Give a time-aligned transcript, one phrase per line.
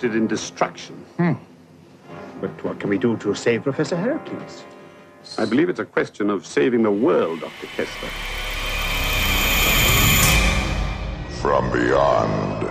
[0.00, 0.96] Interested in destruction.
[2.40, 4.64] But what can we do to save Professor Heracles?
[5.38, 7.66] I believe it's a question of saving the world, Dr.
[7.76, 8.10] Kessler.
[11.42, 12.66] From beyond.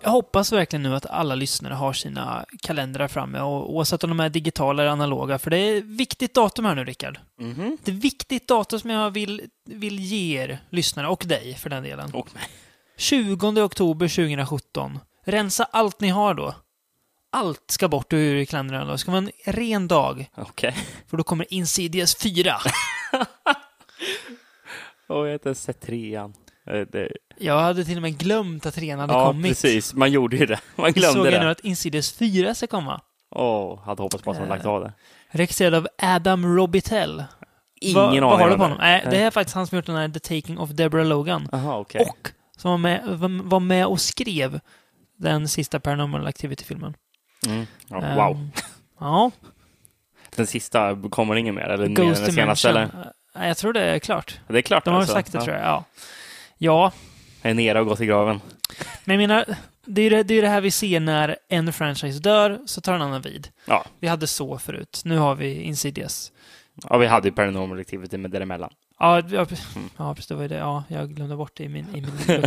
[0.00, 4.20] Jag hoppas verkligen nu att alla lyssnare har sina kalendrar framme, och oavsett om de
[4.20, 7.18] är digitala eller analoga, för det är ett viktigt datum här nu, Rickard.
[7.36, 11.70] Det är ett viktigt datum som jag vill, vill ge er lyssnare, och dig för
[11.70, 12.10] den delen.
[12.14, 12.44] Och mig.
[12.96, 14.98] 20 oktober 2017.
[15.28, 16.54] Rensa allt ni har då.
[17.32, 18.92] Allt ska bort ur kalendrarna då.
[18.92, 20.30] Det ska vara en ren dag.
[20.34, 20.74] Okej.
[21.06, 22.56] För då kommer Insidious 4.
[25.08, 26.34] Och jag har inte ens sett trean.
[26.66, 29.50] Eh, Det, Jag hade till och med glömt att trean hade ja, kommit.
[29.50, 29.94] precis.
[29.94, 30.60] Man gjorde ju det.
[30.76, 31.50] Man Såg glömde jag nu det.
[31.50, 33.00] att Insidious 4 ska komma.
[33.30, 34.92] Åh, hade hoppats på att de hade lagt av det.
[35.30, 37.24] Regisserad av Adam Robitel.
[37.80, 38.78] Ingen vad, aning Vad har du på honom?
[38.80, 41.48] Nej, det är faktiskt han som gjort den här The Taking of Deborah Logan.
[41.52, 42.00] Jaha, okej.
[42.00, 43.02] Och som var med,
[43.44, 44.60] var med och skrev
[45.18, 46.94] den sista Paranormal Activity-filmen.
[47.46, 47.66] Mm.
[47.88, 48.36] Ja, wow.
[48.36, 48.50] Ehm,
[49.00, 49.30] ja.
[50.36, 51.62] Den sista, kommer ingen mer?
[51.68, 52.68] Eller Ghost den senaste?
[52.68, 52.98] Dimension.
[53.00, 53.12] Eller?
[53.34, 54.40] Nej, jag tror det är klart.
[54.48, 55.14] Det är klart De har alltså.
[55.14, 55.44] sagt det, ja.
[55.44, 55.64] tror jag.
[55.64, 55.84] Ja.
[56.58, 56.92] ja,
[57.42, 58.40] Jag är nere och gått i graven.
[59.04, 59.44] men jag menar,
[59.84, 62.80] det är ju det, det, är det här vi ser när en franchise dör, så
[62.80, 63.48] tar en annan vid.
[63.64, 63.84] Ja.
[64.00, 65.02] Vi hade så förut.
[65.04, 66.32] Nu har vi Insidious.
[66.88, 68.70] ja, vi hade ju Paranormal Activity med däremellan.
[68.98, 69.46] Ja, ja,
[69.98, 70.26] ja, precis.
[70.26, 70.56] Det var ju det.
[70.56, 72.44] Ja, jag glömde bort det i min, i min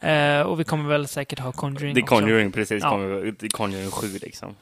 [0.10, 2.14] eh, Och vi kommer väl säkert ha Conjuring The också.
[2.14, 2.82] Conjuring, precis.
[2.82, 2.90] Ja.
[2.90, 4.54] Kommer, Conjuring 7 liksom.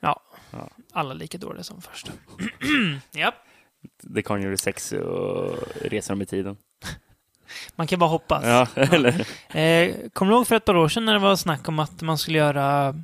[0.00, 0.20] Ja.
[0.50, 0.68] Ja.
[0.92, 2.10] Alla lika dåliga som först.
[3.12, 3.34] ja.
[4.14, 6.56] The Conjuring 6 och Resan med tiden.
[7.76, 8.44] Man kan bara hoppas.
[8.44, 9.26] Ja, eller?
[9.56, 12.02] Eh, kommer du ihåg för ett par år sedan när det var snack om att
[12.02, 12.94] man skulle göra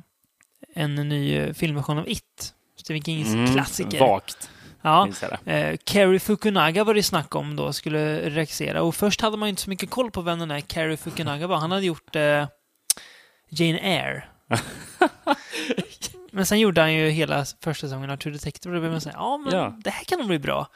[0.73, 2.53] en ny filmversion av It?
[2.75, 3.99] Stephen Kings Mm, klassiker.
[3.99, 4.49] Vagt,
[4.81, 5.07] Ja.
[5.45, 8.81] Eh, Cary Fukunaga var det snack om då, skulle regissera.
[8.83, 11.47] Och först hade man ju inte så mycket koll på vem den här Cary Fukunaga
[11.47, 11.57] var.
[11.57, 12.47] Han hade gjort eh,
[13.49, 14.23] Jane Eyre.
[16.31, 19.01] men sen gjorde han ju hela första säsongen av True Detective och då blev man
[19.01, 19.75] säga, ja men Ja.
[19.83, 20.67] det här kan nog bli bra.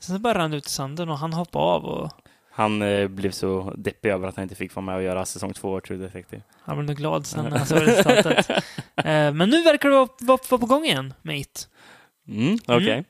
[0.00, 2.10] Sen så bara rann det ut i sanden och han hoppade av och
[2.50, 5.52] Han eh, blev så deppig över att han inte fick vara med och göra säsong
[5.52, 6.42] två av True Detective.
[6.62, 8.50] han blev nog glad sen när han såg resultatet.
[8.96, 11.68] eh, men nu verkar det vara, vara, vara på gång igen med It.
[12.28, 12.88] Mm, okej.
[12.90, 13.04] Eh,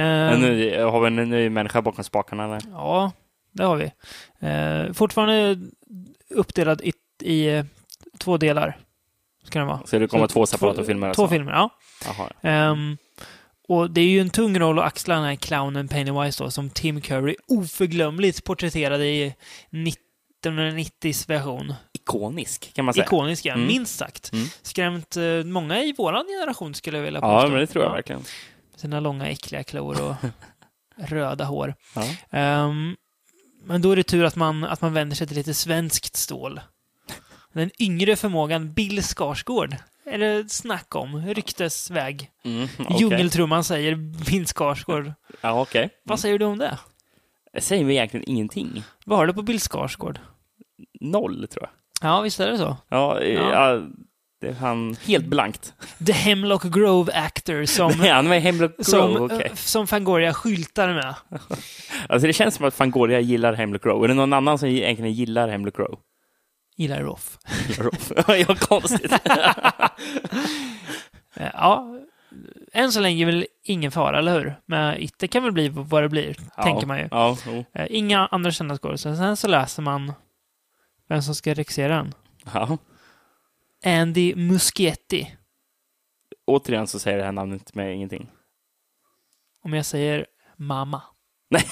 [0.00, 2.60] Men nu har vi en ny människa bakom spakarna eller?
[2.72, 3.12] Ja,
[3.52, 3.92] det har vi.
[4.48, 5.58] Eh, fortfarande
[6.30, 6.92] uppdelad i,
[7.22, 7.64] i eh,
[8.18, 8.78] två delar.
[9.44, 9.80] Ska den vara.
[9.86, 11.14] Så det kommer Så två separata två- filmer?
[11.14, 11.34] Två alltså?
[11.34, 11.70] filmer, ja.
[12.42, 12.96] Ehm,
[13.68, 16.70] och det är ju en tung roll att axla den här clownen Pennywise då, som
[16.70, 19.34] Tim Curry oförglömligt porträtterade i
[20.44, 21.74] 1990s version.
[21.92, 23.04] Ikonisk, kan man säga.
[23.04, 23.54] Ikonisk, ja.
[23.54, 23.66] Mm.
[23.66, 24.32] Minst sagt.
[24.32, 24.46] Mm.
[24.62, 27.46] Skrämt eh, många i våran generation, skulle jag vilja påstå.
[27.46, 27.94] Ja, men det tror jag Ja.
[27.94, 28.22] verkligen.
[28.76, 30.14] Sina långa äckliga klor och
[31.08, 31.74] röda hår.
[31.94, 32.02] Ja.
[32.30, 32.96] Ehm,
[33.64, 36.60] men då är det tur att man, att man vänder sig till lite svenskt stål.
[37.52, 39.76] Den yngre förmågan Bill Skarsgård.
[40.04, 41.26] Är det snack om?
[41.26, 42.30] Ryktesväg.
[42.44, 42.96] Mm, okej.
[43.00, 45.12] Djungeltrumman säger Bill Skarsgård.
[45.40, 45.90] Ja, okej.
[46.02, 46.78] Vad säger du om det?
[47.52, 48.82] Jag säger mig egentligen ingenting.
[49.04, 50.18] Vad har du på Bill Skarsgård?
[51.00, 51.70] Noll, tror jag.
[52.10, 52.76] Ja, visst är det så.
[52.88, 53.80] Ja, Ja.
[54.40, 54.46] Ja.
[54.46, 55.74] det är han helt blankt.
[56.06, 59.42] The Hemlock Grove Actor som, Nej, han var Hemlock Grove, som, okej.
[59.44, 61.14] eh, som Fangoria skyltar med.
[62.08, 64.06] Alltså det känns som att Fangoria gillar Hemlock Grove.
[64.06, 65.96] Är det någon annan som egentligen gillar Hemlock Grove?
[66.76, 67.38] Gillar Roff.
[68.28, 69.12] ja, konstigt.
[71.36, 71.98] Eh, Ja,
[72.72, 74.54] än så länge är väl ingen fara, eller hur?
[74.66, 77.08] Men It, det kan väl bli vad det blir, tänker man ju.
[77.10, 77.36] Ja.
[77.74, 79.16] Eh, Inga andra kända skådespelare.
[79.18, 80.12] Sen så läser man
[81.08, 82.14] vem som ska regissera den.
[82.54, 82.78] ja.
[83.86, 85.36] Andy Muschietti.
[86.46, 88.30] Återigen så säger det här namnet mig ingenting.
[89.64, 91.02] Om jag säger mamma.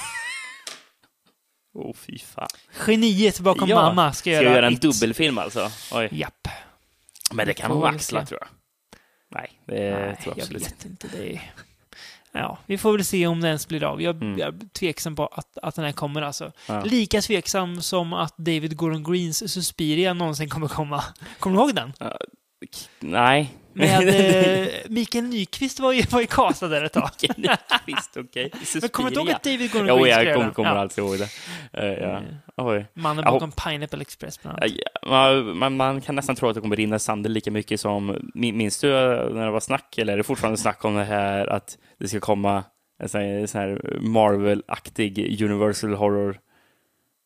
[1.73, 2.47] Åh, oh, fy fan.
[2.87, 4.81] Geniet bakom Ja, mamma ska, Ska jag göra en It.
[4.81, 5.69] dubbelfilm alltså?
[5.93, 6.09] Oj.
[6.11, 6.47] Japp.
[7.33, 8.49] Men det kan hon axla, tror jag.
[9.29, 10.75] Nej, det Nej, tror jag jag absolut inte.
[10.75, 11.07] vet inte.
[11.07, 11.41] Det.
[12.35, 14.01] Ja, vi får väl se om det ens blir av.
[14.01, 14.39] Jag, Mm.
[14.39, 16.51] jag är tveksam på att, att den här kommer alltså.
[16.67, 16.83] Ja.
[16.83, 21.03] Lika tveksam som att David Gordon Greens Suspiria någonsin kommer komma.
[21.39, 21.93] Kommer du ihåg den?
[22.99, 23.53] Nej.
[23.75, 24.07] Med
[24.63, 27.09] eh, Mikael Nyqvist var ju, var ju castad där ett tag.
[27.85, 28.51] Visst, okej.
[28.81, 30.75] Men kommer du ihåg att David Gordon Jo, Greens jag kommer, kommer Ja.
[30.79, 31.29] alltid ihåg det.
[31.73, 32.21] Eh, ja.
[32.57, 32.85] Oj.
[32.93, 33.31] Mannen Ja.
[33.31, 34.71] bakom Pineapple Express bland annat.
[35.01, 37.79] Ja, Man, man, man kan nästan tro att det kommer rinna i sanden lika mycket
[37.79, 38.31] som...
[38.33, 41.47] min- Minns du när det var snack, eller är det fortfarande snack om det här
[41.47, 42.63] att det ska komma
[43.03, 46.39] en sån här, sån här Marvel-aktig Universal Horror?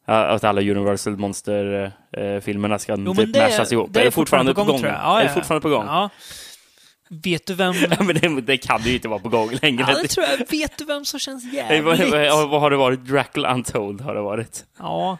[0.09, 3.89] Att alla Universal Monster-filmerna ska Jo, typ det, maskas ihop.
[3.93, 4.81] det är det fortfarande på gång?
[4.81, 4.91] jag.
[4.93, 5.27] Ja, är ja.
[5.27, 5.85] det fortfarande på gång?
[5.85, 6.09] Ja.
[7.23, 7.73] Vet du vem...
[7.89, 9.85] Ja, men det, det kan det ju inte vara på gång längre.
[9.87, 10.37] Ja, det tror jag.
[10.51, 12.11] Vet du vem som känns Nej, jävligt?
[12.31, 12.99] vad, vad har det varit?
[13.05, 14.65] Dracula Untold har det varit.
[14.79, 15.17] Ja,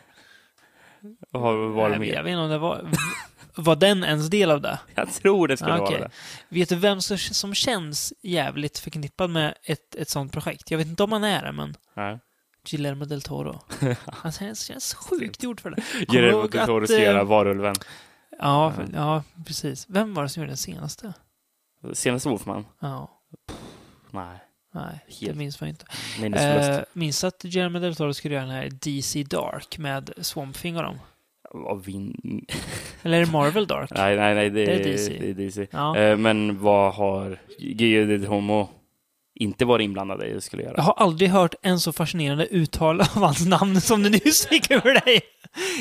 [1.32, 2.14] Vad har det varit jag, mer?
[2.14, 2.90] jag vet inte om det var...
[3.56, 4.80] Var den ens del av det?
[4.96, 5.98] Jag tror det skulle okej.
[5.98, 6.10] vara det.
[6.50, 10.72] Vet du vem som, som känns jävligt förknippad med ett, ett sånt projekt?
[10.72, 12.20] Jag vet inte om han är det, men Ja.
[12.72, 13.60] Guillermo del Toro.
[14.06, 15.84] Han känns, känns sjukt gjord för det.
[16.08, 17.76] Guillermo del Toro ska eh, göra Varulven.
[18.40, 19.86] Ja, för, ja, precis.
[19.90, 21.14] Vem var det som gjorde den senaste?
[21.94, 22.66] Senaste Wolfman?
[22.80, 23.22] Ja,
[24.12, 24.38] Nej.
[24.74, 25.86] nej, det Helt minns man inte.
[26.22, 26.70] minnesförlust.
[26.70, 30.78] Eh, minns att Guillermo del Toro skulle göra den här DC Dark med Swamp Thing
[30.78, 31.00] och dem?
[31.52, 32.16] Vad vin...
[33.04, 33.92] Eller är det Marvel Dark?
[33.96, 35.18] Nej, nej, nej, det, Det är DC.
[35.20, 35.68] Det är DC.
[35.72, 35.98] Ja.
[35.98, 38.70] Eh, men vad har Guillermo Homo
[39.40, 40.74] inte varit inblandad i och skulle göra?
[40.78, 44.72] Jag har aldrig hört en så fascinerande uttal av hans namn som du nyss fick
[44.72, 45.22] över dig.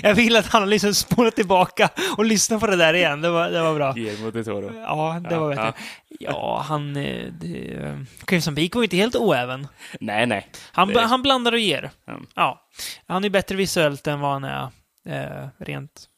[0.02, 3.20] Jag vill att han liksom spolat tillbaka och lyssnat på det där igen.
[3.20, 3.93] Det var, det var bra.
[3.93, 4.72] Guillermo del Toro.
[4.76, 5.72] Ja, det Ja, var bättre.
[6.20, 6.96] Ja, han...
[6.96, 9.69] eh, Det, eh, Crimson Peak var inte helt oäven.
[10.00, 10.49] Nej, nej.
[10.72, 11.90] Han, Det- han blandar och ger.
[12.08, 12.26] Mm.
[12.34, 12.61] Ja.
[13.06, 14.69] Han är bättre visuellt än vad han är
[15.08, 16.08] eh, rent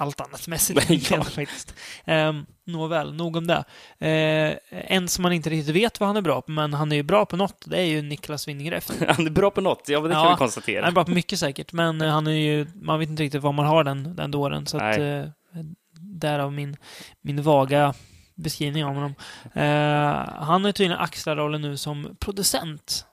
[0.00, 0.80] allt annat mässigt.
[0.90, 1.74] Egentligen, faktiskt.
[2.06, 3.64] Um, Nåväl, nog om det.
[3.98, 6.96] Eh, en som man inte riktigt vet vad han är bra på, men han är
[6.96, 8.92] ju bra på något, det är ju Niklas Winning Refn.
[9.08, 10.82] Han är bra på något, ja, men det kan Ja, vi konstatera.
[10.82, 12.66] Han är bra på mycket säkert, men eh, han är ju...
[12.74, 14.98] Man vet inte riktigt var man har den, den dåren, så att...
[14.98, 15.24] Eh,
[16.00, 16.76] därav min,
[17.20, 17.94] min vaga
[18.34, 19.14] beskrivning av honom.
[19.54, 23.04] Eh, han är tydligen axlar rollen nu som producent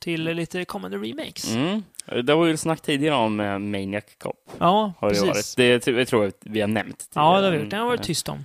[0.00, 1.54] till lite kommande remakes.
[1.54, 1.82] Mm.
[2.24, 4.50] Det var ju snack tidigare om eh, Maniac Cop.
[4.58, 5.28] Ja, Har det precis.
[5.28, 5.54] varit.
[5.56, 7.10] Det tror jag tror vi har nämnt.
[7.14, 7.56] Ja, det har tidigare.
[7.56, 7.70] vi gjort.
[7.70, 8.44] Den har varit Eh, tyst om.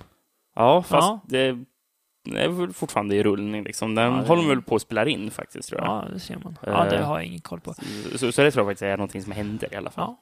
[0.56, 1.20] Ja, fast Ja.
[1.24, 1.58] Det,
[2.24, 3.94] det är väl fortfarande i rullning liksom.
[3.94, 5.88] Den Ja, det- håller väl på att spela in faktiskt, tror jag.
[5.88, 6.58] Ja, det ser man.
[6.66, 7.06] Ja, det Eh.
[7.06, 7.74] har jag ingen koll på.
[8.16, 10.04] Så, så det tror jag faktiskt är någonting som händer i alla fall.
[10.08, 10.20] Ja.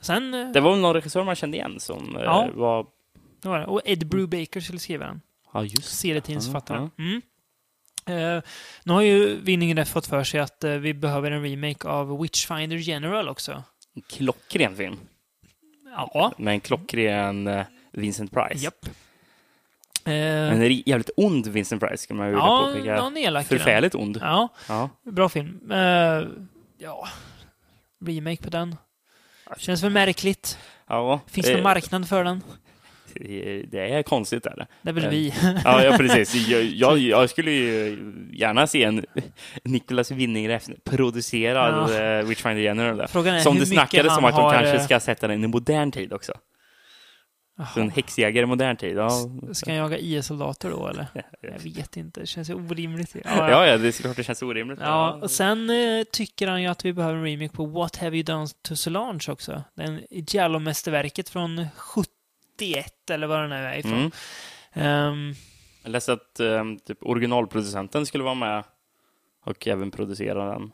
[0.00, 0.34] Sen...
[0.34, 2.48] eh, Det var väl någon regissör man kände igen som eh, Ja.
[2.54, 2.86] var...
[3.42, 3.66] det var det.
[3.66, 5.20] Och Ed Brubaker skulle skriva den.
[5.52, 6.90] Ja, just serietidningsförfattaren.
[6.96, 7.22] Ja, Mm.
[8.06, 8.42] Eh,
[8.84, 12.20] nu har ju Winningen Ref fått för sig att eh, vi behöver en remake av
[12.20, 13.62] Witchfinder General också.
[13.94, 14.96] En klockren film.
[15.96, 16.32] Ja.
[16.38, 18.64] Med en klockren eh, Vincent Price.
[18.64, 18.86] Japp.
[20.04, 20.12] Eh,
[20.52, 22.96] En jävligt ond Vincent Price, ska man ju ja, påpeka.
[22.96, 23.58] någon elak i den.
[23.58, 24.18] Förfärligt ond.
[24.22, 24.90] Ja, Ja.
[25.02, 25.60] bra film.
[26.78, 27.08] Ja,
[28.06, 28.76] remake på den.
[29.58, 30.58] Känns väl märkligt.
[30.88, 31.20] ja.
[31.26, 32.42] Finns det någon marknad för den?
[33.70, 34.66] Det är konstigt, är det.
[34.82, 35.34] Det är väl eh, vi.
[35.64, 36.48] Ja, ja precis.
[36.48, 37.98] Jag, jag, jag skulle ju
[38.32, 39.04] gärna se en
[39.64, 42.02] Nicolas Winning producerad Ja.
[42.02, 42.22] ja.
[42.22, 42.96] Witchfinder General.
[42.96, 43.06] där.
[43.06, 45.46] Frågan är Som det snackades om han att de kanske eh, ska sätta den i
[45.46, 46.32] modern tid också.
[47.74, 48.96] Så en häxjägare i modern tid.
[48.96, 49.10] Ja,
[49.52, 51.06] Ska jag jaga IS-soldater då, eller?
[51.40, 52.20] Jag vet inte.
[52.20, 53.16] Det känns ju orimligt.
[53.24, 54.78] ja, ja det är såklart det känns orimligt.
[54.82, 58.16] Ja, och sen eh, tycker han ju att vi behöver en remake på What Have
[58.16, 59.62] You Done To Solange också.
[59.74, 61.66] Den Giallo-mästerverket från
[62.56, 63.92] 71, eller vad den nu är ifrån.
[63.92, 64.10] Mm.
[64.72, 65.34] Ehm,
[65.82, 68.64] Jag läste att um, typ, originalproducenten skulle vara med
[69.44, 70.72] och även producera den.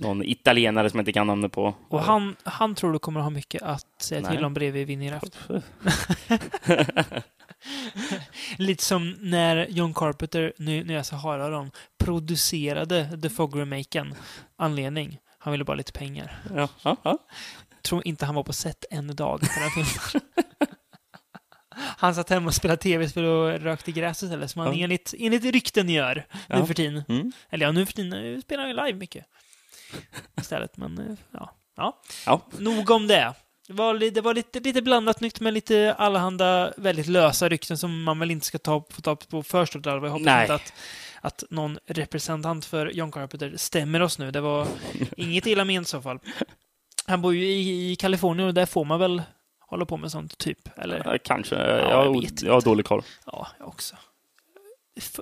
[0.00, 1.74] Någon italienare som jag inte kan namnet på.
[1.88, 4.36] och han, han tror du kommer ha mycket att säga Nej.
[4.36, 5.38] till om bredvid Winnie Raft.
[8.58, 14.14] Lite som när John Carpenter, nu när jag så harar dem, producerade The Fog-remaken.
[14.56, 16.42] Anledning, han ville bara lite pengar.
[16.56, 17.18] Ja, ja, ja.
[17.82, 20.44] tror inte han var på set en dag på den filmen.
[21.98, 24.84] Han satt hemma och spelade tv-spel och rökte gräs istället, som han Ja.
[24.84, 26.66] enligt, enligt rykten gör nu Ja.
[26.66, 27.02] för tiden.
[27.08, 27.32] Mm.
[27.50, 29.24] Eller ja, nu för tiden spelar han ju live mycket.
[30.40, 31.54] Istället, men eh, ja.
[31.76, 32.00] ja.
[32.26, 32.40] Ja.
[32.58, 33.34] Nog om det.
[33.66, 38.02] Det var, det var lite, lite blandat nytt med lite allehanda väldigt lösa rykten som
[38.02, 40.06] man väl inte ska ta, få ta på för stort allvar.
[40.08, 40.42] Jag hoppas Nej.
[40.42, 40.72] inte att,
[41.20, 44.30] att någon representant för John Carpenter stämmer oss nu.
[44.30, 44.66] Det var
[45.16, 46.18] inget illa ment i så fall.
[47.06, 49.22] Han bor ju i, i Kalifornien och där får man väl
[49.66, 50.78] hålla på med sånt, typ.
[50.78, 51.02] Eller?
[51.04, 51.54] Ja, Kanske.
[51.56, 53.02] jag jag, vet jag har dålig koll.
[53.26, 53.96] Ja, jag också.
[54.96, 55.20] F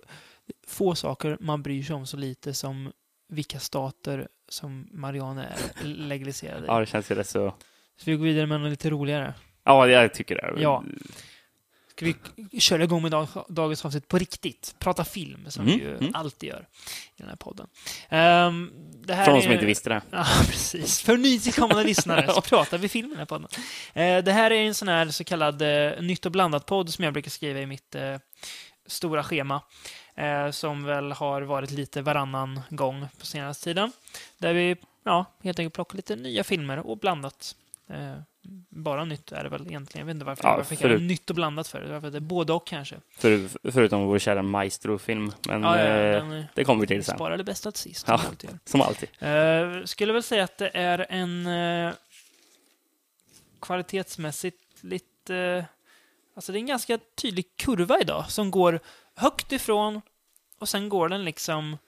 [0.66, 2.92] få saker man bryr sig om så lite som
[3.28, 6.66] vilka stater som marijuana är legaliserade i.
[6.66, 7.54] Ja, det känns ju rätt så...
[7.96, 9.34] Så vi går vidare med något lite roligare.
[9.64, 10.62] Ja, jag tycker det.
[10.62, 10.84] Ja.
[11.96, 12.04] Ska
[12.50, 14.74] vi köra igång med dag, dagens avsnitt på riktigt?
[14.78, 16.10] Prata film, som Mm, vi ju mm.
[16.14, 16.66] alltid gör
[17.16, 17.66] i den här podden.
[18.08, 18.70] Ehm,
[19.06, 20.02] det här de är- som inte visste det.
[20.10, 21.00] Ja, precis.
[21.02, 23.48] För nytillkommande lyssnare så pratar vi film i den här podden.
[23.94, 27.12] Eh, det här är en sån här så kallad eh, nytt och blandat-podd som jag
[27.12, 28.16] brukar skriva i mitt eh,
[28.86, 29.60] stora schema.
[30.52, 33.92] Som väl har varit lite varannan gång på senaste tiden.
[34.38, 37.54] Där vi ja, helt enkelt plockar lite nya filmer och blandat.
[37.92, 38.18] Eh,
[38.68, 40.00] bara nytt är det väl egentligen.
[40.00, 41.80] Jag vet inte varför, Ja, varför jag det förut- nytt och blandat för.
[41.80, 42.96] Det är för att det är både och kanske.
[43.16, 45.32] För, förutom vår kära Maestro-film.
[45.48, 47.14] Men Ja, ja, eh, den, eh, det kommer vi till sen.
[47.16, 48.04] Spara det bästa till sist.
[48.08, 48.18] Ja.
[48.18, 48.58] som alltid.
[48.64, 49.88] Som alltid.
[49.88, 51.92] Skulle väl säga att det är en eh,
[53.60, 55.66] kvalitetsmässigt lite...
[56.36, 58.80] alltså det är en ganska tydlig kurva idag som går
[59.14, 60.00] högt ifrån
[60.58, 61.78] och sen går den liksom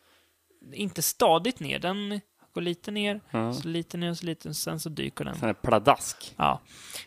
[0.73, 1.79] inte stadigt ner.
[1.79, 2.21] Den
[2.55, 3.53] Går lite ner, Ja.
[3.53, 5.35] så lite ner, så lite, sen så dyker den.
[5.39, 6.35] Sån här pladask.
[6.37, 6.61] Ja.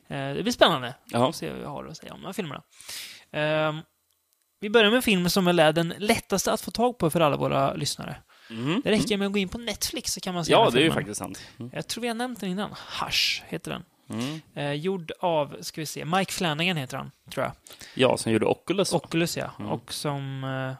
[0.08, 0.94] Eh, det blir spännande.
[1.06, 1.26] Ja.
[1.26, 2.62] Får se vad jag har att säga om de här filmerna.
[3.32, 3.80] Ehm,
[4.60, 7.20] vi börjar med en film som väl är den lättaste att få tag på för
[7.20, 8.16] alla våra lyssnare.
[8.50, 8.82] Mhm.
[8.84, 10.80] Det räcker med att gå in på Netflix så kan man se Ja, den det
[10.80, 11.40] är ju faktiskt sant.
[11.60, 11.72] Mm.
[11.74, 12.70] Jag tror vi har nämnt den innan.
[13.02, 13.84] Hush heter den.
[14.10, 14.42] Mm.
[14.56, 17.54] Eh, gjord av, ska vi se, Mike Flanagan heter han, tror jag.
[17.96, 18.94] Ja, som gjorde Oculus.
[18.94, 19.52] Oculus, ja.
[19.60, 19.72] Mm.
[19.72, 20.74] Och som eh,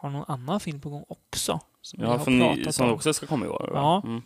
[0.00, 1.60] har någon annan film på gång också.
[1.82, 2.94] Som ja, har för ni, som om.
[2.94, 3.70] också ska komma i år.
[3.72, 3.78] va?
[3.78, 4.02] Ja.
[4.04, 4.22] Mm.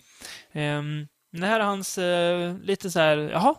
[0.53, 3.55] Ehm, det här är hans eh, lite så här, jaha,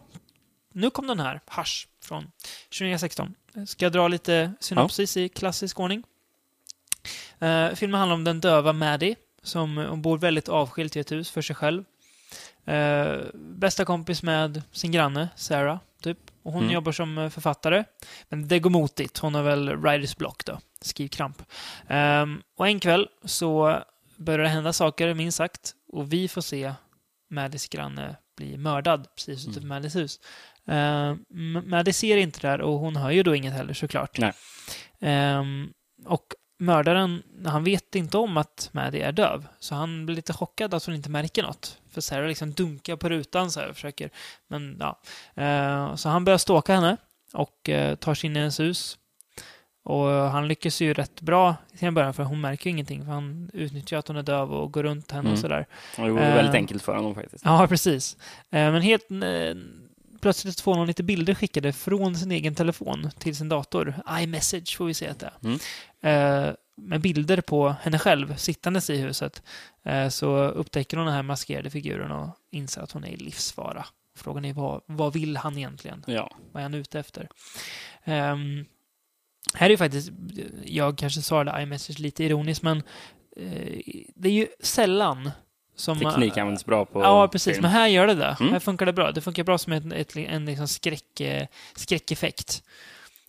[0.74, 2.32] nu kom den här, Hush, från
[2.80, 3.36] 2016.
[3.68, 6.04] Ska jag dra lite synopsis i klassisk ordning.
[7.40, 11.32] Eh, filmen handlar om den döva Maddie, som hon bor väldigt avskilt i ett hus
[11.32, 11.84] för sig själv.
[12.66, 16.25] Eh, bästa kompis med sin granne, Sarah, typ.
[16.46, 16.74] Och hon Mm.
[16.74, 17.84] jobbar som eh, författare.
[18.30, 19.18] Men det går motigt.
[19.18, 21.42] Hon har väl writers block då, skrivkramp.
[21.88, 23.80] Ehm, och en kväll så
[24.18, 25.74] börjar det hända saker, minst sagt.
[25.94, 26.74] Och vi får se
[27.30, 29.70] Maddies granne bli mördad precis utanför Mm.
[29.70, 30.20] Maddies hus.
[30.70, 31.16] Uh,
[31.66, 34.20] Maddie ser inte det här och hon hör ju då inget heller såklart.
[35.02, 35.70] Ehm,
[36.06, 36.26] och
[36.60, 39.48] mördaren, han vet inte om att Maddie är döv.
[39.60, 41.78] Så han blir lite chockad att hon inte märker något.
[41.96, 44.10] För Sarah liksom dunkar på rutan så här och försöker.
[44.48, 45.00] Men ja.
[45.44, 46.98] Eh, så han börjar stalka henne
[47.34, 48.98] och eh, tar sig in i hennes hus.
[49.84, 53.06] Och han lyckas ju rätt bra en början för hon märker ju ingenting.
[53.06, 55.42] För han utnyttjar att hon är döv och går runt henne och Mm.
[55.42, 55.66] sådär.
[55.96, 56.36] Det var Eh.
[56.36, 57.46] väldigt enkelt för honom faktiskt.
[57.46, 58.18] Ja, precis.
[58.52, 59.18] Eh, Men helt eh,
[60.22, 63.96] plötsligt får hon lite bilder skickade från sin egen telefon till sin dator.
[64.20, 65.48] iMessage får vi se att det är.
[65.48, 66.56] Mm.
[66.78, 69.44] Med bilder på henne själv sittandes i huset.
[69.84, 73.86] Eh, Så upptäcker hon den här maskerade figuren och inser att hon är i livsfara.
[74.18, 76.04] Frågan är vad, vad vill han egentligen?
[76.08, 76.32] Ja.
[76.52, 77.30] Vad är han ute efter?
[78.04, 78.66] Ehm,
[79.54, 80.12] här är ju faktiskt,
[80.66, 82.78] jag kanske svarade iMessage lite ironiskt, men
[83.38, 83.82] eh,
[84.16, 85.32] det är ju sällan
[85.76, 86.00] som...
[86.00, 87.54] Teknik används bra på Ja, precis.
[87.54, 87.62] film.
[87.62, 88.38] Men här gör det det.
[88.40, 88.52] Mm.
[88.54, 89.12] Här funkar det bra.
[89.12, 92.64] Det funkar bra som ett, ett, en liksom skräck, eh, skräckeffekt.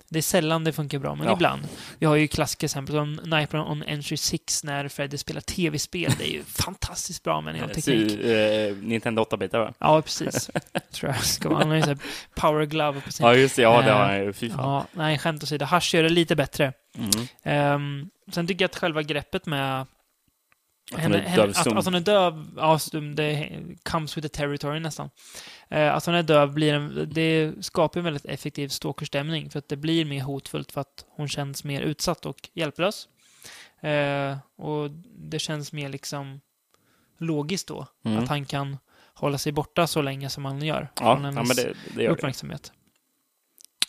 [0.09, 1.33] Det är sällan det funkar bra, men Ja.
[1.33, 1.63] ibland.
[1.99, 6.13] Vi har ju klassiska exempel som Nightmare on Entry 6 när Freddy spelar tv-spel.
[6.19, 8.11] Det är ju fantastiskt bra med en teknik.
[8.11, 9.73] Så, eh, Nintendo 8-bitar va?
[9.79, 10.51] Ja, precis.
[10.93, 11.59] tror jag ska vara.
[11.59, 11.97] Han har ju
[12.35, 13.27] power glove på sin...
[13.27, 13.63] Ja, just det.
[13.63, 14.33] Ja, det Eh, har han ju.
[14.33, 14.59] Fy fan.
[14.59, 15.65] Ja, nej, skämt åsido.
[15.65, 16.73] Hush gör det lite bättre.
[16.99, 17.11] Mm.
[17.43, 19.87] Ehm, sen tycker jag att själva greppet med
[20.95, 23.50] Att hon är henne- döv att, att hon är döv, ja, stum, det
[23.83, 25.11] comes with the territory nästan.
[25.69, 29.69] Eh, att hon är döv blir en, det skapar en väldigt effektiv stalkerstämning för att
[29.69, 33.09] det blir mer hotfullt för att hon känns mer utsatt och hjälplös.
[33.81, 36.40] Eh, och det känns mer liksom
[37.19, 38.19] logiskt då, Mm.
[38.23, 38.76] att han kan
[39.14, 42.02] hålla sig borta så länge som han gör Ja, från ja, hennes men det, det
[42.02, 42.16] gör det.
[42.16, 42.73] uppmärksamhet.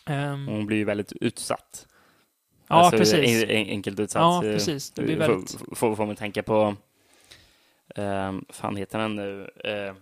[0.06, 1.86] Ehm, Hon blir ju väldigt utsatt.
[2.68, 3.42] ja, Alltså, precis.
[3.44, 4.20] en- en- enkelt utsatt.
[4.20, 4.90] Ja, precis.
[4.90, 5.56] Det blir väldigt...
[5.76, 6.76] Får, får man tänka på...
[7.98, 9.40] Um, fan heter den nu?
[9.64, 9.94] Uh,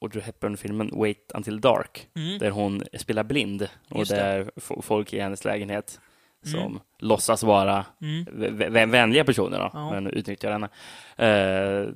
[0.00, 2.08] Audrey Hepburn-filmen Wait Until Dark.
[2.16, 2.38] Mm.
[2.38, 3.68] Där hon spelar blind.
[3.90, 4.14] Och det.
[4.16, 4.50] där
[4.82, 6.00] folk i hennes lägenhet
[6.42, 6.78] som Mm.
[6.98, 8.24] låtsas vara Mm.
[8.24, 9.90] vä- vä- vänliga personer då, Ja.
[9.90, 10.68] men utnyttjar henne.
[11.16, 11.88] Eh,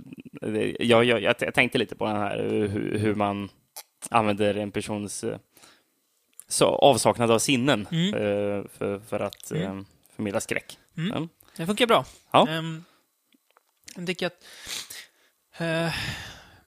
[0.87, 3.49] jag, jag, jag, tänkte lite på den här, hur, hur man
[4.11, 5.39] använder en persons eh,
[6.49, 8.15] så, avsaknad av sinnen Mm.
[8.15, 9.79] eh, för, för att Mm.
[9.79, 9.85] eh,
[10.17, 10.79] förmedla skräck.
[10.97, 11.29] Mm.
[11.57, 12.05] Det funkar bra.
[12.31, 12.49] Ja.
[12.49, 12.85] Ehm,
[13.97, 14.45] jag tycker att
[15.61, 15.93] eh,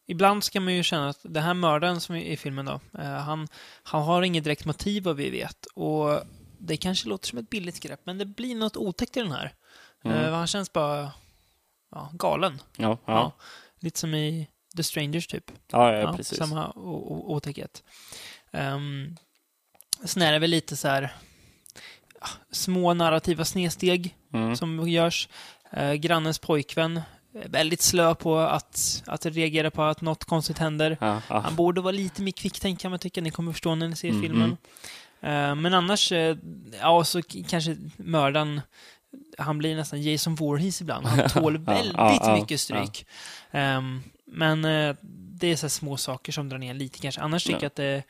[0.07, 3.05] ibland ska man ju känna att den här mördaren som är i filmen då, eh,
[3.05, 3.48] han,
[3.83, 5.65] han har inget direkt motiv vad vi vet.
[5.65, 6.21] Och
[6.57, 9.53] det kanske låter som ett billigt grepp, men det blir något otäckt i den här.
[10.03, 10.17] Mm.
[10.17, 11.12] Eh, han känns bara
[11.91, 12.62] ja, galen.
[12.77, 13.13] Ja, ja.
[13.13, 13.31] Ja.
[13.79, 15.51] Lite som i The Strangers typ.
[15.71, 16.38] ja, ja, precis.
[16.38, 17.83] Samma otäckhet.
[18.51, 19.17] Um,
[20.05, 21.13] sen är det väl lite så här
[22.51, 24.55] små narrativa snedsteg Mm.
[24.55, 25.29] som görs.
[25.71, 27.01] Eh, grannens pojkvän
[27.33, 30.97] väldigt slö på att, att reagera på att något konstigt händer.
[31.01, 31.39] Ja, ja.
[31.39, 33.21] Han borde vara lite mer kvicktänkt kan man tycka.
[33.21, 34.21] Ni kommer förstå när ni ser Mhm.
[34.21, 34.57] filmen.
[35.21, 36.38] Eh, men annars, eh,
[36.81, 38.61] ja, så kanske mördaren
[39.38, 41.05] han blir nästan Jason Voorhees ibland.
[41.05, 43.05] Han tål väldigt ja, mycket stryk.
[43.51, 44.95] Ehm, men eh,
[45.33, 47.21] det är så små saker som drar ner lite kanske.
[47.21, 47.61] Annars tycker Ja.
[47.61, 48.03] jag att det,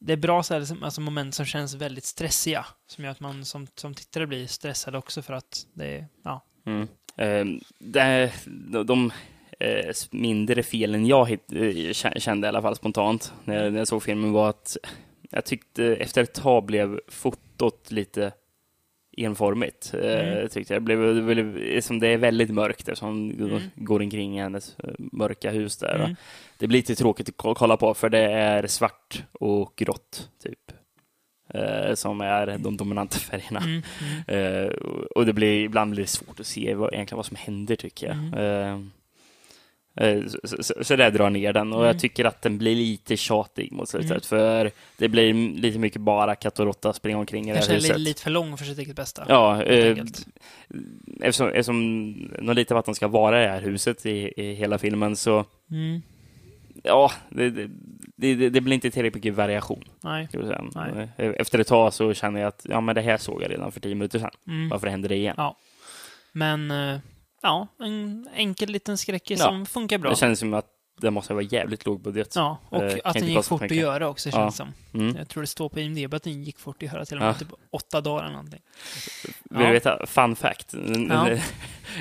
[0.00, 2.66] det är bra så här, alltså moment som känns väldigt stressiga.
[2.86, 6.44] Som gör att man som, som tittare blir stressad också för att det är, ja.
[6.66, 6.88] Mm.
[7.20, 7.44] Eh,
[7.78, 8.30] de
[8.86, 9.10] de
[9.60, 14.02] eh, mindre felen jag hit, eh, kä- kände i alla fall spontant när jag, såg
[14.02, 14.76] filmen var att
[15.30, 18.32] jag tyckte efter ett tag blev fotot lite
[19.16, 19.94] enformigt.
[19.94, 20.48] Mm.
[20.48, 20.82] tyckte jag.
[20.82, 21.54] Det, blev, det, blev,
[22.00, 23.50] det är väldigt mörkt eftersom Mm.
[23.50, 23.62] mm.
[23.74, 25.94] går omkring i hennes mörka hus där.
[25.94, 26.16] Mm.
[26.58, 30.72] Det blir lite tråkigt att ko- kolla på för det är svart och grått typ.
[31.54, 33.60] Eh, som är de dominanta färgerna.
[33.60, 33.82] Mm,
[34.28, 34.64] mm.
[34.64, 34.70] Eh,
[35.14, 38.06] och det blir, ibland blir det svårt att se vad, egentligen vad som händer tycker
[38.06, 38.16] jag.
[38.16, 38.34] Mm.
[38.34, 38.80] Eh,
[39.96, 41.86] Eh, Så, så, så det drar ner den och Mm.
[41.86, 46.34] jag tycker att den blir lite tjatig mot slutet för det blir lite mycket bara
[46.34, 47.88] katt och råtta springa omkring i det här Kanske är huset.
[47.88, 49.24] lite, lite för lång för sitt eget bästa.
[49.28, 49.98] Ja, eh,
[51.20, 54.54] eftersom, eftersom något lite av att de ska vara i det här huset i, i
[54.54, 56.02] hela filmen så Mm.
[56.82, 57.70] ja, det, det,
[58.20, 59.84] det, det blir inte tillräckligt mycket variation.
[60.00, 60.28] Nej.
[60.74, 61.08] Nej.
[61.16, 63.72] Eh, Efter ett tag så känner jag att ja, men det här såg jag redan
[63.72, 64.30] för tio minuter sedan.
[64.46, 64.68] Mm.
[64.68, 65.34] Varför händer det igen?
[65.36, 65.56] Ja.
[66.32, 66.98] Men, eh,
[67.42, 69.44] ja, en enkel liten skräckis Ja.
[69.46, 70.10] som funkar bra.
[70.10, 70.66] Det känns som att
[71.00, 72.32] det måste vara jävligt låg budget.
[72.36, 74.32] Ja, och Eh, att den gick fort att göra också, Ja.
[74.32, 74.72] känns som.
[74.94, 75.16] Mm.
[75.16, 77.28] Jag tror det står på IMDB att den gick fort att göra till och med
[77.30, 77.34] Ja.
[77.34, 78.60] typ åtta dagar eller någonting.
[79.50, 79.66] Vill Ja.
[79.66, 80.74] du veta, fun fact.
[81.08, 81.28] Ja.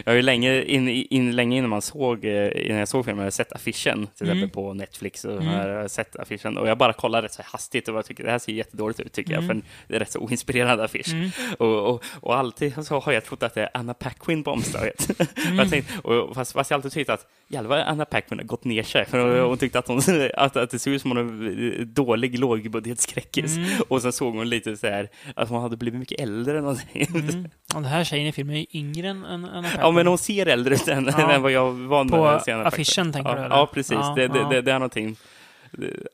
[0.06, 3.24] Jag har ju länge, in, in, länge innan man såg, eh, innan jag såg filmen,
[3.24, 4.38] jag sett affischen, till Mm.
[4.38, 5.54] exempel på Netflix, och Mm.
[5.70, 8.40] jag sett affischen, och jag bara kollar rätt så hastigt och jag tycker det här
[8.40, 9.62] ser jättedåligt ut, tycker jag, Mm.
[9.62, 11.10] för det är rätt så oinspirerad affisch.
[11.14, 11.30] Mm.
[11.60, 15.10] Och, och, och alltid så har jag trott att det är Anna Paquin på omslaget.
[15.46, 15.58] Mm.
[15.60, 18.84] jag tänkte, och fast, fast jag alltid tyckt att jävlar Anna Paquin har gått ner
[18.90, 20.02] sig, för hon tyckte att, hon,
[20.38, 23.58] att, att det såg ut som var dålig lågbudgetskräckis.
[23.58, 23.70] Mm.
[23.88, 27.08] Och sen såg hon lite så här, att hon hade blivit mycket äldre eller någonting.
[27.16, 27.46] Mm.
[27.76, 30.18] Och den här tjejen i filmen är ju yngre än än Anna Ja, men hon
[30.18, 31.32] ser äldre ut än, Ja.
[31.32, 32.90] än vad jag var På med att se henne faktiskt.
[32.92, 33.56] affischen, tänker ja, du, eller?
[33.56, 33.92] Ja, precis.
[33.92, 35.16] Ja, det, det, det, det är någonting.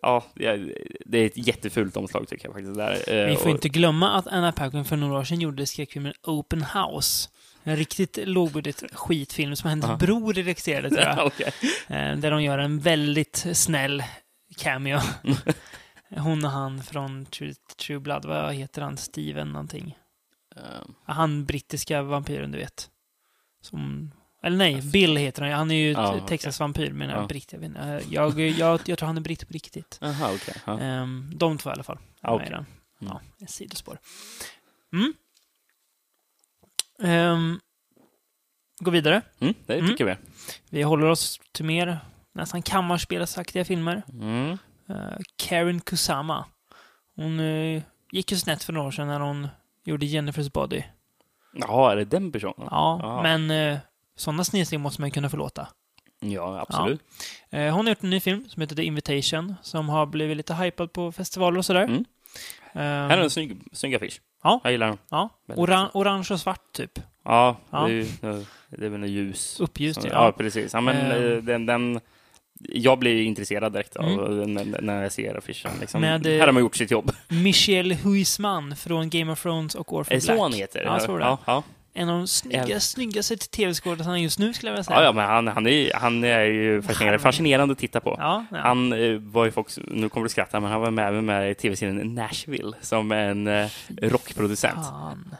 [0.02, 0.72] Ja, det-
[1.06, 2.76] det är ett jättefult omslag tycker jag faktiskt.
[2.78, 3.24] Där.
[3.24, 6.14] Eh, Vi får och- inte glömma att Anna Paquin för några år sedan gjorde skräckfilmen
[6.24, 7.30] Open House.
[7.68, 9.96] En riktigt lågbudget skitfilm som hennes Ja.
[9.98, 11.26] bror regisserade, tror jag.
[11.28, 11.52] Okej.
[11.88, 14.04] Eh, Där de gör en väldigt snäll
[14.58, 15.00] cameo.
[16.18, 18.98] Hon och han från True, True Blood, vad heter han?
[18.98, 19.98] Steven någonting.
[20.56, 22.90] Ehm, Han brittiska vampyren, du vet.
[23.62, 24.12] Som...
[24.44, 25.52] Eller nej, Bill heter han.
[25.52, 26.28] Han är ju Ja, ja, okej.
[26.28, 27.16] Texas-vampyr, men Ja.
[27.22, 27.28] ja.
[27.28, 27.54] britt.
[27.54, 27.64] Jag.
[27.64, 29.98] Eh, jag, jag, jag tror han är britt på riktigt.
[30.02, 30.56] Jaha, okej.
[30.66, 30.80] Ja.
[30.80, 32.00] Ehm, de två i alla fall.
[32.22, 32.48] Ja, okej.
[32.48, 32.66] i den.
[33.02, 33.14] Mm.
[33.14, 34.00] Ja, ett sidospår.
[34.94, 35.14] Mm.
[37.04, 37.60] Ehm,
[38.80, 39.22] gå vidare.
[39.40, 39.88] Mm, det Mm.
[39.88, 40.16] tycker vi.
[40.70, 42.00] Vi håller oss till mer
[42.34, 44.04] nästan kammarspelsaktiga filmer.
[44.14, 44.58] Mm.
[44.90, 44.98] Uh,
[45.36, 46.46] Karen Kusama.
[47.16, 49.48] Hon eh, gick ju snett för några år sedan när hon
[49.84, 50.84] gjorde Jennifer's Body.
[51.54, 52.68] Jaha, är det den personen?
[52.72, 53.22] Ja, Ja.
[53.24, 53.78] men uh,
[54.16, 55.68] sådana snedsteg måste man kunna förlåta.
[56.20, 57.02] Ja, absolut.
[57.50, 60.54] Eh, hon har gjort en ny film som heter The Invitation, som har blivit lite
[60.54, 61.84] hypad på festivaler och sådär.
[61.84, 62.06] Mm.
[62.74, 64.22] Här är en snygg, snygg affisch.
[64.44, 64.60] Ja.
[64.64, 64.98] Jag gillar den.
[65.10, 67.00] ja, oran orange och svart typ.
[67.26, 67.80] Ja, Ja.
[67.88, 69.60] Det, är, ju- det är väl något ljus.
[69.60, 70.14] Uppljust, Så- ja.
[70.26, 70.74] Ja, precis.
[70.74, 72.00] Ja, men eh, den, den,
[72.70, 74.56] jag blir intresserad direkt av Mm.
[74.56, 75.72] den, när jag ser affischen.
[75.80, 76.02] Liksom.
[76.02, 77.12] Med, eh, här har man gjort sitt jobb.
[77.28, 80.24] Michel Huisman från Game of Thrones och Orphan Black.
[80.38, 80.84] så han heter?
[80.84, 81.38] Ja, tror det.
[81.46, 81.64] Ja.
[81.98, 84.98] En av de snygga, snyggaste tv-skådespelarna just nu, skulle jag vilja säga.
[85.00, 88.18] ja, ja men han, han, är, han är ju fascinerande, fascinerande att titta på.
[88.52, 91.56] Han eh, var ju också, nu kommer du skratta, men han var med, med i
[91.56, 93.50] tv-serien Nashville som en
[94.02, 94.76] rockproducent.
[94.86, 95.36] Fan.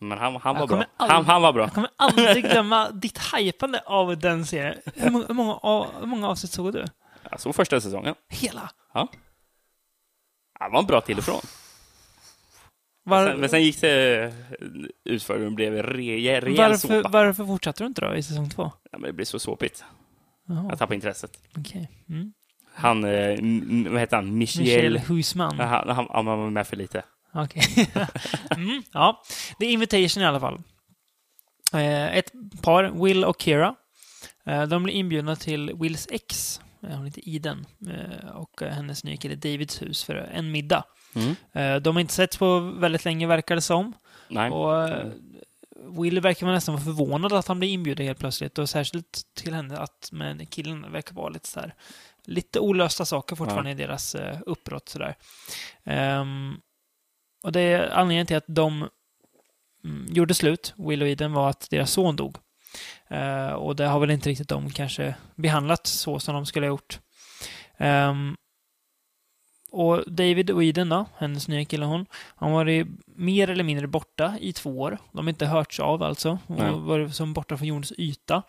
[0.00, 0.76] Men han, han var bra.
[0.76, 1.62] aldrig- Han, han var bra.
[1.62, 4.78] Jag kommer aldrig glömma ditt hypande av den serien.
[4.94, 6.84] Hur många, hur många, av- hur många avsnitt såg du?
[7.30, 8.14] Jag såg första säsongen.
[8.28, 8.70] Hela?
[8.92, 11.40] Han var bra till och från.
[13.04, 14.32] Var, Sen, men sen gick det
[15.04, 15.82] utför och blev re,
[16.40, 17.08] rejäl varför, såpa.
[17.08, 18.62] varför fortsatte du inte då i säsong två?
[18.92, 19.84] Ja, men det blev så såpigt.
[20.48, 21.38] Jaha, Jag tappade intresset.
[21.58, 21.90] okej.
[22.08, 22.32] Mm.
[22.74, 23.38] Han, eh,
[23.90, 24.38] vad heter han?
[24.38, 24.62] Michel.
[24.64, 25.56] Michel Huisman.
[25.58, 27.02] Ja, Han, han, han var med för lite.
[27.32, 27.90] Okej.
[28.50, 29.22] mm, ja,
[29.58, 30.62] The Invitation i alla fall.
[31.72, 33.74] Eh, ett par, Will och Kira.
[34.46, 37.66] Eh, de blir inbjudna till Wills ex, eh, hon heter Iden,
[38.34, 40.84] och hennes nya kille Davids hus för en middag.
[41.14, 41.82] Mm.
[41.82, 43.92] De har inte setts på väldigt länge, verkar det som.
[44.28, 44.50] Nej.
[44.50, 44.88] Och
[46.04, 49.54] Will verkar vara nästan vara förvånad att han blir inbjuden helt plötsligt och särskilt till
[49.54, 51.74] henne att men killen verkar vara lite så här
[52.24, 55.14] lite olösta saker fortfarande i deras uppbrott sådär.
[55.84, 56.56] Ehm,
[57.42, 58.88] och det är anledningen till att de
[59.84, 62.36] mm, gjorde slut, Will och Eden, var att deras son dog.
[63.08, 66.68] Eh, och det har väl inte riktigt de kanske behandlat så som de skulle ha
[66.68, 67.00] gjort.
[67.76, 68.36] Ehm,
[69.70, 73.86] och David och Eden då, hennes nya kille hon, han var varit mer eller mindre
[73.86, 74.98] borta i två år.
[75.12, 76.38] De har inte hörts av alltså.
[76.46, 76.72] Hon Nej.
[76.72, 78.42] varit som borta från jordens yta.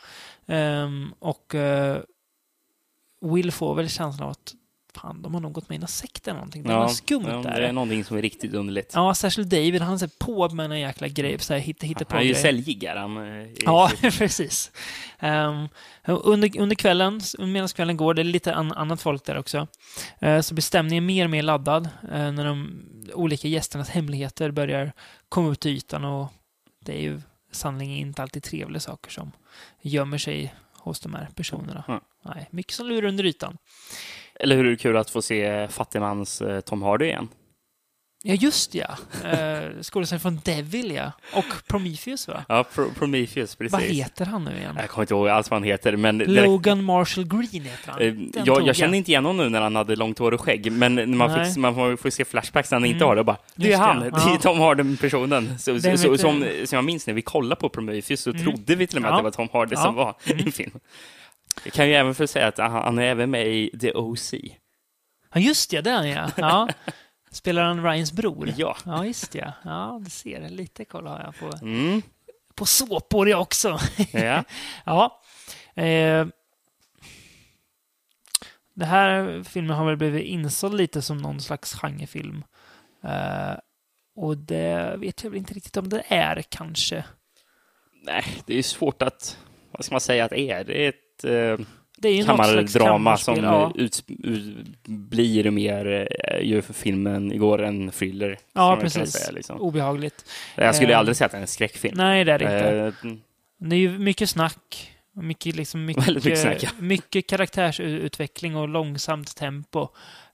[0.45, 2.01] Ehm, och eh,
[3.21, 4.53] Will får väl känslan av att
[4.93, 6.63] fan, de har nog gått med i en sekt eller någonting.
[6.63, 7.61] Det är något skumt ja, där.
[7.61, 8.91] Det är någonting som är riktigt underligt.
[8.95, 12.15] Ja, särskilt David, han ser på med en jäkla grej, så här hitta, hitta på
[12.15, 12.99] han är ju säljigare.
[12.99, 14.71] Han, eh, Ja, precis.
[15.19, 15.67] Ehm,
[16.05, 19.67] under, under kvällen, medan kvällen går, det är lite an, annat folk där också,
[20.21, 24.91] eh, så blir stämningen mer och mer laddad eh, när de olika gästernas hemligheter börjar
[25.29, 26.33] komma ut till ytan och
[26.79, 27.21] det är ju
[27.51, 29.31] sannerligen inte alltid trevliga saker som
[29.81, 31.83] gömmer sig hos de här personerna.
[31.87, 31.99] Mm.
[32.25, 33.57] Nej, mycket som lurar under ytan.
[34.39, 37.29] Eller hur är det kul att få se fattigmans eh, Tom Hardy igen?
[38.23, 38.87] Ja, just ja.
[38.87, 41.11] Uh, Skådespelaren från Devil, ja.
[41.33, 42.45] Och Prometheus, va?
[42.47, 43.71] Ja, Pro Prometheus, precis.
[43.71, 44.75] Vad heter han nu igen?
[44.79, 46.17] Jag kommer inte ihåg alls vad han heter, men...
[46.17, 48.01] Logan Marshall Green heter han.
[48.01, 50.71] Eh, jag, jag känner inte igen honom nu när han hade långt hår och skägg,
[50.71, 52.93] men när man, fick, man får se flashbacks när han mm.
[52.93, 54.11] inte har det, bara det är han, det.
[54.13, 54.37] Ja.
[54.41, 55.59] Tom Hardy personen.
[55.59, 58.43] Så, så, så, som, som jag minns när vi kollade på Prometheus så mm.
[58.43, 59.13] trodde vi till och med ja.
[59.13, 59.83] att det var Tom Hardy ja.
[59.83, 60.47] som var mm.
[60.47, 60.79] i filmen.
[61.63, 64.33] Jag kan ju även få säga att han, är även med i The OC.
[65.33, 66.31] Ja, just det, den ja.
[66.37, 66.69] ja.
[67.31, 68.53] Spelar han Ryans bror?
[68.57, 68.77] Ja.
[68.85, 69.53] Ja, just ja.
[69.63, 70.49] Ja, du ser.
[70.49, 72.01] Lite koll har jag på, mm.
[72.55, 73.79] på såpor jag också.
[74.11, 74.43] Ja.
[74.85, 75.21] ja.
[75.83, 76.27] Eh,
[78.73, 82.43] det här filmen har väl blivit insåld lite som någon slags genrefilm.
[83.03, 83.55] Eh,
[84.15, 87.03] och det vet jag väl inte riktigt om det är kanske.
[88.03, 89.37] Nej, det är svårt att,
[89.71, 90.63] vad ska man säga att det är?
[90.63, 90.93] Det är
[91.23, 91.65] ett eh
[92.01, 93.71] det är kammardrama som ja.
[93.75, 94.55] ut, ut,
[94.85, 98.37] blir mer eh, ju för filmen igår en thriller.
[98.53, 99.11] Ja, precis.
[99.11, 99.61] Säga, liksom.
[99.61, 100.25] Obehagligt.
[100.55, 101.97] Jag skulle eh, aldrig säga att det är en skräckfilm.
[101.97, 103.07] Nej, det är det inte.
[103.07, 103.15] Eh,
[103.57, 104.95] det är ju mycket snack.
[105.13, 106.69] Mycket, liksom, mycket, mycket, snack, ja.
[106.79, 109.87] mycket karaktärsutveckling och långsamt tempo.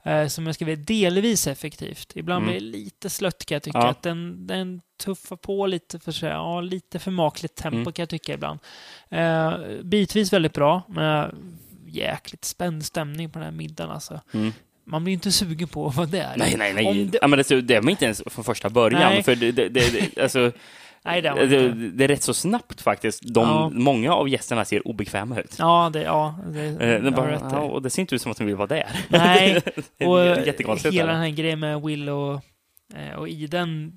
[0.04, 2.12] Eh, som jag skriver delvis effektivt.
[2.16, 2.52] Ibland mm.
[2.52, 3.78] blir det lite slött kan jag tycka.
[3.78, 3.88] Ja.
[3.88, 6.30] Att den, den tuffar på lite för sig.
[6.30, 7.94] Ja, lite för makligt tempo mm.
[7.94, 8.60] kan jag tycka ibland.
[9.10, 9.54] Eh,
[9.84, 11.36] bitvis väldigt bra, men
[11.88, 14.22] jäkligt spänd stämning på den här middagen alltså.
[14.34, 14.54] Mm.
[14.84, 16.38] Man blir inte sugen på vad det är.
[16.38, 17.06] Nej, nej, nej.
[17.06, 17.18] Det...
[17.22, 19.02] Ja, men det, det var inte ens från första början.
[19.02, 19.24] Nej.
[19.24, 20.52] För det, det, det, alltså,
[21.06, 23.22] Nej, det, det, det, är rätt så snabbt faktiskt.
[23.34, 23.70] De, ja.
[23.74, 25.56] Många av gästerna ser obekväma ut.
[25.60, 28.38] Ja, det, ja, det, eh, det bara, ja, och det ser inte ut som att
[28.38, 28.88] de vill vara där.
[29.08, 29.62] Nej,
[30.00, 30.20] och
[30.92, 32.40] hela den här grejen med Will och, eh,
[33.18, 33.96] och i den,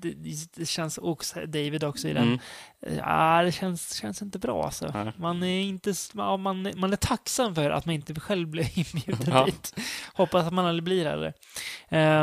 [0.55, 2.39] det, känns också, David också i den, mm.
[2.81, 4.91] Eh, ja, det känns, känns inte bra alltså.
[4.93, 5.13] Ja.
[5.17, 6.39] Man är inte, man,
[6.75, 9.45] man är tacksam för att man inte själv blev inbjuden ja.
[9.45, 9.75] dit.
[10.13, 11.33] Hoppas att man aldrig blir heller.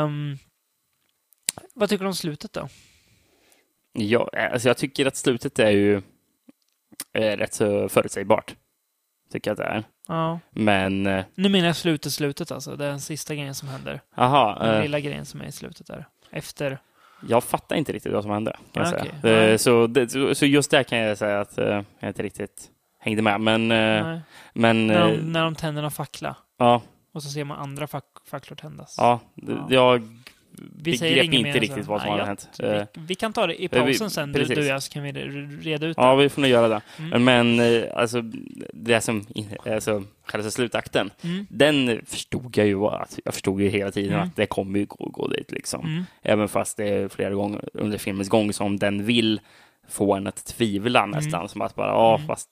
[0.03, 0.37] Um,
[1.73, 2.69] vad tycker du om slutet då?
[3.93, 6.01] Ja, alltså jag tycker att slutet är ju
[7.13, 8.55] är rätt så förutsägbart.
[9.31, 9.83] Tycker jag att det är.
[10.07, 10.39] Ja.
[10.51, 11.07] Men...
[11.07, 12.75] Eh, nu menar jag slutet, slutet alltså.
[12.75, 14.01] Den sista grejen som händer.
[14.15, 14.81] Aha, Den äh...
[14.81, 16.07] lilla grejen som är i slutet där.
[16.31, 16.79] Efter...
[17.27, 18.57] Jag fattar inte riktigt vad som hände.
[18.73, 19.13] Kan ah, jag säga.
[19.19, 19.51] Okay.
[19.51, 23.21] Uh, så, det, så just där kan jag säga att uh, jag inte riktigt hängde
[23.21, 23.41] med.
[23.41, 23.71] Men...
[23.71, 24.19] Uh,
[24.53, 26.35] men när, de, när de tänder en fackla.
[26.57, 26.81] Ja.
[27.13, 28.95] Och så ser man andra fack, facklor tändas.
[28.97, 29.67] Ja, ja.
[29.69, 30.01] jag
[30.75, 32.49] vi inget inte riktigt vad som Nej, hade hänt.
[32.59, 35.03] Vi, eh, vi, kan ta det i pausen sen, du, du och jag, så kan
[35.03, 36.01] vi reda ut det.
[36.01, 36.81] Ja, vi får nog göra det.
[36.99, 37.23] Mm.
[37.23, 38.21] Men eh, alltså,
[38.73, 39.25] det som,
[39.65, 41.47] alltså, själva slutakten, mm.
[41.49, 44.27] den förstod jag ju att, jag förstod ju hela tiden mm.
[44.27, 45.85] att det kommer ju gå, gå dit liksom.
[45.85, 46.05] Mm.
[46.21, 49.39] Även fast det är flera gånger under filmens gång som den vill
[49.89, 51.11] få en att tvivla mm.
[51.11, 52.27] nästan, som att bara, ja, mm.
[52.27, 52.49] fast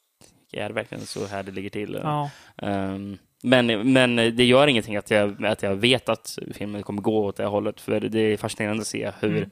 [0.52, 2.00] är det verkligen så här det ligger till?
[2.04, 2.30] Ja.
[2.56, 7.26] Um, men, men det gör ingenting att jag, att jag vet att filmen kommer gå
[7.26, 9.50] åt det hållet, för det är fascinerande att se hur, mm.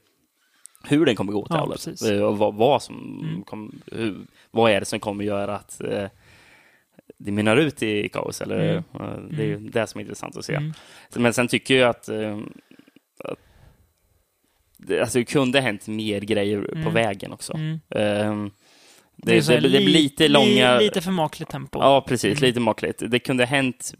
[0.83, 1.85] hur den kommer gå åt det ja, hållet.
[1.85, 2.09] Precis.
[2.09, 3.43] Eh, och vad, vad som mm.
[3.43, 4.17] kom, hur,
[4.51, 6.07] vad är det som kommer göra att eh,
[7.17, 8.77] det mynnar ut i kaos, eller mm.
[8.77, 9.71] uh, det är mm.
[9.71, 10.55] det som är intressant att se.
[10.55, 10.73] Mm.
[11.15, 12.37] Men sen tycker jag att, uh,
[13.23, 13.39] att
[14.77, 17.53] det, alltså, det kunde hänt mer grejer på vägen också.
[17.95, 18.47] Uh,
[19.15, 20.79] det, det, det, det blir lite långa...
[20.79, 21.79] Lite för makligt tempo.
[21.79, 22.39] Ja, precis.
[22.39, 22.47] Mm.
[22.47, 23.03] Lite makligt.
[23.07, 23.93] Det kunde hänt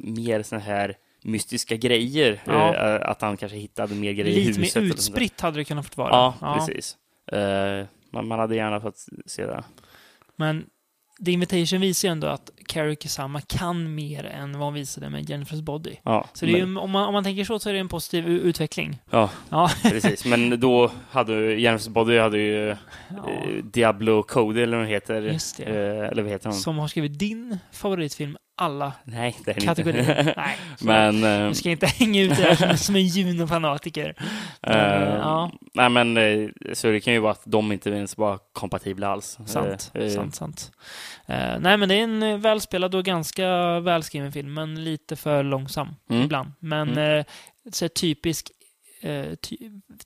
[0.00, 2.42] mer sådana här mystiska grejer.
[2.44, 2.74] Ja.
[2.74, 4.62] Eh, att han kanske hittade mer grejer lite i huset.
[4.62, 6.10] Lite mer utspritt hade det kunnat fått vara.
[6.10, 6.54] Ja, ja.
[6.54, 6.96] precis.
[7.32, 9.64] Uh, man, man hade gärna fått se det.
[10.36, 10.66] Men
[11.24, 15.30] The Invitation visar ju ändå att Carrie Kusama kan mer än vad hon visade med
[15.30, 15.96] Jennifer's Body.
[16.02, 17.88] Ja, så det är ju, om, man, om man tänker så så är det en
[17.88, 19.02] positiv utveckling.
[19.10, 19.70] Ja, ja.
[19.82, 20.24] precis.
[20.24, 22.76] Men då hade Jennifer's Body hade ju eh,
[23.64, 25.22] Diablo Cody eller vad heter.
[25.22, 25.64] Just det.
[25.64, 26.58] Eh, eller vad heter hon?
[26.58, 30.34] Som har skrivit din favoritfilm alla Nej, det är kategorier.
[30.36, 34.14] Nej, men, uh, ska inte hänga ut det här som en Juno-fanatiker.
[34.68, 35.52] Uh, ja.
[35.74, 39.38] Nej, men uh, så det kan ju vara att de inte ens var kompatibla alls.
[39.46, 40.72] Sant, sant, sant.
[41.60, 46.22] nej, men det är en välspelad och ganska välskriven film, men lite för långsam mm.
[46.22, 46.52] ibland.
[46.58, 47.24] Men mm.
[47.72, 48.50] så typisk
[49.40, 49.56] ty,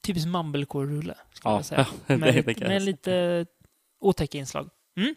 [0.00, 1.56] typisk mumblecore-rulle, ska ja.
[1.56, 1.86] jag säga.
[2.16, 3.46] med, med lite
[4.00, 4.70] otäcka inslag.
[4.96, 5.14] Mm.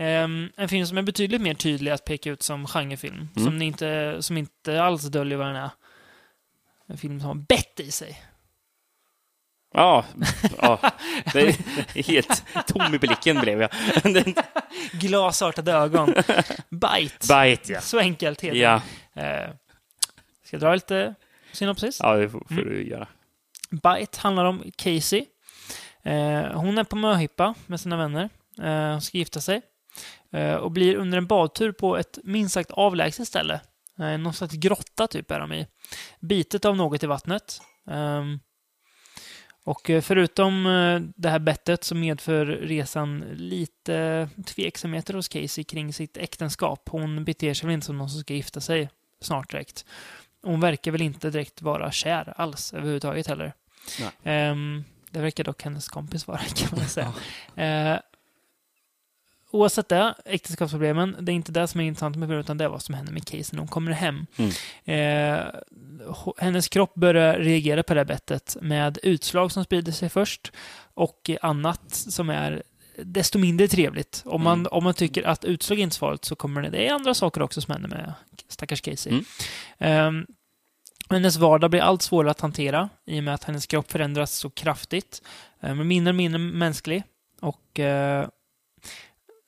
[0.00, 3.28] Um, en film som är betydligt mer tydlig att peka ut som genrefilm.
[3.36, 3.44] Mm.
[3.44, 5.70] Som, inte, som inte alls döljer vad den är.
[6.86, 8.22] En film som har bett i sig.
[9.74, 10.04] Ja,
[10.58, 10.80] ja.
[11.32, 13.70] Det är helt tom i blicken blev jag.
[14.92, 16.14] Glasartade ögon.
[16.68, 17.18] Bite.
[17.20, 17.80] Bite, ja.
[17.80, 18.74] Så enkelt heter ja.
[19.16, 19.54] Uh,
[20.44, 21.14] ska jag dra lite
[21.52, 21.98] synopsis?
[22.02, 22.68] Ja, det får, får mm.
[22.68, 23.08] du göra.
[23.70, 25.24] Bite handlar om Casey.
[26.06, 28.28] Uh, hon är på möhippa med sina vänner.
[28.62, 29.62] Uh, hon ska gifta sig.
[30.32, 33.60] Eh, och blir under en badtur på ett minst sagt avlägset ställe.
[33.98, 35.66] Eh, någon slags grotta typ är de i.
[36.20, 37.60] Bitet av något i vattnet.
[37.90, 38.40] Ehm,
[39.64, 40.64] Och eh, förutom
[41.16, 46.88] det här bettet så medför resan lite tveksamheter hos Casey kring sitt äktenskap.
[46.90, 49.84] Hon beter sig väl inte som någon som ska gifta sig snart direkt.
[50.42, 53.52] Hon verkar väl inte direkt vara kär alls överhuvudtaget heller.
[54.52, 57.12] Um, det verkar dock hennes kompis vara, kan man säga.
[59.50, 62.68] Oavsett det, äktenskapsproblemen, det är inte det som är intressant med filmen, utan det är
[62.68, 64.26] vad som händer med Casey när hon kommer hem.
[64.36, 64.50] Mm.
[64.84, 65.44] Eh,
[66.38, 70.52] hennes kropp börjar reagera på det här bettet med utslag som sprider sig först
[70.94, 72.62] och annat som är
[73.02, 74.22] desto mindre trevligt.
[74.26, 74.72] Om man, Mm.
[74.72, 77.14] om man tycker att utslag inte är så farligt så kommer det, det är andra
[77.14, 78.12] saker också som händer med
[78.48, 79.12] stackars Casey.
[79.12, 79.24] Mm.
[79.78, 80.26] Ehm,
[81.10, 84.50] hennes vardag blir allt svårare att hantera i och med att hennes kropp förändras så
[84.50, 85.22] kraftigt.
[85.60, 87.02] Men mindre och mindre mänsklig.
[87.40, 88.28] Och eh,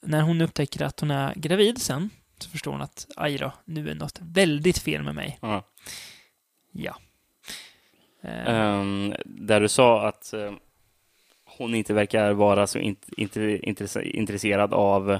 [0.02, 3.90] när hon upptäcker att hon är gravid sen så förstår hon att aj då, nu
[3.90, 5.38] är något väldigt fel med mig.
[5.42, 5.64] Ja.
[6.72, 6.96] Ja.
[8.22, 10.52] Ehm, där du sa att eh,
[11.44, 15.18] hon inte verkar vara så int- inte intresse- intresserad av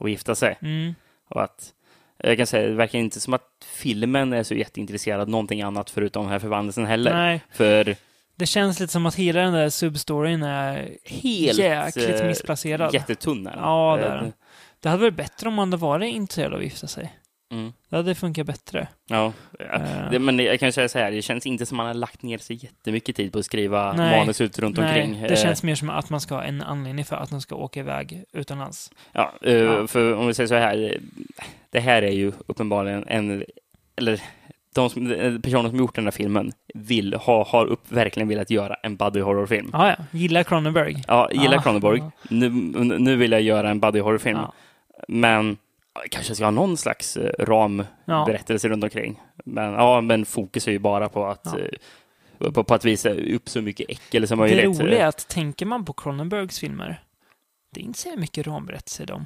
[0.00, 0.58] att gifta sig.
[0.62, 0.94] mm,
[1.28, 1.72] Och att,
[2.16, 5.90] jag kan säga, det verkar inte som att filmen är så jätteintresserad av någonting annat
[5.90, 7.14] förutom den här förvandlelsen heller.
[7.14, 7.96] nej, För
[8.40, 12.94] det känns lite som att hela den där substoryn är helt jäkligt eh, missplacerad.
[12.94, 13.60] jättetunn är den.
[13.60, 14.32] Ja, det är Eh, den.
[14.80, 17.14] Det hade varit bättre om man hade varit intresserad av att gifta sig.
[17.52, 17.72] Mm.
[17.88, 18.88] Det hade funkat bättre.
[19.08, 20.10] Ja, Eh.
[20.10, 22.38] det, men jag kan säga så här, det känns inte som man har lagt ner
[22.38, 24.18] sig jättemycket tid på att skriva Nej.
[24.18, 25.22] manus ut runt Nej, omkring.
[25.28, 27.80] det känns mer som att man ska ha en anledning för att man ska åka
[27.80, 28.90] iväg utomlands.
[29.12, 29.86] Ja, Ja.
[29.86, 30.98] för om vi säger så här,
[31.70, 33.44] det här är ju uppenbarligen en,
[33.96, 34.20] eller
[34.74, 38.50] de som, eh, personer som gjort den här filmen vill, ha, har upp, verkligen velat
[38.50, 39.70] göra en buddy horror-film.
[39.72, 40.04] Ja, ja.
[40.18, 41.02] Gillar Cronenberg.
[41.08, 41.98] Ja, gillar Ah, Cronenberg.
[41.98, 42.10] ja.
[42.30, 42.48] Nu,
[42.98, 44.38] nu vill jag göra en buddy horror-film.
[44.38, 44.52] Ja.
[45.08, 45.56] Men
[46.10, 48.72] kanske ska ha någon slags eh, ramberättelse Ja.
[48.72, 49.20] runt omkring.
[49.44, 51.46] Men, ja, men fokus är ju bara på att,
[52.38, 52.46] Ja.
[52.46, 54.80] eh, på, på att visa upp så mycket äckel som Det möjligt.
[54.80, 57.02] roliga är att tänker man på Cronenbergs filmer,
[57.74, 59.24] det är inte så mycket ramberättelser i dem.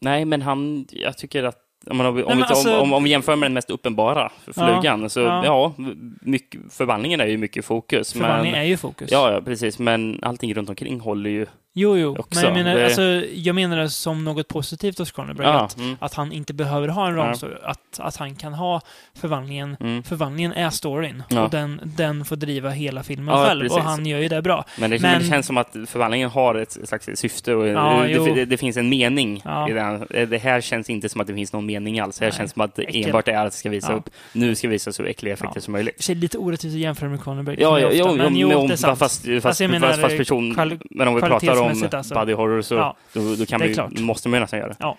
[0.00, 1.58] Nej, men han, jag tycker att
[1.90, 5.10] om, man, om, men vi, alltså- om, om, vi jämför med den mest uppenbara, flugan,
[5.10, 5.44] så ja.
[5.44, 5.74] ja,
[6.20, 8.12] mycket, förvandlingen är ju mycket fokus.
[8.12, 9.10] Förvandling men, är ju fokus.
[9.12, 11.46] ja, ja, precis, men allting runt omkring håller ju...
[11.76, 12.16] Jo, jo.
[12.18, 13.02] Också, Men jag menar, det- alltså,
[13.34, 15.46] jag menar det som något positivt hos Cronenberg.
[15.46, 17.22] Ja, Att, mm, att han inte behöver ha en Ja.
[17.24, 17.54] ramstory.
[17.62, 18.80] Att, att han kan ha
[19.14, 19.76] förvandlingen.
[19.80, 20.02] mm.
[20.02, 21.22] Förvandlingen är storyn.
[21.28, 21.44] Ja.
[21.44, 23.60] Och den, den får driva hela filmen Ja, själv.
[23.60, 23.76] precis.
[23.78, 24.64] Och han gör ju det bra.
[24.78, 28.10] Men, det, Men- det känns som att förvandlingen har ett slags syfte och Ja, det,
[28.10, 28.44] jo.
[28.44, 29.68] det, finns en mening Ja.
[29.70, 30.06] i den.
[30.30, 32.18] Det här känns inte som att det finns någon mening alls.
[32.18, 32.38] Det här Nej.
[32.38, 33.04] känns som att det Äckel.
[33.06, 33.96] enbart är att det ska visa Ja.
[33.98, 35.60] upp, nu ska vi visa så äckliga effekter Ja.
[35.60, 36.06] som möjligt.
[36.06, 37.56] Det är lite orättvist att jämföra med Cronenberg.
[37.60, 38.98] Ja, ja, jo, jo, men jo, men, det är sant.
[38.98, 42.14] fast, fast, jag menar, fast, person, men om vi pratar om kvalitetsmässigt alltså.
[42.14, 42.96] buddy horror så Ja.
[43.12, 44.76] då, då kan vi, måste man ju nästan göra det.
[44.78, 44.96] Ja.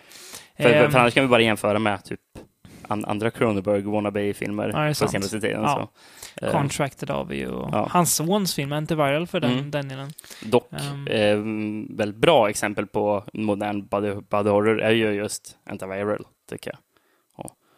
[0.58, 2.20] För, för, Ehm, annars kan vi bara jämföra med typ
[2.88, 5.62] an, andra Cronenberg wannabe-filmer Ja, på senaste tiden.
[5.64, 5.90] Ja.
[6.40, 6.46] Så.
[6.46, 7.50] Eh, Contracted har vi ju.
[7.72, 7.88] Ja.
[7.92, 9.72] Hans sons film är inte viral för den, Mm.
[9.72, 10.12] den delen.
[10.46, 11.08] dock, Ehm.
[11.08, 11.38] eh,
[11.98, 16.80] väldigt bra exempel på modern buddy, buddy horror är ju just Antiviral, tycker jag.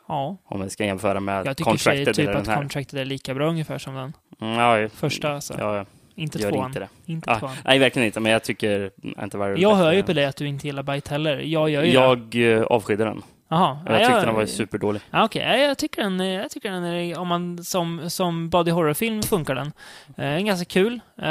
[0.09, 0.37] Ja.
[0.45, 2.55] Om vi ska jämföra med Jag tycker Contracted typ att den här.
[2.55, 5.33] Contracted är lika bra ungefär som den Mm, ja, första.
[5.33, 5.55] Alltså.
[5.59, 5.85] ja,
[6.17, 6.67] inte gör tvåan.
[6.67, 6.87] inte det.
[7.05, 7.55] Inte Ah, tvåan.
[7.65, 10.47] nej, verkligen inte, men jag tycker Antiviral Jag är hör ju på dig att du
[10.47, 11.37] inte gillar Bite heller.
[11.39, 11.93] Jag gör ju det.
[11.93, 13.21] Jag eh, avskydde den.
[13.49, 13.77] Jaha.
[13.85, 15.01] Jag tyckte den var superdålig.
[15.11, 18.71] Ja, Okej, ja, jag tycker den, jag tycker den är, om man som, som body
[18.71, 19.71] horror-film funkar den.
[20.17, 20.99] Eh, ganska kul.
[21.21, 21.29] Eh,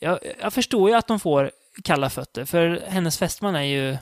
[0.00, 1.50] jag, jag förstår ju att de får
[1.84, 3.96] kalla fötter, för hennes fästman är ju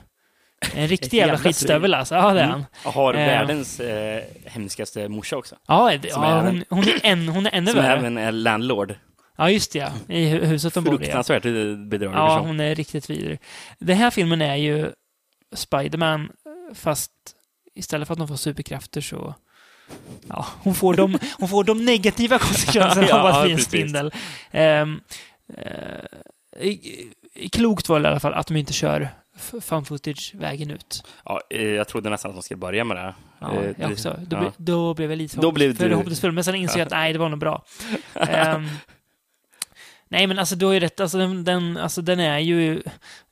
[0.75, 2.15] en riktig jävla skitstövel alltså.
[2.15, 2.51] Ja, det är Mm.
[2.51, 2.65] han.
[2.83, 3.17] Jag har Eh.
[3.27, 5.55] världens eh, hemskaste morsa också.
[5.67, 7.97] Ja, det, Som ja är hon, hon, är en, hon är ännu Som värre.
[7.97, 8.95] även är landlord.
[9.35, 9.89] Ja, just det, ja.
[10.15, 10.97] I hu- huset de bor i.
[10.97, 12.47] Fruktansvärt bedrövlig Ja, person.
[12.47, 13.39] hon är riktigt vidrig.
[13.79, 14.91] Den här filmen är ju
[15.55, 16.29] Spiderman,
[16.73, 17.11] fast
[17.75, 19.35] istället för att de får superkrafter så...
[20.27, 24.11] Ja, hon får de, hon får de negativa konsekvenserna Ja, av att bli en spindel.
[24.53, 25.01] Um,
[27.51, 31.03] klokt var det i alla fall att de inte kör f- found footage vägen ut.
[31.25, 33.15] Ja, eh, jag trodde nästan att de skulle börja med det.
[33.39, 34.19] Ja, Eh, jag det- också.
[34.27, 34.39] Då, ja.
[34.41, 37.13] ble, då blev jag lite Då blev du- förhoppningsfull, men sen insåg jag att nej,
[37.13, 37.65] det var nog bra.
[38.13, 38.67] Ehm,
[40.15, 40.99] nej, men alltså du har ju rätt.
[40.99, 42.81] Alltså den, den, alltså, den är ju...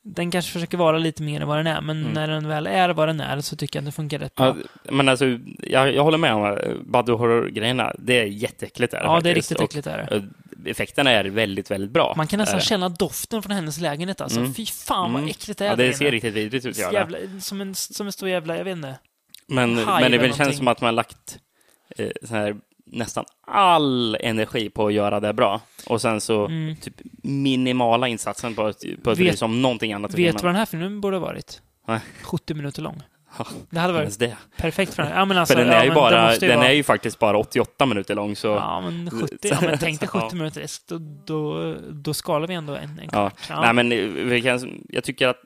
[0.06, 2.14] Den kanske försöker vara lite mer än vad den är, men Mm.
[2.14, 4.56] när den väl är vad den är så tycker jag att den funkar rätt bra.
[4.84, 5.26] Ja, men alltså,
[5.60, 7.94] jag, jag håller med om uh, buddy horror-grejerna.
[8.00, 8.94] Det är jätteäckligt.
[8.94, 9.52] Är det Ja, det är faktiskt.
[9.52, 9.88] riktigt äckligt.
[9.88, 10.04] Är det.
[10.04, 10.24] Och,
[10.68, 12.14] eh, effekterna är väldigt, väldigt bra.
[12.18, 12.66] Man kan nästan det.
[12.66, 14.40] känna doften från hennes lägenhet alltså.
[14.40, 14.54] Mm.
[14.54, 15.30] Fy fan vad Mm.
[15.30, 16.76] äckligt det är Ja, där det ser riktigt vidrigt ut.
[16.76, 16.94] Det.
[16.94, 18.96] jävla, som, en, som en stor jävla, jag vet inte.
[19.48, 21.40] Men, haj men det känns som att man har lagt
[21.98, 22.56] eh, här,
[22.94, 25.62] nästan all energi på att göra det bra.
[25.88, 26.76] Och sen så Mm.
[26.76, 28.62] typ minimala insatsen på
[29.04, 31.22] på ett Vet- vis som någonting annat Vet du vad den här filmen borde ha
[31.26, 31.62] varit?
[31.88, 32.00] Nej.
[32.24, 33.02] 70 minuter lång.
[33.70, 34.38] Det hade varit det.
[34.58, 35.12] perfekt för den.
[35.12, 36.74] Ja, men alltså, För den ja, är ju men bara, måste ju den vara- är
[36.74, 38.48] ju faktiskt bara 88 minuter lång så.
[38.48, 39.38] Ja, men 70.
[39.42, 40.36] Ja, men tänk dig 70 Ja.
[40.36, 40.66] minuter.
[40.88, 43.10] Då, då, då skalar vi ändå en, en Ja.
[43.10, 43.34] kvart.
[43.50, 43.62] Ja.
[43.62, 45.38] Nej, men eh, vi kan, jag tycker att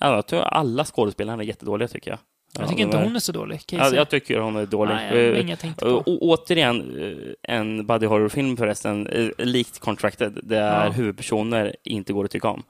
[0.00, 2.18] ja, jag tror alla skådespelare är jättedåliga tycker jag.
[2.54, 3.60] Jag Ja, tycker de inte hon är så dålig.
[3.72, 4.94] Ja, jag tycker hon är dålig.
[4.94, 6.02] Nej, var Eh, jag tänkte på.
[6.06, 10.90] återigen, eh, en buddy horror-film förresten, eh, likt Contracted, där Ja.
[10.90, 12.62] huvudpersoner inte går att tycka om.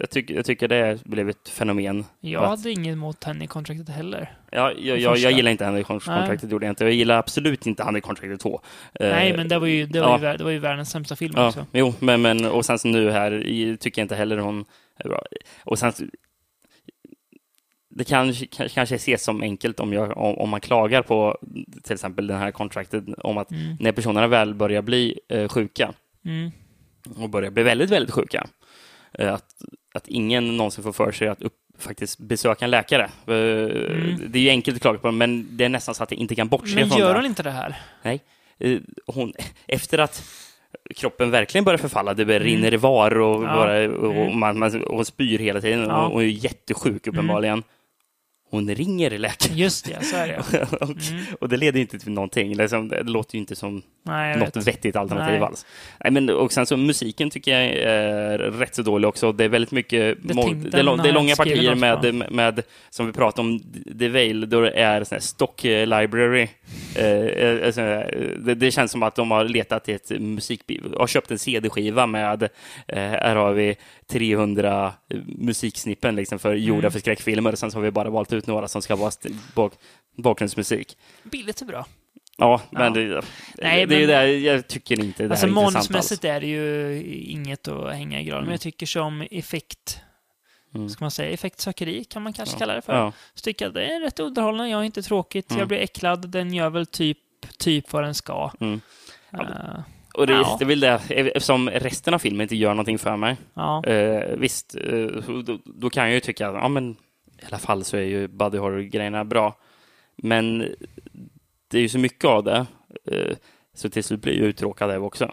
[0.00, 2.04] Jag, tycker, jag tycker det blev ett fenomen.
[2.20, 4.32] Jag Att- hade inget emot henne i kontraktet heller.
[4.50, 6.84] Ja, jag, jag, jag gillar inte Honey Contracted, gjorde jag inte.
[6.84, 8.60] Jag gillar absolut inte Honey Contracted 2.
[9.00, 10.32] Eh, Nej, men det var ju, det var ja.
[10.32, 11.66] ju, det var ju världens sämsta film Ja, också.
[11.72, 14.64] jo, men, men och sen så nu här i- tycker jag inte heller hon
[14.98, 15.22] är bra.
[15.64, 15.92] Och sen
[17.94, 21.38] det kanske, kanske ses som enkelt om, jag, om, man klagar på
[21.82, 23.76] till exempel den här kontraktet om att Mm.
[23.80, 25.92] när personerna väl börjar bli eh, sjuka
[26.24, 26.50] Mm.
[27.22, 28.46] och börjar bli väldigt, väldigt sjuka,
[29.12, 29.46] eh, att,
[29.94, 33.02] att ingen någonsin får för sig att upp, faktiskt besöka en läkare.
[33.04, 33.08] Eh,
[34.26, 36.34] Det är ju enkelt att klaga på, men det är nästan så att jag inte
[36.34, 37.18] kan bortse Men från gör det.
[37.18, 37.80] hon inte det här?
[38.02, 38.20] Nej.
[38.58, 39.32] Eh, Hon,
[39.66, 40.24] efter att
[40.96, 42.52] kroppen verkligen börjar förfalla, det börjar Mm.
[42.52, 43.54] rinner i var och, Ja.
[43.54, 44.38] bara, och Mm.
[44.38, 45.84] man, man, och hon spyr hela tiden Ja.
[45.84, 45.96] Mm.
[46.06, 47.62] och hon är jättesjuk uppenbarligen.
[48.52, 49.56] Hon ringer läkaren.
[49.56, 50.66] Just det, så är det.
[50.80, 51.24] och, Mm.
[51.40, 52.54] och det leder inte till någonting.
[52.56, 54.66] Liksom, det låter ju inte som Nej, något vet.
[54.68, 55.42] vettigt alternativ Nej.
[55.42, 55.66] alls.
[56.04, 59.32] Nej, men, och sen så musiken tycker jag är rätt så dålig också.
[59.32, 63.06] Det är väldigt mycket, Det det är, det är långa partier med, med, med, som
[63.06, 63.60] vi pratade om,
[63.98, 66.48] The Veil, då det är sån här stock eh, library.
[66.96, 70.60] Eh, eh, sån här, det, det känns som att de har letat i ett musik,
[70.98, 72.48] har köpt en CD-skiva med, eh,
[72.98, 73.76] här har vi
[74.12, 74.92] 300
[75.26, 76.92] musiksnippen liksom för gjorda Mm.
[76.92, 77.54] för skräckfilmer.
[77.54, 79.12] Sen så har vi bara valt ut några som ska vara
[79.54, 79.72] bak,
[80.16, 80.96] bakgrundsmusik.
[81.22, 81.86] Billigt är bra.
[82.38, 82.90] Ja, men Ja.
[82.90, 83.22] det,
[83.58, 87.02] Nej, det men- det, jag tycker inte det Alltså här är manusmässigt är det ju
[87.22, 89.98] inget att hänga i granen, men jag tycker som effekt,
[90.74, 90.88] Mm.
[90.88, 92.58] ska man säga, effektsökeri kan man kanske Ja.
[92.58, 92.92] kalla det för.
[92.96, 93.12] Ja.
[93.34, 95.58] Så tycker jag det är rätt underhållande, jag är inte tråkigt, Mm.
[95.58, 97.18] jag blir äcklad, den gör väl typ,
[97.58, 98.50] typ vad den ska.
[98.60, 98.80] Mm.
[99.30, 99.80] Ja, Eh,
[100.14, 100.56] Och det, Ja.
[100.58, 103.36] det är väl det, eftersom resten av filmen inte gör någonting för mig.
[103.54, 103.84] ja.
[103.86, 105.06] Eh, visst, eh,
[105.44, 106.90] då, då kan jag ju tycka att ja, men,
[107.42, 109.56] i alla fall så är ju buddy horror-grejerna bra.
[110.16, 110.58] Men
[111.68, 112.66] det är ju så mycket av det,
[113.10, 113.36] eh,
[113.74, 115.32] så till slut blir jag uttråkad av också.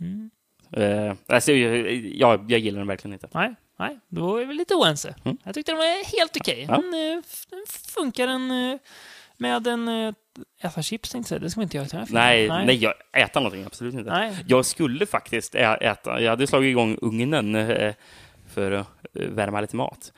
[0.00, 0.30] Mm.
[0.72, 3.28] Eh, alltså, jag, jag, jag gillar den verkligen inte.
[3.32, 5.14] Nej, nej, då är vi lite oense.
[5.24, 5.36] Mm.
[5.44, 6.66] Jag tyckte den var helt okej.
[6.68, 6.74] Ja.
[6.76, 8.78] Den, eh, den funkar en, eh,
[9.40, 9.88] med en...
[9.88, 10.14] eh,
[10.62, 12.56] Äta chips tänkte jag säga, det ska man inte göra till den här filmen.
[12.56, 12.76] Nej, nej.
[12.76, 14.10] jag äter någonting, absolut inte.
[14.10, 14.36] Nej.
[14.48, 17.94] Jag skulle faktiskt ä- äta, jag hade slagit igång ugnen eh,
[18.54, 20.12] för att eh, värma lite mat.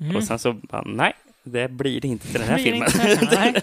[0.00, 0.16] Mm.
[0.16, 1.12] Och sen så, bara, nej,
[1.42, 2.88] det blir det inte till den här Blir filmen.
[3.10, 3.62] inte- Nej.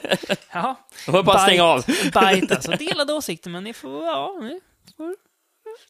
[0.54, 0.76] Ja,
[1.06, 1.86] Jag får bara stänga av.
[1.86, 2.72] bite alltså.
[2.72, 4.60] Delade åsikter, men ni får, ja, ni
[4.98, 5.16] får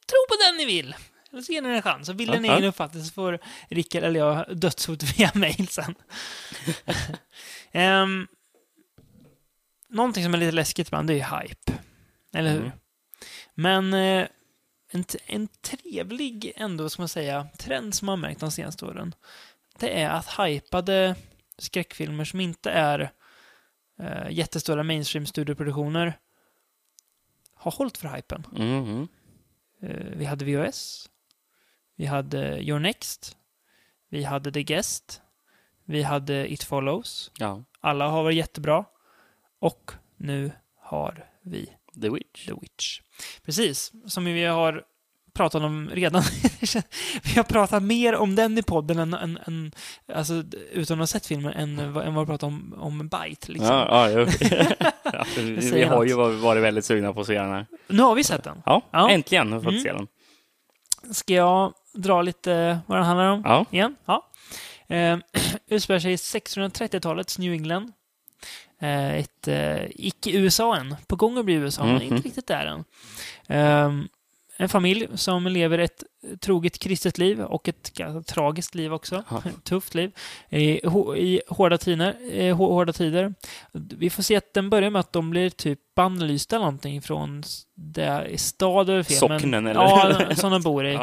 [0.07, 0.95] tro på den ni vill.
[1.31, 2.09] Eller så ger ni en chans.
[2.09, 5.67] Och vill ni en Ja, egen uppfattning så får Rickard eller jag dödshot via mail
[5.67, 5.95] sen.
[7.73, 8.27] um,
[9.95, 11.73] någonting som är lite läskigt ibland, det är hype.
[12.34, 12.60] Eller hur?
[12.60, 12.71] Mm.
[13.53, 14.27] Men eh,
[14.89, 19.15] en, en trevlig, ändå, ska man säga, trend som man märkt de senaste åren,
[19.79, 21.15] det är att hypade
[21.58, 23.12] skräckfilmer som inte är
[23.99, 26.13] eh, jättestora mainstream-studioproduktioner
[27.53, 28.47] har hållit för hypen.
[28.51, 29.08] Mhm.
[29.81, 31.10] Eh, vi hade VHS,
[31.95, 33.38] vi hade Your Next,
[34.10, 35.21] vi hade The Guest,
[35.86, 37.31] vi hade It Follows.
[37.38, 38.86] Ja, Alla har varit jättebra.
[39.65, 40.51] Och nu
[40.82, 41.69] har vi
[42.01, 42.45] The Witch.
[42.45, 42.99] The Witch.
[43.45, 44.84] Precis, som vi har
[45.34, 46.21] pratat om redan.
[47.23, 49.71] vi har pratat mer om den i podden än, än, än
[50.13, 53.51] alltså, utan att ha sett filmen, än, än vad vi pratat om, om Bite.
[53.51, 53.67] Liksom.
[53.75, 54.19] Ja, ja,
[55.04, 57.65] ja, vi, vi har ju varit väldigt sugna på att se den här.
[57.88, 58.62] Nu har vi sett den.
[58.65, 59.10] Ja, Ja.
[59.10, 59.84] äntligen har vi fått Mm.
[59.84, 60.08] se den.
[61.13, 63.41] Ska jag dra lite vad den handlar om?
[63.45, 63.66] Ja.
[63.72, 63.95] Igen?
[64.05, 64.32] Ja.
[64.95, 65.18] Eh,
[65.68, 67.91] utspelar sig i 630-talets New England.
[68.82, 70.95] Eh, ett eh, icke-USA än.
[71.07, 72.01] På gång att bli USA, men Mhm.
[72.03, 72.84] inte riktigt där än.
[73.47, 74.05] Eh,
[74.57, 76.03] en familj som lever ett
[76.39, 79.23] troget kristet liv och ett ganska tragiskt liv också.
[79.30, 79.43] Ja.
[79.63, 80.11] Tufft liv.
[80.49, 83.34] I, hå- i hårda, tider, eh, hå- hårda tider.
[83.71, 87.43] Vi får se att den börjar med att de blir typ bannlysta eller någonting från
[87.76, 88.95] det stad fel.
[88.97, 89.03] men-
[89.39, 89.82] Socknen, eller?
[89.82, 90.93] Ja, som de bor i.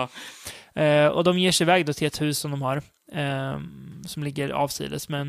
[0.75, 0.83] Ja.
[0.83, 2.77] Eh, och de ger sig iväg då till ett hus som de har,
[3.13, 3.61] eh,
[4.07, 5.27] som ligger avsides med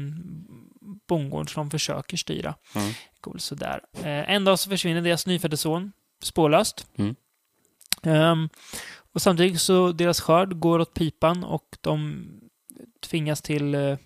[1.03, 2.55] en bondgård som försöker styra.
[2.75, 2.93] Mm.
[3.21, 3.81] Cool, sådär.
[3.93, 5.91] Eh, en dag så försvinner deras nyfödde son
[6.23, 6.87] spårlöst.
[6.97, 7.15] Mm.
[8.03, 8.49] Ehm,
[9.13, 12.25] och samtidigt så deras skörd går åt pipan och de
[12.99, 13.97] tvingas till eh,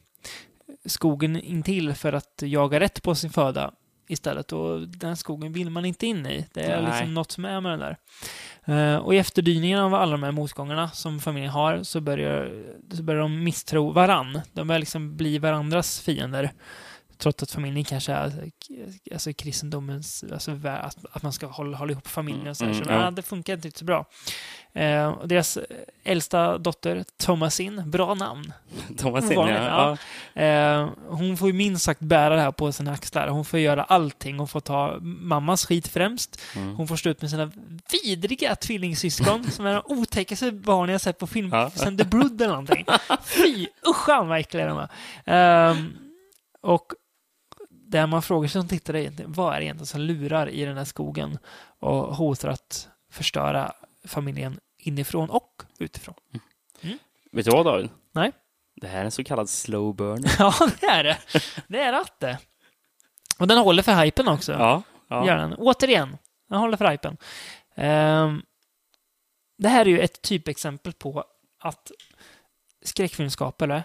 [0.85, 3.73] skogen intill för att jaga rätt på sin föda
[4.07, 6.45] istället och den skogen vill man inte in i.
[6.53, 6.91] Det är Nej.
[6.91, 7.97] liksom något som är med den där.
[8.65, 13.03] Eh, och i efterdyningen av alla de här motgångarna som familjen har så börjar, så
[13.03, 14.41] börjar de misstro varann.
[14.53, 16.51] De börjar liksom bli varandras fiender.
[17.17, 18.51] Trots att familjen kanske är
[19.13, 22.71] alltså kristendomens, alltså att, att man ska hålla, hålla ihop familjen och så, här.
[22.71, 22.99] Mm, så ja.
[22.99, 24.05] nej, det funkar inte riktigt så bra.
[24.73, 25.57] Eh, och deras
[26.03, 28.53] äldsta dotter, Thomasin, bra namn.
[28.97, 29.97] Thomas Vanligt, ja.
[30.33, 30.41] ja.
[30.41, 33.27] Eh, hon får ju minst sagt bära det här på sina axlar.
[33.27, 34.37] Hon får göra allting.
[34.37, 36.41] Hon får ta mammas skit främst.
[36.55, 36.75] Mm.
[36.75, 37.51] Hon får stå ut med sina
[38.03, 41.69] vidriga tvillingsyskon som är de otäckaste barn jag sett på film Ja.
[41.69, 42.85] sen The Brood eller någonting.
[43.23, 44.89] Fy, usch vad äckliga de är.
[45.25, 45.97] Ehm,
[46.61, 46.93] och
[47.87, 50.77] där man frågar sig som tittare, är, vad är det egentligen som lurar i den
[50.77, 51.37] här skogen
[51.79, 53.73] och hotar att förstöra
[54.05, 56.15] familjen inifrån och utifrån?
[57.31, 57.89] Vet du vad David?
[58.11, 58.31] Nej.
[58.75, 60.23] Det här är en så kallad slow burn.
[60.39, 61.17] Ja, det är det.
[61.67, 62.37] Det är rätt det.
[63.39, 64.51] Och den håller för hypen också.
[64.51, 64.83] Ja.
[65.07, 65.27] ja.
[65.27, 65.53] Gör den.
[65.53, 66.17] Återigen,
[66.49, 67.17] den håller för hypen.
[67.75, 68.41] Ehm,
[69.57, 71.23] det här är ju ett typexempel på
[71.59, 71.91] att
[72.81, 73.83] skräckfilmskapare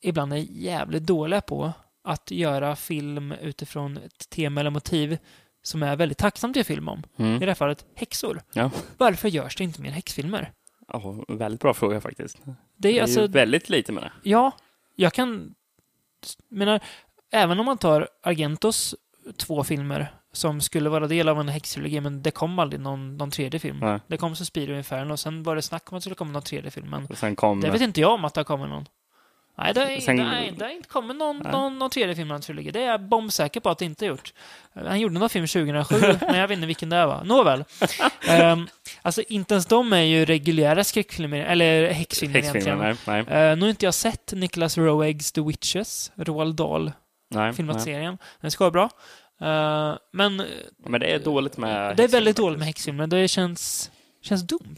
[0.00, 1.72] ibland är jävligt dåliga på
[2.04, 5.18] att göra film utifrån ett tema eller motiv
[5.62, 7.02] som är väldigt tacksamt göra film om.
[7.16, 7.40] I Mm.
[7.40, 8.42] det här fallet häxor.
[8.52, 8.70] Ja.
[8.98, 10.52] Varför görs det inte mer häxfilmer?
[10.88, 11.24] ja.
[11.28, 12.38] Väldigt bra fråga faktiskt.
[12.44, 14.12] Det Det är är alltså, ju väldigt lite med det.
[14.22, 14.52] Ja,
[14.96, 15.54] jag kan...
[16.48, 16.80] menar,
[17.32, 18.94] även om man tar Argentos
[19.36, 23.30] två filmer som skulle vara del av en häxtrilogi, men det kom aldrig någon, någon
[23.30, 23.78] tredje film.
[23.80, 24.00] Nej.
[24.06, 26.42] Det kom Suspiria Inferno och sen var det snack om att det skulle komma någon
[26.42, 27.60] tredje film, men Och sen kom...
[27.60, 28.86] det vet inte jag om att det har kommit någon.
[29.56, 31.52] Nej, det har, Sen- nej, det har inte kommit någon, Nej.
[31.52, 32.70] någon, någon tredje film en trilogi.
[32.70, 34.32] Det är jag bombsäker på att det inte har gjort.
[34.74, 37.24] Han gjorde någon film 2007, men jag vet inte vilken det var.
[37.24, 37.64] Nåväl.
[38.52, 38.68] um,
[39.02, 42.78] alltså, inte ens de är ju reguljära skräckfilmer, eller häxfilmer egentligen.
[42.78, 42.96] Nej.
[43.06, 43.20] Nej.
[43.20, 46.92] Uh, nu har inte jag sett Nicholas Roegs The Witches, Roald Dahl,
[47.30, 47.84] nej, filmat nej.
[47.84, 48.18] serien.
[48.40, 48.90] Den ska vara bra.
[49.42, 50.42] Uh, men
[50.86, 51.96] Men det är dåligt med...
[51.96, 53.06] det är väldigt dåligt med häxfilmer.
[53.06, 53.90] Det känns,
[54.22, 54.76] känns dumt.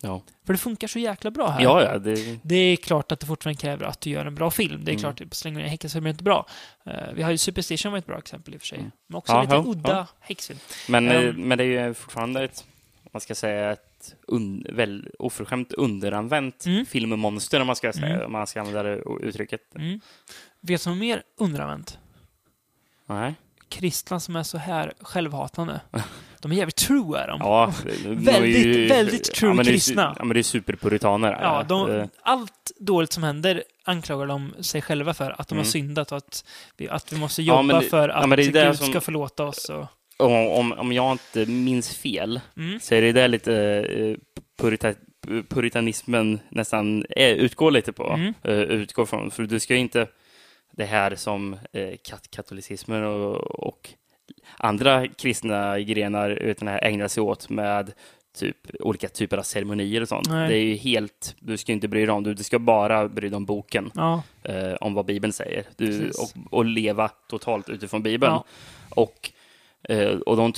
[0.00, 0.22] Ja.
[0.46, 1.60] För det funkar så jäkla bra här.
[1.62, 1.98] ja, ja.
[1.98, 2.38] Det...
[2.42, 4.84] Det är klart att det fortfarande kräver att du gör en bra film.
[4.84, 5.00] Det är Mm.
[5.00, 6.46] klart att så länge det är häxfilm är det inte bra.
[6.86, 8.78] Uh, vi har ju Superstition var ett bra exempel i och för sig.
[8.78, 8.90] Mm.
[9.06, 10.06] Men också Ja, lite ja, udda ja.
[10.20, 10.58] häxfilm.
[10.88, 11.34] Men, Ehm.
[11.48, 12.64] men det är ju fortfarande ett,
[13.12, 16.86] man ska säga, ett un, väl, oförskämt underanvänt Mm.
[16.86, 18.26] filmmonster, om man ska säga, Mm.
[18.26, 19.74] om man ska använda det uttrycket.
[19.74, 19.92] Mm.
[19.92, 20.00] Vet
[20.60, 21.98] du som är mer underanvänt?
[23.06, 23.34] Nej.
[23.68, 25.80] Kristna som är så här självhatande.
[26.40, 27.40] De är jävligt true är de.
[27.40, 27.72] Ja,
[28.06, 30.14] Väldigt, väldigt true ja, men det kristna.
[30.18, 31.38] Ja, men det är superpuritaner.
[31.42, 35.40] Ja, Eh, de, allt dåligt som händer anklagar de sig själva för.
[35.40, 35.70] Att de har Mm.
[35.70, 36.44] syndat och att
[36.76, 39.00] vi, att vi måste Ja, jobba men det- för ja, att det Gud som- ska
[39.00, 39.70] förlåta oss.
[39.70, 42.80] Och, om, om, om jag inte minns fel, mm.
[42.80, 43.54] så är det där lite
[43.98, 44.16] eh,
[44.60, 44.94] purita,
[45.48, 48.12] puritanismen nästan är, utgår lite på.
[48.12, 48.34] Mm.
[48.44, 49.30] eh, utgår från.
[49.30, 50.06] För du ska ju inte
[50.78, 53.90] det här som eh, kat katolicismen och, och
[54.56, 57.92] andra kristna grenar utan här ägnar sig åt med
[58.36, 60.28] typ olika typer av ceremonier och sånt.
[60.28, 60.48] Nej.
[60.48, 63.28] Det är ju helt, du ska inte bry dig om, du, du ska bara bry
[63.28, 65.64] dig om boken, Ja, eh, om vad Bibeln säger.
[65.76, 68.32] Du, och, och leva totalt utifrån Bibeln.
[68.32, 68.44] Ja.
[68.90, 69.30] Och,
[69.88, 70.52] eh, och, de,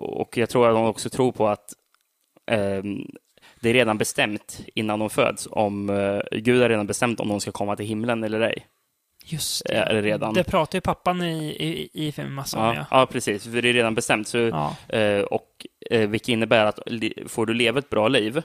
[0.00, 1.72] och jag tror att de också tror på att
[2.46, 3.06] ehm,
[3.60, 7.40] det är redan bestämt innan de föds om eh, Gud har redan bestämt om de
[7.40, 8.66] ska komma till himlen eller ej.
[9.24, 10.34] Just Är det redan?
[10.34, 12.86] Det pratar ju pappan i, i, i filmen massa om, Ja, ja.
[12.90, 13.44] ja, precis.
[13.44, 14.28] För det är redan bestämt.
[14.28, 14.76] Så, ja.
[14.88, 16.78] eh, och, eh, vilket innebär att
[17.26, 18.42] får du leva ett bra liv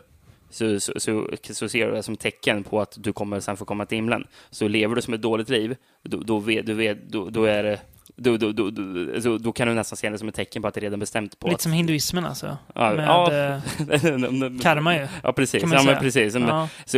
[0.50, 3.66] så, så, så, så ser du det som tecken på att du kommer sen få
[3.66, 4.28] komma till himlen.
[4.50, 7.64] Så lever du som ett dåligt liv, då, då, vet, du vet, då, då är
[7.64, 7.80] det
[8.16, 8.84] då, då, då, då,
[9.24, 11.00] då, då kan du nästan se det som ett tecken på att det är redan
[11.00, 11.62] bestämt på Lite att...
[11.62, 12.58] som hinduismen alltså.
[12.76, 13.26] Ja, Med ja.
[14.64, 15.08] karma ju.
[15.24, 15.62] Ja, precis.
[15.62, 16.36] kan man Ja, precis.
[16.36, 16.70] Ja.
[16.86, 16.98] så,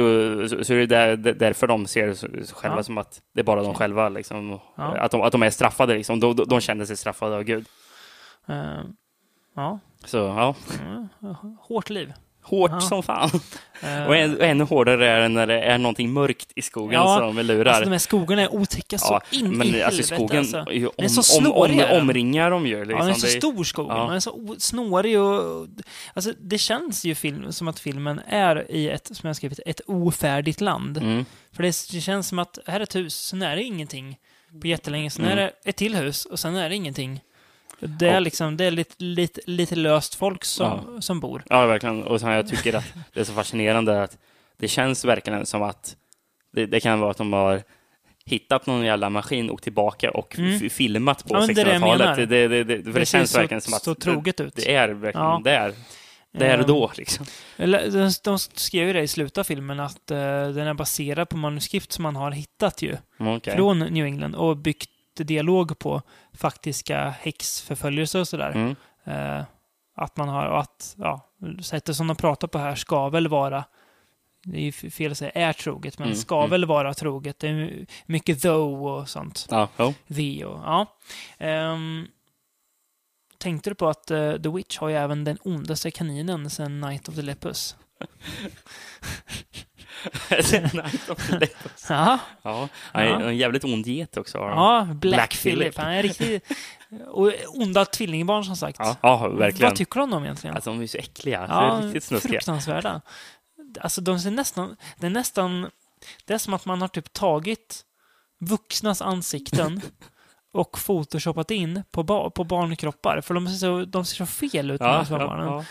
[0.50, 2.84] så, så är det där, därför de ser det själva Ja.
[2.84, 4.10] som att det är bara de själva.
[4.10, 5.96] Liksom, att, de, att de är straffade.
[5.96, 6.20] Liksom.
[6.20, 7.66] De, de, känner sig straffade av Gud.
[8.48, 8.82] Eh,
[9.56, 9.80] ja.
[10.06, 11.08] Så ja, Mm,
[11.60, 12.14] Hårt liv.
[12.50, 12.80] Hårt Ja.
[12.82, 13.30] som fan.
[13.82, 17.18] Eh, Och än, ännu hårdare är det när det är någonting mörkt i skogen Ja,
[17.20, 17.72] som lurar.
[17.72, 20.60] Alltså de här skogarna är otäcka så ja, in i men helvete alltså skogen alltså.
[20.60, 22.02] om, Den är så om, snårig, om, den.
[22.02, 22.80] omringar de ju.
[22.86, 22.98] Liksom.
[22.98, 23.98] Ja, den är så stor skogen.
[23.98, 24.04] ja.
[24.06, 25.68] Den är så snårig och...
[26.14, 29.82] Alltså, det känns ju film, som att filmen är i ett, som jag skrivit, ett
[29.88, 30.98] ofärdigt land.
[30.98, 31.26] Mm.
[31.52, 34.18] För det, det känns som att här är ett hus, sen är det ingenting
[34.62, 35.10] på jättelänge.
[35.10, 35.38] Sen Mm.
[35.38, 37.22] är det ett till hus och sen är det ingenting.
[37.80, 41.44] Det är Och- liksom, det är lite, lite, lite löst folk som, som bor.
[41.50, 42.04] Ja, verkligen.
[42.04, 44.18] Och sen jag tycker att det är så fascinerande att
[44.58, 45.96] det känns verkligen som att
[46.54, 47.62] det, det kan vara att de har
[48.26, 50.70] hittat någon jävla maskin och tillbaka och Mm.
[50.70, 51.96] filmat på Ja, men det är det jag menar.
[52.16, 52.30] 1600-talet.
[52.30, 54.56] Det, det, det, det ser känns så, verkligen som att så troget ut.
[54.56, 55.42] det är verkligen Ja.
[55.44, 55.74] där.
[56.32, 57.26] Där Eh, och då liksom.
[57.58, 61.30] Eller, de, de skrev ju det i slutet av filmen att eh, den är baserad
[61.30, 62.98] på manuskript som man har hittat ju.
[63.20, 63.56] Mm, okej.
[63.56, 64.90] Från New England och byggt
[65.24, 66.02] dialog på
[66.34, 68.52] faktiska häxförföljelser och sådär.
[68.52, 68.76] Mm.
[69.04, 69.46] Eh,
[69.96, 71.30] att man har, och att ja,
[71.62, 73.64] sättet som de pratar på här ska väl vara
[74.44, 76.50] det är ju fel att säga är troget, men Mm, ska mm.
[76.50, 77.40] väl vara troget.
[77.40, 79.48] Det är mycket though och sånt.
[79.50, 79.94] Ja, jo.
[80.08, 80.86] The och, ja.
[81.38, 82.08] Ehm,
[83.38, 87.10] tänkte du på att eh, The Witch har ju även den ondaste kaninen sen Night
[87.10, 87.76] of the Lepus?
[91.90, 93.00] Ja, Ja, Ja.
[93.02, 94.38] en jävligt ond get också.
[94.38, 95.38] ja Black.
[95.42, 95.78] Phillip.
[95.78, 96.44] Han är riktigt...
[97.08, 98.80] Och onda tvillingbarn som sagt.
[98.80, 99.70] Ja, ja, verkligen.
[99.70, 100.56] Vad tycker du om dem egentligen?
[100.56, 101.46] Alltså, de är så äckliga.
[101.50, 102.32] Ja, riktigt snuskiga.
[102.32, 103.02] fruktansvärda.
[103.82, 105.70] Alltså de ser nästan, det är nästan,
[106.26, 107.82] det är som att man har typ tagit
[108.40, 109.82] vuxnas ansikten
[110.54, 113.22] och photoshoppat in på, ba, på barnkroppar.
[113.22, 115.46] För de ser så, de ser så fel ut, de här Ja, små ja, barnen.
[115.48, 115.64] ja.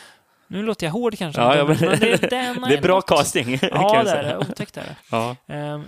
[0.49, 1.41] Nu låter jag hård kanske.
[1.43, 3.07] Ja, ja, men, det, det, det är är bra något.
[3.09, 3.53] casting.
[3.63, 4.37] Ja, det är det.
[4.39, 4.97] Otäckt är det.
[5.11, 5.37] Ja.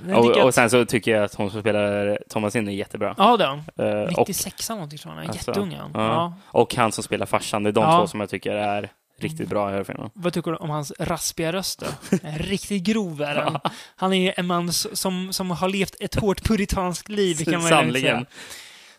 [0.06, 3.14] Tycker Och, och sen så tycker jag att hon som spelar Thomasin är jättebra.
[3.18, 3.62] ja, det är hon.
[4.08, 5.24] Eh, och, 96 någonting tror jag.
[5.24, 5.90] Är Alltså, Jätteung är ja.
[5.94, 6.34] Ja.
[6.46, 7.98] och han som spelar farsan, det är de Ja.
[8.00, 8.90] två som jag tycker är
[9.20, 10.10] riktigt bra i den filmen.
[10.14, 12.16] Vad tycker du om hans raspiga röst då?
[12.36, 13.58] Riktigt grov är han.
[13.96, 17.68] Han är en man som, som har levt ett hårt puritanskt liv, kan man lugnt
[17.68, 18.16] Sannerligen.
[18.16, 18.26] säga.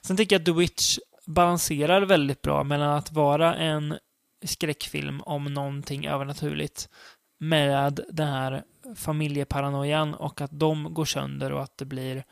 [0.02, 0.98] Sen tycker jag att The Witch
[1.28, 3.96] balanserar väldigt bra mellan att vara en
[4.44, 6.90] skräckfilm om någonting övernaturligt
[7.40, 8.64] med den här
[8.96, 12.24] familjeparanoian och att de går sönder och att det blir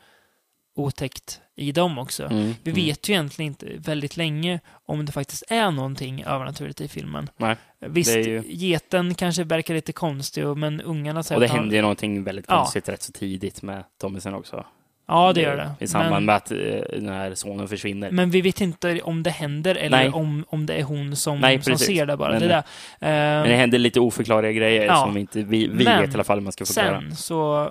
[0.74, 2.24] otäckt i dem också.
[2.24, 2.84] Mm, Vi mm.
[2.84, 7.30] vet ju egentligen inte väldigt länge om det faktiskt är någonting övernaturligt i filmen.
[7.36, 7.56] Nej.
[7.78, 12.24] Visst, ju- geten kanske verkar lite konstig, men ungarna säger Och det händer ju någonting
[12.24, 12.56] väldigt Ja.
[12.56, 14.66] konstigt rätt så tidigt med Tommisen också.
[15.10, 15.70] Ja, det gör det.
[15.84, 16.58] I samband men, med att eh,
[16.92, 18.10] den här sonen försvinner.
[18.10, 20.10] men vi vet inte om det händer eller Nej.
[20.10, 22.30] om, om det är hon som, Nej, som ser det bara.
[22.32, 22.62] Men- det där.
[23.00, 24.96] Men det Eh, händer lite oförklarliga grejer Ja.
[24.96, 27.00] som inte vi, vi Men vet i alla fall man ska förklara.
[27.00, 27.70] sen så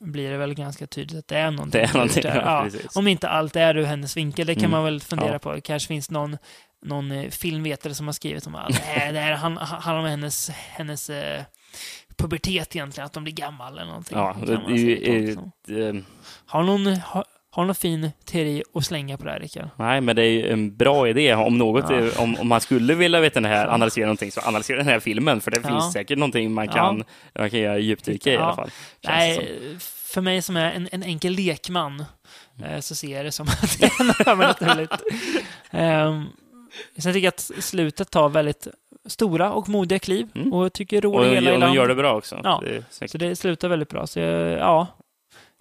[0.00, 1.80] blir det väl ganska tydligt att det är någonting.
[1.80, 2.36] Det är någonting, där.
[2.36, 4.70] ja, Ja, om inte allt är ur hennes vinkel, det kan Mm.
[4.70, 5.38] man väl fundera Ja.
[5.38, 5.52] på.
[5.52, 6.36] Det kanske finns någon,
[6.86, 8.74] någon eh, filmvetare som har skrivit om att det,
[9.12, 11.10] det här han- handlar om hennes, hennes
[12.18, 14.18] pubertet egentligen, att de blir gammal eller någonting.
[14.18, 15.52] Ja, det, är, liksom.
[15.68, 15.94] eh,
[16.46, 19.68] Har någon, har, har någon fin teori att slänga på det här, Rickard?
[19.76, 21.34] nej, men det är ju en bra idé.
[21.34, 21.96] Om något, Ja.
[21.96, 25.00] är- om, om man skulle vilja veta den här, analysera någonting, så analysera den här
[25.00, 25.68] filmen, för det Ja.
[25.68, 26.72] finns säkert någonting man Ja.
[26.72, 27.04] kan,
[27.38, 28.42] man kan göra djupdyka i i Ja.
[28.44, 28.70] alla fall.
[29.00, 29.08] det.
[29.10, 32.04] Nej, för mig som är en, en enkel lekman
[32.64, 34.92] eh, så ser jag det som att det är något övernaturligt.
[35.72, 36.26] Um,
[36.98, 38.68] sen tycker jag att slutet tar väldigt
[39.08, 40.52] stora och modiga kliv Mm.
[40.52, 42.40] och jag tycker rår Och hela och de gör det bra också.
[42.44, 42.62] Ja.
[43.00, 43.08] Det.
[43.08, 44.06] Så det slutar väldigt bra.
[44.06, 44.86] Så ja,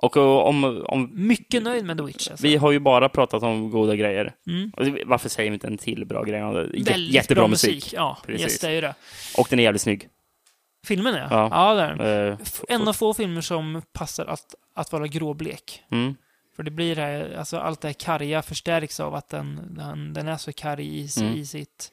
[0.01, 2.27] Och om, om, mycket nöjd med The Witch.
[2.29, 2.47] Alltså.
[2.47, 4.33] vi har ju bara pratat om goda grejer.
[4.47, 4.71] Mm.
[5.05, 6.41] Varför säger vi inte en till bra grej?
[6.41, 7.93] Väldigt Jättebra bra musik.
[7.93, 8.41] Ja, Precis.
[8.43, 8.93] yes, det är det.
[9.37, 10.09] Och den är jävligt snygg.
[10.87, 11.47] Filmen är Ja.
[11.51, 11.73] ja.
[11.73, 15.83] det är f- En av få filmer som passar att, att vara gråblek.
[15.91, 16.15] mm.
[16.55, 20.13] För det blir det här, alltså allt det här karga förstärks av att den, den,
[20.13, 21.33] den är så karg i, Mm.
[21.33, 21.91] i sitt...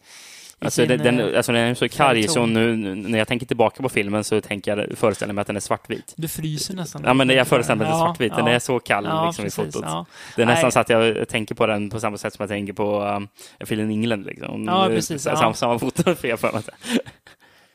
[0.65, 3.47] I Alltså, sin, den, eh, alltså den är så karg så nu när jag tänker
[3.47, 6.15] tillbaka på filmen så tänker jag, föreställer jag mig att den är svartvit.
[6.17, 7.03] Du fryser nästan.
[7.05, 8.37] Ja, men jag föreställer mig att den är svartvit.
[8.37, 9.83] Den är så kall Ja, liksom, i precis, fotot.
[9.91, 10.07] ja.
[10.37, 10.73] Det är nästan Nej.
[10.73, 13.29] så att jag tänker på den på samma sätt som jag tänker på um,
[13.61, 14.25] A Fill in England.
[14.27, 14.65] Liksom.
[14.65, 15.37] Ja, precis, så- ja.
[15.37, 16.63] Samma, samma foto, för jag för mig.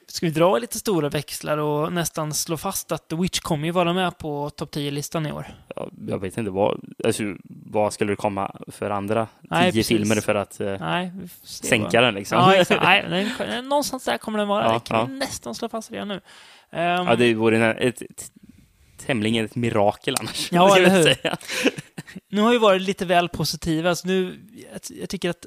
[0.08, 3.72] Ska vi dra lite stora växlar och nästan slå fast att The Witch kommer ju
[3.72, 5.48] vara med på topp 10-listan i år?
[5.76, 7.24] Ja, Jag vet inte, vad, alltså,
[7.72, 9.88] vad skulle det komma för andra Nej, tio precis.
[9.88, 12.14] filmer för att eh, Nej, vi sänka den?
[12.14, 12.38] Liksom.
[12.38, 12.84] Ja, exakt.
[13.10, 14.64] Nej, någonstans där kommer den vara.
[14.66, 15.20] Ja, det kan vi ja.
[15.20, 16.22] nästan slå fast redan nu.
[16.72, 18.32] Ehm, Ja, det vore ett, ett
[19.06, 20.52] tämligen ett mirakel annars.
[20.52, 21.04] Ja, eller hur?
[21.04, 21.38] säga.
[22.32, 24.40] Nu har vi varit lite väl positiva, så nu,
[24.72, 25.46] jag, jag tycker att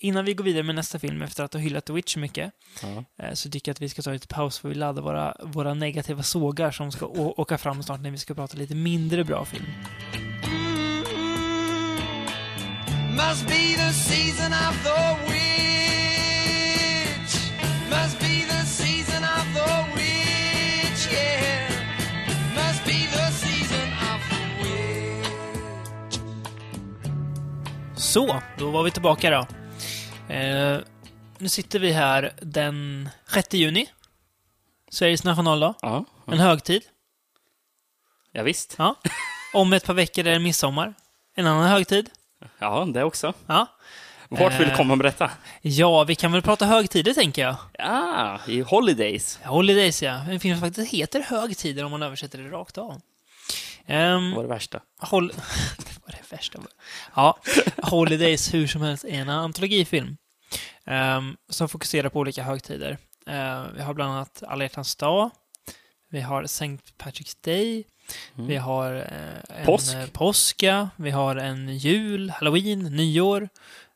[0.00, 2.52] innan vi går vidare med nästa film efter att ha hyllat The Witch så mycket,
[2.82, 3.04] Ja.
[3.24, 5.74] eh, så tycker jag att vi ska ta lite paus för vi laddar våra, våra
[5.74, 9.64] negativa sågar som ska åka fram snart när vi ska prata lite mindre bra film.
[13.18, 15.52] Must be the season of the witch.
[17.90, 21.70] Must be the season of the witch, yeah.
[22.54, 26.18] Must be the season of the witch.
[27.96, 29.46] Så, då var vi tillbaka då.
[30.34, 30.78] Eh,
[31.38, 33.88] nu sitter vi här den 6 juni.
[34.90, 35.74] Sveriges nationaldag.
[35.82, 36.82] Ja, En högtid.
[38.32, 38.74] ja, visst.
[38.78, 38.94] Ja.
[39.54, 40.94] Om ett par veckor är det midsommar.
[41.34, 42.10] En annan högtid.
[42.58, 43.32] Ja, det också.
[43.46, 43.66] Ja.
[44.28, 44.76] Vart vill du Eh.
[44.76, 45.30] komma med detta?
[45.62, 47.56] Ja, vi kan väl prata högtider, tänker jag.
[47.78, 49.38] Ja, i Holidays.
[49.44, 50.12] Holidays, ja.
[50.30, 53.00] En film som faktiskt heter Högtider om man översätter det rakt av.
[53.86, 54.80] Um, var det värsta.
[55.00, 55.28] Hol-
[55.78, 56.58] det var det värsta.
[57.14, 57.38] Ja,
[57.82, 60.16] Holidays hur som helst är en antologifilm.
[60.86, 62.98] ehm, som fokuserar på olika högtider.
[63.26, 65.30] Eh, vi har bland annat alla hjärtans dag,
[66.10, 66.64] Vi har St.
[66.98, 67.84] Patrick's Day.
[68.34, 69.94] Vi har eh, en Påsk.
[69.94, 70.90] eh, påska.
[70.96, 73.48] Vi har en jul, halloween, nyår,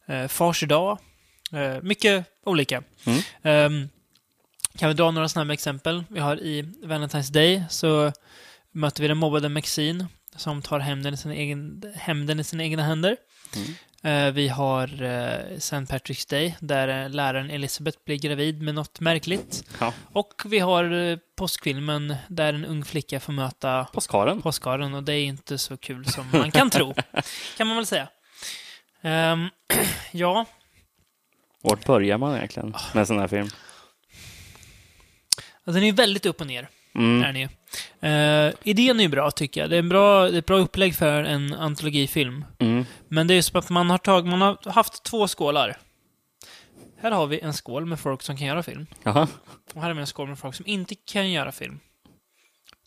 [0.06, 0.98] eh, fars dag.
[1.52, 2.82] Eh, mycket olika.
[3.06, 3.20] Mm.
[3.42, 3.88] Ehm,
[4.78, 6.04] kan vi dra några snabba exempel?
[6.08, 8.12] Vi har i Valentine's Day så
[8.72, 10.06] möter vi den mobbade Maxine
[10.36, 13.16] som tar hämnden i sina, egen, hämnden i sina egna händer.
[13.56, 13.60] Eh,
[14.32, 15.76] vi har eh, St.
[15.76, 19.64] Patrick's Day där eh, läraren Elizabeth blir gravid med något märkligt.
[19.80, 19.92] Ja.
[20.12, 24.42] Och vi har eh, påskfilmen där en ung flicka får möta Påskharen.
[24.42, 26.94] påskharen och det är inte så kul som man kan tro.
[27.56, 28.08] Kan man väl säga.
[29.02, 29.48] Ehm,
[30.12, 30.46] ja,
[31.64, 33.48] Vart börjar man egentligen med en sån här film?
[35.64, 36.68] alltså, den är ju väldigt upp och ner.
[36.94, 37.22] Mm.
[37.22, 37.48] Är ju.
[38.08, 39.70] Eh, idén är ju bra, tycker jag.
[39.70, 42.44] Det är, en bra, det är ett bra upplägg för en antologifilm.
[42.58, 42.84] Mm.
[43.08, 45.76] Men det är ju som att man har, tag, man har haft två skålar.
[47.00, 48.86] Här har vi en skål med folk som kan göra film.
[49.02, 49.28] Jaha.
[49.74, 51.80] Och här har vi en skål med folk som inte kan göra film.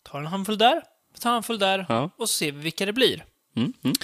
[0.02, 0.82] Tar en handfull där,
[1.20, 2.10] tar en handfull där Ja.
[2.18, 3.24] och så ser vi vilka det blir.
[3.56, 3.72] Mm.
[3.84, 3.96] Mm.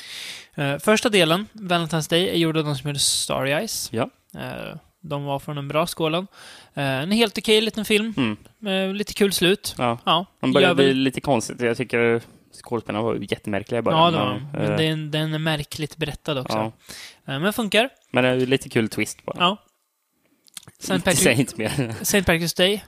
[0.75, 3.89] Eh, första delen, Valentine's Day, är gjord av de som gjorde Starry Eyes.
[3.93, 4.11] Ja.
[4.35, 6.27] Eh, de var från den bra skålen.
[6.75, 8.15] Eh, en helt okej liten film.
[8.17, 8.37] Mm.
[8.59, 9.75] med lite kul slut.
[9.79, 9.99] Ja.
[10.05, 11.61] Ja, Man börjar bli lite konstigt.
[11.61, 12.23] Jag tycker
[12.63, 14.01] skådespelarna var jättemärkliga i början.
[14.01, 14.41] Ja, det var de.
[14.43, 16.57] men, Men eh, den, den är märkligt berättad också.
[16.57, 17.33] ja.
[17.33, 17.89] Eh, Men funkar.
[18.11, 19.37] Men det är lite kul twist bara.
[19.39, 19.57] Ja.
[20.79, 20.87] St.
[20.87, 21.51] Säg Patrick.
[22.01, 22.21] St.
[22.21, 22.85] Patrick's Day.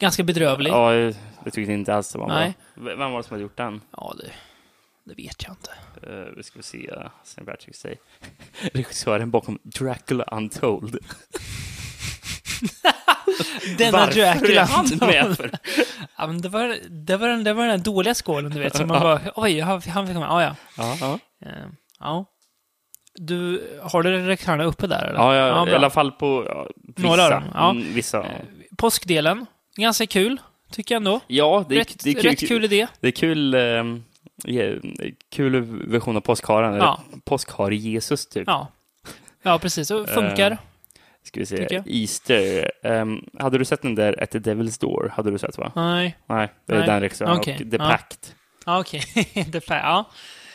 [0.00, 0.70] Ganska bedrövlig.
[0.70, 1.12] Ja, ja,
[1.44, 2.54] jag tyckte inte alls det var Nej.
[2.74, 2.96] bra.
[2.96, 3.80] Vem var det som hade gjort den?
[4.18, 4.30] det,
[5.04, 5.70] det vet jag inte.
[6.10, 6.90] Uh, vi ska se.
[6.90, 7.42] Uh, St.
[7.42, 7.98] Patrick's Day.
[8.72, 10.98] Regissören bakom Dracula Untold.
[13.78, 14.62] Denna Varför Dracula.
[14.62, 15.50] är han med för?
[16.18, 18.76] Ja, men det, var, det, var den, det var den där dåliga skålen, du vet.
[18.76, 20.10] Som man bara, oj, han fick komma.
[20.12, 20.56] Ja, ja.
[20.76, 21.18] Ja, ja.
[21.48, 21.66] Eh,
[22.00, 22.26] ja.
[23.14, 25.04] Du, har du rektanglarna uppe där?
[25.04, 25.18] Eller?
[25.18, 25.76] ja, ja, i bra.
[25.76, 27.08] alla fall på ja, vissa.
[27.08, 27.70] Några ja.
[27.70, 28.22] Mm, vissa.
[28.22, 28.26] Eh,
[28.76, 29.46] Påskdelen,
[29.76, 30.40] ganska kul,
[30.70, 31.20] tycker jag ändå.
[31.26, 32.86] Ja, det är, rätt, det är kul, rätt kul idé.
[33.00, 33.84] Det är kul, ja,
[35.30, 35.60] kul
[35.90, 36.74] version av påskharen.
[36.74, 37.00] Ja.
[37.12, 38.44] Eller påskhare-Jesus, typ.
[38.46, 38.68] Ja.
[39.42, 39.90] Ja, precis.
[39.90, 40.50] Och funkar.
[40.50, 40.56] Eh,
[41.24, 41.66] Ska vi se.
[41.70, 41.82] jag.
[41.86, 42.70] Easter.
[42.82, 45.12] Ehm, hade du sett den där At the Devil's Door?
[45.16, 45.72] Hade du sett, va?
[45.76, 46.16] Nej.
[46.26, 46.86] Nej, det är Nej.
[46.86, 47.36] den regissören.
[47.36, 47.88] Okej, Och The ja.
[47.88, 48.34] Pact.
[48.66, 49.02] Ja, okej.
[49.34, 50.04] det är fär- ja.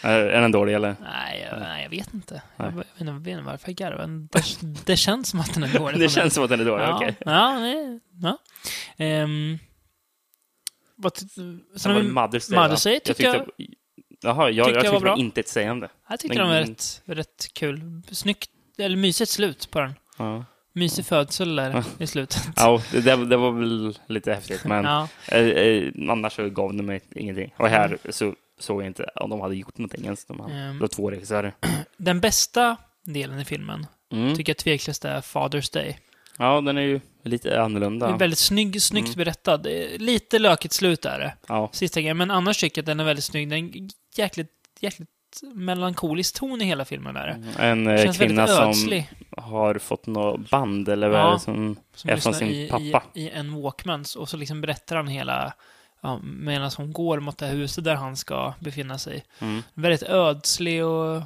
[0.03, 0.95] Eh, Är den dålig, eller?
[1.01, 2.41] Nej, jag, nej, jag vet inte.
[2.57, 2.83] Jag Nej.
[2.99, 4.27] inte, jag vet inte varför jag garvar.
[4.31, 5.99] Det, det känns som att den är dålig.
[5.99, 6.95] Det känns som att den är dålig, ja.
[6.95, 7.15] okej.
[7.25, 7.99] Ja, nej.
[8.21, 8.37] Ja.
[8.97, 9.59] Ehm,
[11.03, 12.59] ty- sen Sen har var vi, det Mother's Day?
[12.59, 13.47] Mother's Day tycker jag-
[14.21, 15.17] Jaha, jag, tyckte jag jag var tyckte bra.
[15.17, 15.89] inte ett sägande.
[16.09, 18.01] jag tycker Men- den var rätt, rätt kul.
[18.11, 19.93] Snyggt, eller mysigt slut på den.
[20.17, 22.41] Ja, Mysig födsel där i slutet.
[22.55, 25.07] ja det, det, det var väl lite häftigt, men Ja.
[25.27, 27.53] eh, eh, annars så gav det mig ingenting.
[27.57, 30.25] Och här så såg jag inte om de hade gjort någonting ens.
[30.25, 30.75] De hade, Ehm.
[30.75, 31.53] det var två regissörer.
[31.97, 34.35] Den bästa delen i filmen Mm.
[34.35, 35.99] tycker jag tveklöst är Father's Day.
[36.37, 38.07] Ja, den är ju lite annorlunda.
[38.09, 39.17] Är väldigt snygg, snyggt Mm.
[39.17, 39.57] berättad.
[39.97, 41.33] Lite lökigt slut är det.
[41.47, 42.17] Ja, Sista grejen.
[42.17, 43.49] Men annars tycker jag att den är väldigt snygg.
[43.49, 45.09] Den är jäkligt, jäkligt
[45.53, 47.15] melankolisk ton i hela filmen.
[47.17, 47.63] Är det.
[47.63, 49.03] en eh, kvinna som
[49.37, 52.67] har fått något band eller vad Ja, är det som Som är från sin i,
[52.69, 53.03] pappa.
[53.13, 54.15] I, I en Walkmans.
[54.15, 55.53] Och så liksom berättar han hela...
[56.01, 59.25] Ja, medan hon går mot det huset där han ska befinna sig.
[59.39, 59.61] Mm.
[59.73, 61.21] Väldigt ödslig och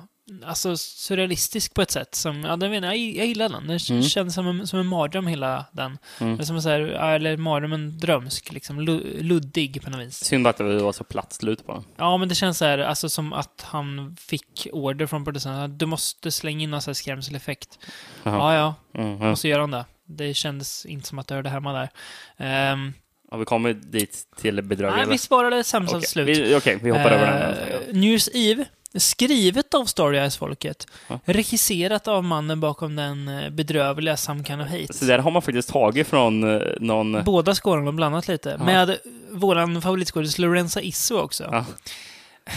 [0.45, 2.15] alltså surrealistisk på ett sätt.
[2.15, 3.67] Som, ja, den, jag, jag gillar den.
[3.67, 4.03] Den Mm.
[4.03, 5.97] känns som en, som en mardröm hela den.
[6.19, 6.45] Mm.
[6.45, 10.23] Som så här, eller mardröm, en drömsk, liksom lu- luddig på något vis.
[10.23, 11.83] Synd att det var så platt slut på den.
[11.97, 15.77] Ja, men det känns så här, alltså som att han fick order från producenten.
[15.77, 17.79] Du måste slänga in någon så här skrämseleffekt.
[18.23, 18.53] Jaha.
[18.55, 19.01] Ja, ja.
[19.01, 19.31] Mm, ja.
[19.31, 19.85] Och så gör han det.
[20.05, 21.89] Det kändes inte som att det hörde hemma där.
[22.37, 22.93] Ehm,
[23.31, 25.05] Har vi kommit dit till bedrövliga?
[25.05, 25.17] nej, vi
[25.63, 26.57] sämsta Okej, till slut.
[26.57, 27.35] okej, vi hoppar över den.
[27.41, 27.93] Eh, här.
[27.93, 28.65] New Year's Eve,
[28.95, 30.87] skrivet av Story Eyes-folket.
[31.07, 31.19] Ja.
[31.25, 34.93] Regisserat av mannen bakom den eh, bedrövliga Some Kind of Hate.
[34.93, 37.23] Så där har man faktiskt tagit från eh, någon...
[37.23, 38.55] Båda skålarna har blandat lite.
[38.59, 38.65] Ja.
[38.65, 38.97] Med
[39.31, 41.43] våran favoritskådis Lorenza Isso också.
[41.51, 41.65] Ja.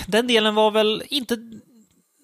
[0.07, 1.37] Den delen var väl inte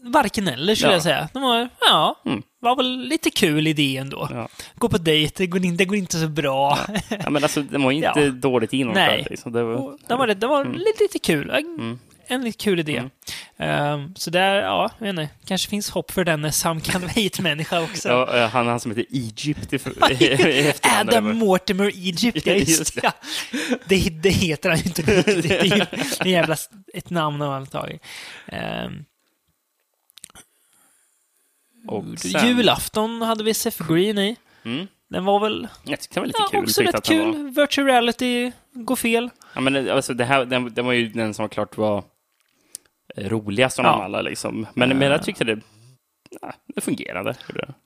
[0.02, 0.94] varken eller, skulle Ja.
[0.96, 1.28] jag säga.
[1.32, 2.42] Den var, ja, Mm.
[2.60, 4.28] var väl lite kul idé ändå.
[4.30, 4.48] Ja.
[4.74, 6.78] Gå på dejt, det går, in, det går inte så bra.
[7.08, 8.30] ja, men alltså, den var inte Ja.
[8.30, 9.06] dåligt genomförd.
[9.08, 9.26] Nej.
[9.30, 9.52] Liksom.
[9.52, 10.72] Det var, Och Den var, det var Mm.
[10.78, 11.50] lite, lite kul.
[11.50, 11.98] Mm.
[12.30, 12.96] En lite kul idé.
[12.96, 13.10] Mm.
[13.56, 15.28] Ehm, så där, ja, jag vet inte.
[15.46, 18.08] Kanske finns hopp för den Sam Can Wait-människa också.
[18.08, 19.76] ja, eh, han, han som heter Egypt i,
[20.24, 20.72] i.
[21.00, 22.98] Adam Mortimer Egypt, ja, just.
[23.02, 23.12] Ja.
[23.86, 25.42] Det, det heter han ju inte riktigt.
[25.48, 25.84] Det är ju
[26.20, 26.56] en jävla
[26.94, 28.02] ett namn av allt tagit.
[31.88, 34.36] Och sen- Julafton hade vi Seth Green i.
[34.64, 34.86] Mm.
[35.08, 36.60] Den var väl Jag tyckte den var lite ja, kul.
[36.64, 37.36] också rätt kul.
[37.36, 37.62] Var.
[37.62, 39.30] Virtual reality går fel.
[39.54, 42.04] Ja, men eh, alltså, det här, den, den var ju den som klart var eh,
[43.28, 43.92] roligast av Ja.
[43.92, 44.20] dem alla.
[44.22, 44.66] Liksom.
[44.74, 45.60] Men, men jag tyckte det
[46.42, 47.34] ja, det fungerade.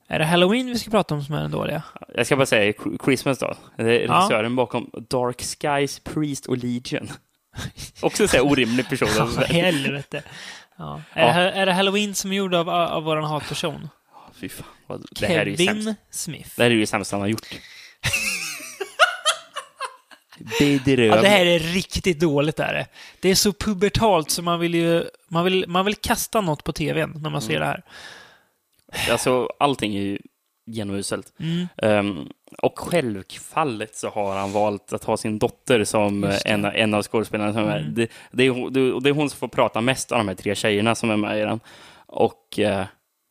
[0.08, 1.82] Är det Halloween vi ska prata om som är den dåliga?
[2.14, 3.54] Jag ska bara säga Ch- Christmas då.
[3.76, 7.08] Är regissören bakom Dark Skies, Priest och Legion.
[8.02, 9.08] Också här orimlig person.
[9.38, 10.22] Ja, helvete.
[10.76, 11.00] Ja.
[11.12, 11.42] Är, Ja.
[11.44, 13.88] Det, är det Halloween som är gjord av, av vår hatperson?
[14.40, 14.66] Fy fan.
[14.86, 16.00] vad- Det här är ju Kevin sämst.
[16.10, 16.50] Smith.
[16.56, 17.46] Det här är ju det sämsta han har gjort.
[20.58, 21.06] Bedröv.
[21.06, 22.60] Ja, det här är riktigt dåligt.
[22.60, 22.86] Är det.
[23.20, 25.04] det är så pubertalt så man vill ju...
[25.28, 27.40] Man vill, man vill kasta något på tvn när man Mm.
[27.40, 27.82] ser det här.
[29.10, 30.18] Alltså, allting är ju
[30.66, 31.32] genomuselt.
[31.40, 31.66] Mm.
[31.76, 32.28] Ehm,
[32.62, 37.52] och självfallet så har han valt att ha sin dotter som en, en av skådespelarna.
[37.52, 37.94] Som är, Mm.
[37.94, 40.94] det, det, är, det, är hon som får prata mest av de här tre tjejerna
[40.94, 41.60] som är med i den.
[42.06, 42.84] Och eh,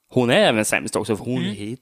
[0.10, 1.50] hon är även sämst också, för hon Mm.
[1.52, 1.82] är helt...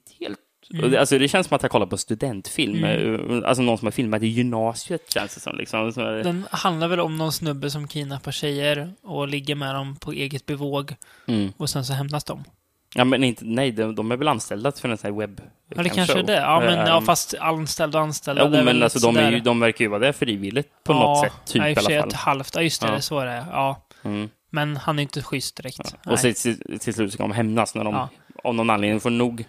[0.72, 2.84] det- Alltså, det känns som att jag kollar på studentfilm.
[2.84, 3.16] Mm.
[3.42, 5.58] Eh, Alltså någon som har filmat i gymnasiet, känns det som.
[5.58, 5.92] Liksom.
[5.92, 10.12] Så Den handlar väl om någon snubbe som kidnappar tjejer och ligger med dem på
[10.12, 10.96] eget bevåg
[11.28, 11.54] Mm.
[11.58, 12.44] och sen så hämnas de.
[12.96, 15.42] Ja, men inte, nej, de, de är väl anställda för en sån här webb
[15.76, 16.34] Ja, det kanske är det.
[16.34, 19.60] Ja, men ja, fast anställda och det är men väl alltså, de, är ju, de
[19.60, 22.14] verkar ju vara där frivilligt på något sätt, typ ja, i och för sig ett
[22.14, 22.56] halvt.
[22.56, 22.88] Ja, just det.
[22.88, 22.92] Ja.
[22.92, 23.46] Det är så det.
[23.52, 23.82] Ja.
[24.04, 24.30] Mm.
[24.50, 25.96] Men han är inte schysst direkt.
[26.06, 26.12] Ja.
[26.12, 28.10] Och så, till, till slut ska de hämnas när de Ja.
[28.44, 29.46] av någon anledning får nog.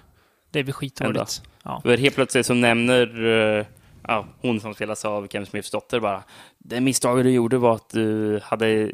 [0.52, 1.42] Det blir skitdåligt.
[1.64, 1.80] Ja.
[1.82, 3.24] För helt plötsligt så nämner
[3.58, 3.66] eh,
[4.08, 6.22] ja, hon som spelas av Kevin Smiths dotter bara
[6.58, 8.88] det misstaget du gjorde var att du hade eh,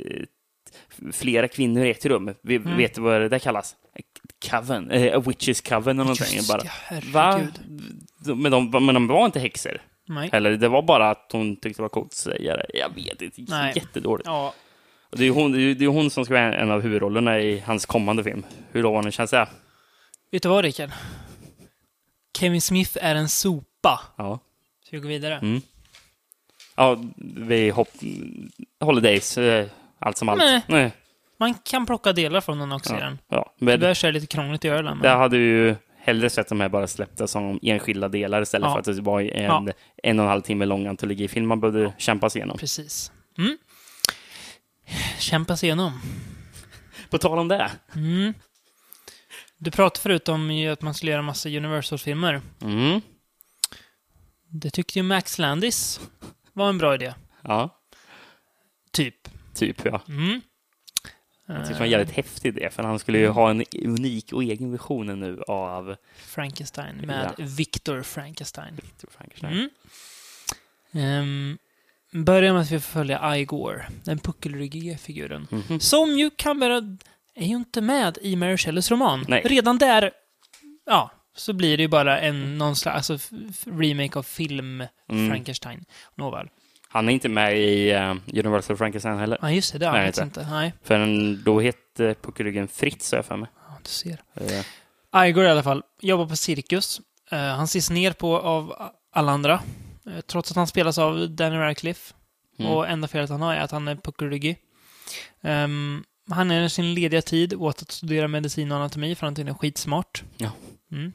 [1.12, 2.34] flera kvinnor i ett rum.
[2.42, 2.76] Vi, Mm.
[2.76, 3.76] Vet du vad det där kallas?
[4.50, 6.36] Coven, eh, a witches coven eller någonting.
[6.36, 6.62] Just bara,
[7.14, 7.40] ja,
[8.34, 9.82] Men de, men de var inte häxor.
[10.08, 10.30] Nej.
[10.32, 12.66] Eller det var bara att hon tyckte det var coolt att säga det.
[12.74, 13.72] Jag vet inte, Nej.
[13.76, 14.26] jättedåligt.
[14.26, 14.54] Ja,
[15.10, 17.86] Och det är hon, det är hon som ska vara en av huvudrollerna i hans
[17.86, 18.42] kommande film.
[18.72, 19.48] Hur lovande känns det?
[20.32, 20.90] vet du vad, Rickard?
[22.38, 24.00] Kevin Smith är en sopa.
[24.16, 24.38] Ja.
[24.84, 25.34] Ska vi gå vidare?
[25.34, 25.60] Mm.
[26.76, 26.98] Ja,
[27.36, 27.88] vi hopp...
[28.80, 29.66] Holidays, eh,
[29.98, 30.38] allt som allt.
[30.38, 30.62] Nej.
[30.66, 30.92] Nej.
[31.40, 33.04] Man kan plocka delar från den också i Ja.
[33.04, 33.18] den.
[33.28, 34.82] Ja, men så är det lite krångligt det.
[34.82, 35.18] det Men...
[35.18, 38.72] hade ju hellre sett de här bara släppta som enskilda delar istället Ja.
[38.72, 39.66] för att det var en, Ja.
[40.02, 42.58] en och en halv timme lång antologifilm man behövde kämpa sig igenom.
[42.58, 43.12] Precis.
[43.38, 43.58] Mm.
[45.18, 46.00] Kämpa sig igenom.
[47.10, 47.70] På tal om det.
[47.94, 48.34] Mm.
[49.58, 52.40] Du pratade förut om att man skulle göra massa Universal-filmer.
[52.62, 53.00] Mm.
[54.50, 56.00] Det tyckte ju Max Landis
[56.52, 57.14] var en bra idé.
[57.42, 57.74] Ja,
[58.92, 59.28] Typ.
[59.54, 60.02] typ ja.
[60.08, 60.40] Mm.
[61.46, 64.32] Jag tyckte det var en jävligt häftig idé, för han skulle ju ha en unik
[64.32, 67.44] och egen vision nu av Frankenstein med Ja.
[67.44, 68.74] Victor Frankenstein.
[68.76, 69.70] Victor Frankenstein.
[70.92, 71.58] Mm.
[72.12, 75.46] Um, börjar med att vi får följa Igor, den puckelryggige figuren.
[75.50, 75.80] Mhm.
[75.80, 76.96] Som ju kan vara...
[77.38, 79.24] är ju inte med i Mary Shelleys roman.
[79.28, 79.42] Nej.
[79.44, 80.10] Redan där,
[80.86, 83.34] ja, så blir det ju bara en någon slags alltså,
[83.66, 85.28] remake av film Mm.
[85.30, 85.84] Frankenstein.
[86.14, 86.48] Nåväl.
[86.88, 89.38] Han är inte med i uh, Universal Frankenstein heller.
[89.42, 89.78] Ja, just det.
[89.78, 90.22] Det har Nej, inte.
[90.22, 90.46] inte.
[90.50, 93.48] Nej, För en, då hette puckelryggen Fritz, har jag för mig.
[93.68, 94.22] ja, du ser.
[95.14, 97.00] Eh, Igor i alla fall jobbar på cirkus.
[97.30, 99.60] Eh, han ses ner på av alla andra.
[100.06, 102.14] eh, trots att han spelas av Danny Radcliffe.
[102.58, 102.72] Mm.
[102.72, 104.56] Och enda felet han har är att han är puckelryggig.
[105.40, 109.54] Um, han är sin lediga tid åt att studera medicin och anatomi för han är
[109.54, 110.22] skitsmart.
[110.36, 110.50] Ja.
[110.92, 111.12] Mm.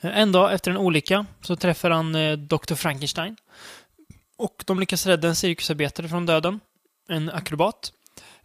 [0.00, 2.74] Eh, En dag efter en olycka så träffar han eh, Dr.
[2.74, 3.36] Frankenstein.
[4.36, 6.60] Och de lyckas rädda en cirkusarbetare från döden.
[7.08, 7.92] En akrobat.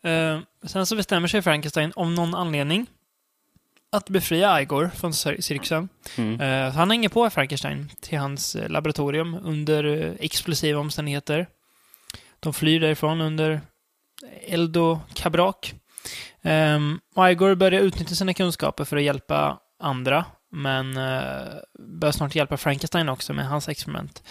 [0.02, 2.86] Eh, sen så bestämmer sig Frankenstein om någon anledning
[3.92, 5.90] att befria Igor från cir- cirkusen.
[6.18, 6.38] Mm.
[6.72, 11.48] Så han hänger på Frankenstein till hans laboratorium under explosiva omständigheter.
[12.40, 13.62] De flyr därifrån under
[14.42, 15.74] eld ehm, och kabrak.
[16.42, 17.00] Um,
[17.30, 23.10] Igor börjar utnyttja sina kunskaper för att hjälpa andra, men uh, börjar snart hjälpa Frankenstein
[23.10, 24.24] också med hans experiment.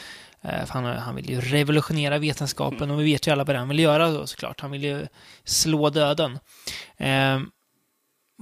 [0.45, 3.69] Uh, för han, han vill ju revolutionera vetenskapen och vi vet ju alla vad han
[3.69, 4.61] vill göra då såklart.
[4.61, 5.07] Han vill ju
[5.45, 6.39] slå döden.
[6.97, 7.51] Ehm,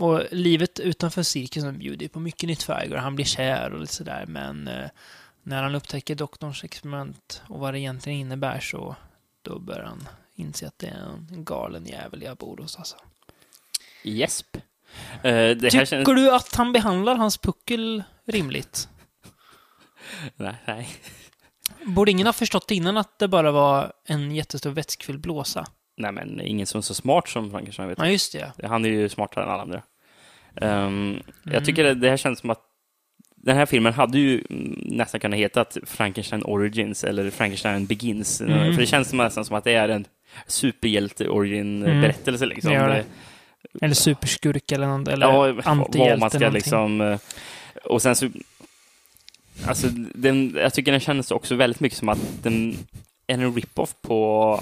[0.01, 2.97] och livet utanför cirkusen bjuder på mycket nytt för Igor.
[2.97, 4.87] Han blir kär och lite sådär, men uh,
[5.43, 8.97] när han upptäcker doktorns experiment och vad det egentligen innebär så
[9.43, 10.09] då börjar han
[10.41, 12.97] inse att det är en galen jävel jag bor hos alltså.
[14.03, 14.57] Jesp.
[15.23, 16.07] Här Tycker känns...
[16.07, 18.89] du att han behandlar hans puckel rimligt?
[20.37, 20.89] Nej, nej.
[21.85, 25.67] Borde ingen ha förstått innan att det bara var en jättestor vätskefylld blåsa?
[26.01, 28.67] nej, men ingen som är så smart som Frankenstein, vet Ja, just det.
[28.67, 29.83] Han är ju smartare än alla andra.
[30.57, 31.23] Ehm, Mm.
[31.45, 32.63] Jag tycker det, det här känns som att
[33.37, 34.45] den här filmen hade ju
[34.77, 38.41] nästan kunnat heta Frankenstein Origins eller Frankenstein Begins.
[38.41, 38.73] Mm.
[38.73, 40.05] För det känns nästan som att det är en
[40.47, 42.47] superhjälte-origin-berättelse.
[42.47, 42.71] Liksom.
[42.71, 43.05] Det gör det.
[43.73, 45.09] Det- Eller superskurk eller något.
[45.09, 47.01] Eller ja, antihjälte man ska liksom...
[47.01, 47.19] eh,
[47.85, 48.29] Och sen så...
[49.67, 52.77] Alltså, den, jag tycker den känns också väldigt mycket som att den
[53.27, 54.61] är en rip-off på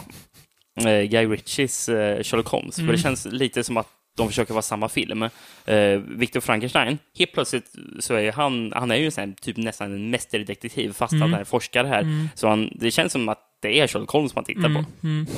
[0.76, 2.74] eh, Guy Ritchies eh, Sherlock Holmes.
[2.74, 2.94] För Mm.
[2.96, 5.22] det känns lite som att de försöker vara samma film.
[5.66, 9.56] Eh, Victor Frankenstein, helt plötsligt så är han, han är ju en sån här, typ
[9.56, 12.28] nästan en mästerdetektiv, fast att han är forskare här.
[12.34, 14.84] Så han, det känns som att det är Sherlock Holmes man tittar på,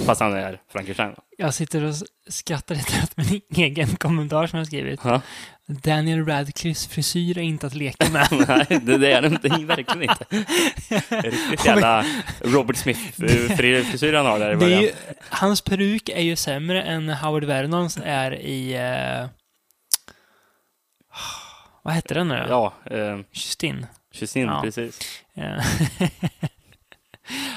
[0.07, 1.13] fast han är Frankenstein.
[1.39, 1.95] Jag sitter och
[2.29, 5.01] skrattar lite åt min egen kommentar som jag skrivit.
[5.05, 5.21] Ja.
[5.67, 8.29] Daniel Radcliffes frisyr är inte att leka med.
[8.49, 10.25] Nej, det, det är det inte, verkligen inte.
[11.29, 12.05] Riktigt jävla
[12.41, 14.83] Robert Smith-frisyr han har där i början.
[14.83, 14.91] ju,
[15.31, 18.75] hans peruk är ju sämre än Howard Vernons är i...
[18.75, 19.29] eh,
[21.83, 22.47] vad hette den nu då?
[22.49, 23.87] Ja, eh, Justin.
[24.13, 24.61] Justin, Ja.
[24.65, 24.99] precis.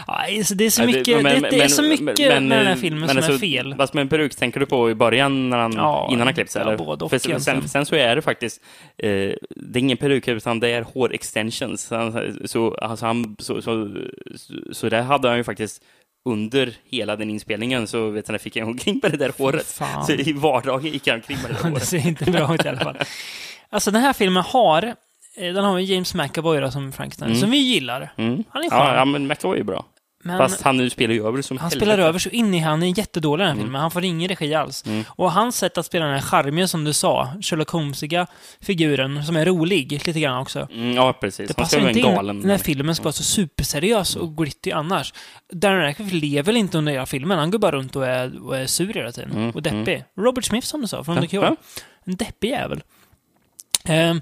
[0.08, 2.64] Eh, det är så mycket, men- det, det är så mycket men- med den här
[2.64, 3.76] men- filmen men som alltså, är fel.
[3.78, 6.56] Fast med en peruk tänker du på i början när han, Ja, innan han klippts?
[6.56, 6.78] ja, eller?
[6.78, 7.70] både och För sen, egentligen.
[7.70, 8.62] sen så är det faktiskt,
[8.98, 9.36] eh, det
[9.76, 11.90] är ingen peruk utan det är hår-extensions.
[11.90, 13.90] Han- Så, alltså han, så, så,
[14.36, 15.82] så, så där hade han ju faktiskt
[16.30, 19.66] under hela den inspelningen så vet jag, fick jag omkring med det där håret.
[19.68, 20.06] fan.
[20.06, 21.88] Så i vardagen gick han omkring med det där Det håret.
[21.88, 22.98] ser inte bra ut i alla fall.
[23.70, 24.94] Alltså den här filmen har, eh,
[25.36, 28.14] den har ju James McAvoy då, som Frankenstein, som vi gillar.
[28.18, 28.44] Mm.
[28.50, 28.80] Han är skön.
[28.80, 29.86] Ja, ja, men McAvoy är bra.
[30.26, 31.86] Men Fast han nu spelar ju över som han helvete.
[31.86, 33.82] spelar över så in i han är jättedålig i den här filmen.
[33.82, 34.84] Han får ingen regi alls.
[35.08, 38.28] Och hans sätt att spela den här charmiga, som du sa, Sherlock Holmesiga
[38.62, 40.68] figuren, som är rolig lite grann också.
[40.72, 41.48] Mm, ja, precis.
[41.48, 42.42] Det Han passar inte in galen...
[42.42, 45.14] den här filmen ska vara så superseriös och glitty annars.
[45.54, 47.38] Darren Radcliffe lever väl inte under hela filmen.
[47.40, 49.52] Han går bara runt och är, och är sur hela tiden.
[49.56, 50.04] och deppig.
[50.18, 51.46] Robert Smith som du sa, från The Cure.
[51.48, 51.58] Mm.
[52.06, 52.84] En deppig jävel.
[53.86, 54.22] Ehm,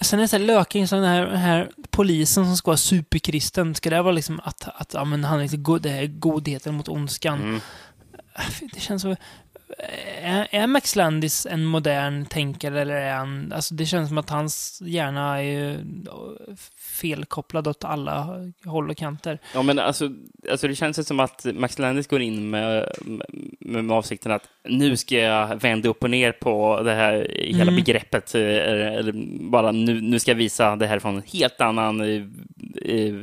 [0.00, 3.74] sen är det så här löking, den här, den här polisen som ska vara superkristen,
[3.74, 6.74] ska det vara liksom att, att ja, men han är liksom god, det är godheten
[6.74, 7.40] mot ondskan?
[7.42, 7.60] Mm.
[8.34, 9.16] Äh, Det känns så...
[10.22, 13.52] Är, är Max Landis en modern tänkare eller är han...
[13.52, 15.78] Alltså det känns som att hans hjärna är ju
[16.78, 19.38] felkopplad åt alla håll och kanter.
[19.54, 20.10] Ja, men alltså,
[20.50, 22.92] alltså det känns som att Max Landis går in med,
[23.60, 27.62] med, med avsikten att nu ska jag vända upp och ner på det här hela
[27.62, 27.74] Mm.
[27.76, 28.34] begreppet.
[28.34, 29.12] eh, Eller,
[29.50, 32.22] bara nu, nu ska jag visa det här från en helt annan eh,
[32.82, 33.14] eh,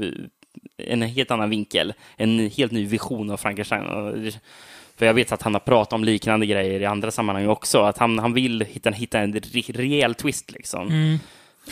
[0.78, 1.94] en helt annan vinkel.
[2.18, 4.32] En helt ny vision av Frankenstein.
[5.04, 7.82] För jag vet att han har pratat om liknande grejer i andra sammanhang också.
[7.82, 10.88] Att han, han vill hitta, hitta en re- rejäl twist liksom.
[10.88, 11.20] Mm.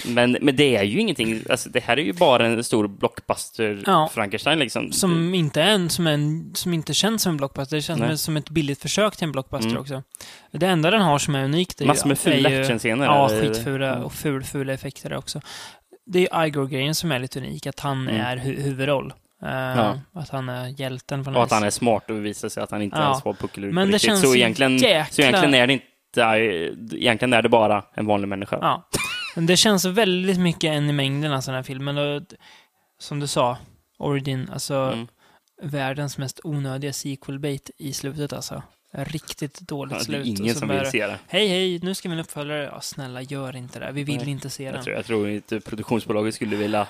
[0.08, 3.84] Men, men det är ju ingenting, alltså, det här är ju bara en stor blockbuster
[3.86, 4.10] Ja.
[4.14, 4.92] Frankenstein liksom.
[4.92, 7.76] Som inte är en, som, är en, som inte känns som en blockbuster.
[7.76, 8.18] Det känns Nej.
[8.18, 9.82] som, ett billigt försök till en blockbuster Mm.
[9.82, 10.04] också.
[10.52, 13.30] Det enda den har som är unikt är ju- Massor med fula ju- actionscener, Ja,
[13.42, 15.42] skitfula och ful, fula effekter också.
[16.06, 18.22] Det är Igor-grejen som är lite unik, att han Mm.
[18.22, 19.14] är hu huvudroll.
[19.44, 20.00] Eh, Ja.
[20.14, 22.82] Att han är hjälten på Och att han är smart och visar sig att han
[22.82, 23.04] inte Ja.
[23.04, 24.10] ens var puckelur Men det riktigt.
[24.10, 26.22] känns så egentligen, jäkla- så egentligen är det inte,
[26.98, 28.58] egentligen är det bara en vanlig människa.
[28.62, 28.88] Ja.
[29.36, 31.98] Men det känns väldigt mycket en i mängden, alltså den här filmen.
[31.98, 32.22] Och,
[33.00, 33.58] som du sa,
[33.98, 35.08] Origin, alltså Mm.
[35.62, 38.64] världens mest onödiga sequel-bait i slutet alltså.
[38.94, 40.26] Riktigt dåligt Ja, det slut.
[40.40, 41.18] ingen som vill se det.
[41.28, 42.64] Hej, hej, nu ska vi en uppföljare.
[42.74, 43.92] Ja, snälla, gör inte det.
[43.92, 44.30] Vi vill Nej.
[44.30, 44.84] inte se Jag den.
[44.84, 46.88] tror, jag tror inte produktionsbolaget skulle vilja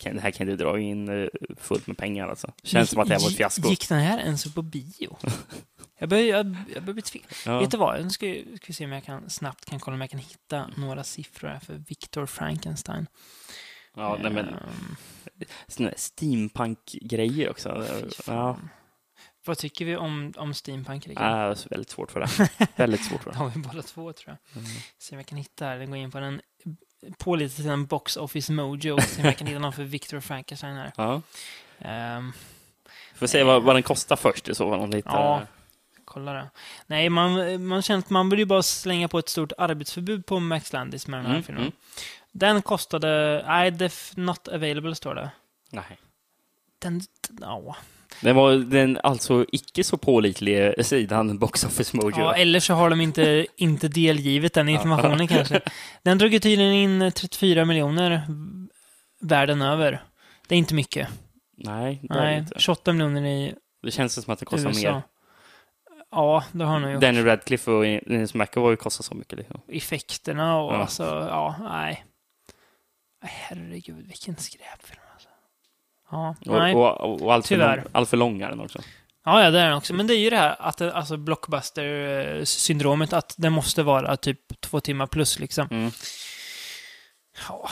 [0.00, 2.52] kan, här kan inte dra in eh, fullt med pengar alltså.
[2.62, 3.68] Känns som att det här var ett fiasko.
[3.68, 5.16] Gick den här ens på bio?
[5.98, 7.52] jag börjar, jag, jag börjar bli tveksam.
[7.52, 7.60] Ja.
[7.60, 8.04] Vet du vad?
[8.04, 8.26] Nu ska,
[8.56, 11.48] ska vi se om jag kan, snabbt kan kolla om jag kan hitta några siffror
[11.48, 13.06] här för Victor Frankenstein.
[13.96, 14.46] Ja, nej, men
[15.78, 17.86] här steampunk-grejer också.
[18.26, 18.58] Ja,
[19.46, 22.50] vad tycker vi om, om steampunk det är väldigt svårt för det.
[22.76, 23.38] väldigt svårt för Det det.
[23.38, 24.62] har vi båda två, tror jag.
[24.62, 24.70] Mm.
[24.98, 25.78] Se om jag kan hitta här.
[25.78, 26.40] Den går in på den
[27.18, 29.00] på lite till en Box Office Mojo.
[29.00, 30.92] Se om jag kan hitta någon för Victor Frankenstein här.
[30.96, 31.22] Ja.
[31.78, 32.32] Ehm,
[33.14, 34.80] Får se vad, vad den kostar först i så fall.
[34.80, 35.42] Om Ja.
[36.04, 36.50] kolla det.
[36.86, 40.40] Nej, man, man känner att man vill ju bara slänga på ett stort arbetsförbud på
[40.40, 41.62] Max Landis med den här Mm, filmen.
[41.62, 41.72] mm.
[42.32, 43.42] Den kostade...
[43.46, 45.30] Nej, not available står det.
[45.70, 45.98] Nej.
[46.78, 47.00] Den...
[47.40, 47.76] Ja.
[48.22, 52.18] Det var den alltså icke så pålitliga sidan Box Office Mojo.
[52.18, 55.60] ja, eller så har de inte, inte delgivit den informationen kanske.
[56.02, 58.22] Den drog ju tydligen in 34 miljoner
[59.20, 60.02] världen över.
[60.48, 61.08] Det är inte mycket.
[61.56, 62.54] Nej, det är Nej, inte.
[62.60, 64.92] 28 miljoner i Det känns som att det kostar USA.
[64.92, 65.02] mer.
[66.10, 67.00] Ja, det har nog gjort.
[67.00, 69.38] Danny Radcliffe och Dennis McAvoy kostar så mycket.
[69.38, 69.60] Liksom.
[69.68, 70.76] Effekterna och Ja.
[70.76, 72.04] alltså, ja, nej.
[73.22, 75.00] Herregud, vilken skräpfilm.
[76.10, 76.74] Ja, nej.
[76.74, 78.80] Och, och, och allt, för lång, allt för lång är den också.
[79.24, 79.94] Ja, ja, det är den också.
[79.94, 84.60] Men det är ju det här att det, alltså blockbuster-syndromet, att det måste vara typ
[84.60, 85.68] två timmar plus liksom.
[85.70, 85.90] Mm.
[87.48, 87.70] Ja.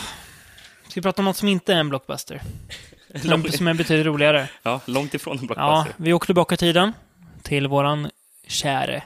[0.88, 2.42] Ska vi prata om något som inte är en blockbuster?
[3.22, 4.48] Som, som är betydligt roligare.
[4.62, 5.94] Ja, långt ifrån en Ja, blockbuster.
[6.04, 6.92] vi åker tillbaka i tiden
[7.42, 8.10] till våran
[8.46, 9.02] käre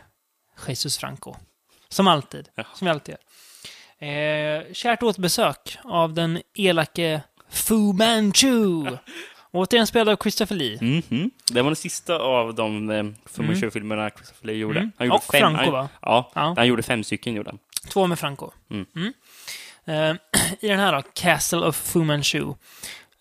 [0.69, 1.35] Jesus Franco.
[1.89, 2.49] Som alltid.
[2.55, 2.65] Ja.
[2.75, 3.19] Som vi alltid gör.
[4.09, 7.23] Eh, kärt återbesök av den elake
[7.53, 8.85] Fu Manchu.
[9.55, 10.79] Återigen spelad av Christopher Lee.
[10.81, 11.31] Mhm.
[11.53, 14.79] Det var den sista av de eh, Fu Manchu-filmerna Christopher Lee gjorde.
[14.79, 14.93] Mm.
[14.99, 15.89] Han gjorde Och fem, Franco, han, va?
[16.03, 16.55] Ja, Ja.
[16.57, 17.35] han gjorde fem stycken.
[17.35, 17.59] Gjorde han.
[17.93, 18.51] Två med Franco.
[18.71, 18.87] Mm.
[19.85, 20.17] Eh,
[20.61, 22.55] I den här då, Castle of Fu Manchu,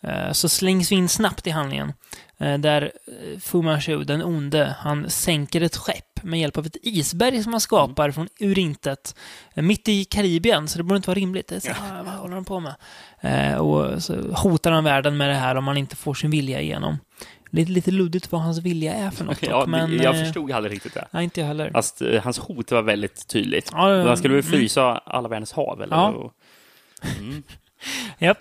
[0.03, 1.93] eh, så slängs vi in snabbt i handlingen.
[2.41, 6.77] Eh, där eh, Fu Manchu, den onde, han sänker ett skepp med hjälp av ett
[6.81, 8.13] isberg som han skapar Mm.
[8.13, 9.15] från ur intet.
[9.53, 11.47] eh, mitt i Karibien, så det borde inte vara rimligt.
[11.47, 12.75] Det är så, ah, vad håller han på med?
[13.59, 16.97] Och så hotar han världen med det här om han inte får sin vilja igenom.
[17.53, 19.97] Lite, lite luddigt vad hans vilja är för något Ja, men...
[20.01, 21.07] jag förstod aldrig riktigt det.
[21.11, 21.71] Nej, inte jag heller.
[21.71, 23.69] Fast hans hot var väldigt tydligt.
[23.73, 24.51] Ja, ja, han skulle väl mm.
[24.59, 25.95] frysa alla världens hav, eller?
[25.95, 26.31] Ja.
[27.19, 27.43] Mm.
[28.19, 28.37] Japp.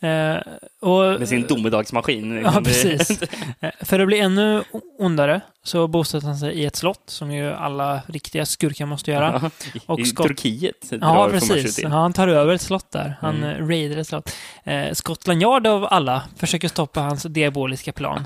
[0.00, 0.36] Eh,
[0.80, 2.38] och, Med sin domedagsmaskin.
[2.44, 2.50] Ja.
[2.50, 3.22] Det- precis.
[3.60, 4.64] Eh, För att bli ännu
[4.98, 9.40] ondare så bosätter han sig i ett slott, som ju alla riktiga skurkar måste göra.
[9.42, 9.50] Ja,
[9.86, 11.78] Och I Skott- Turkiet Ja, precis.
[11.82, 13.16] Ja, han tar över ett slott där.
[13.20, 13.50] Han Mm.
[13.50, 13.68] mm.
[13.68, 14.30] raidar ett slott.
[14.64, 18.24] Eh, Scotland Yard av alla försöker stoppa hans diaboliska plan.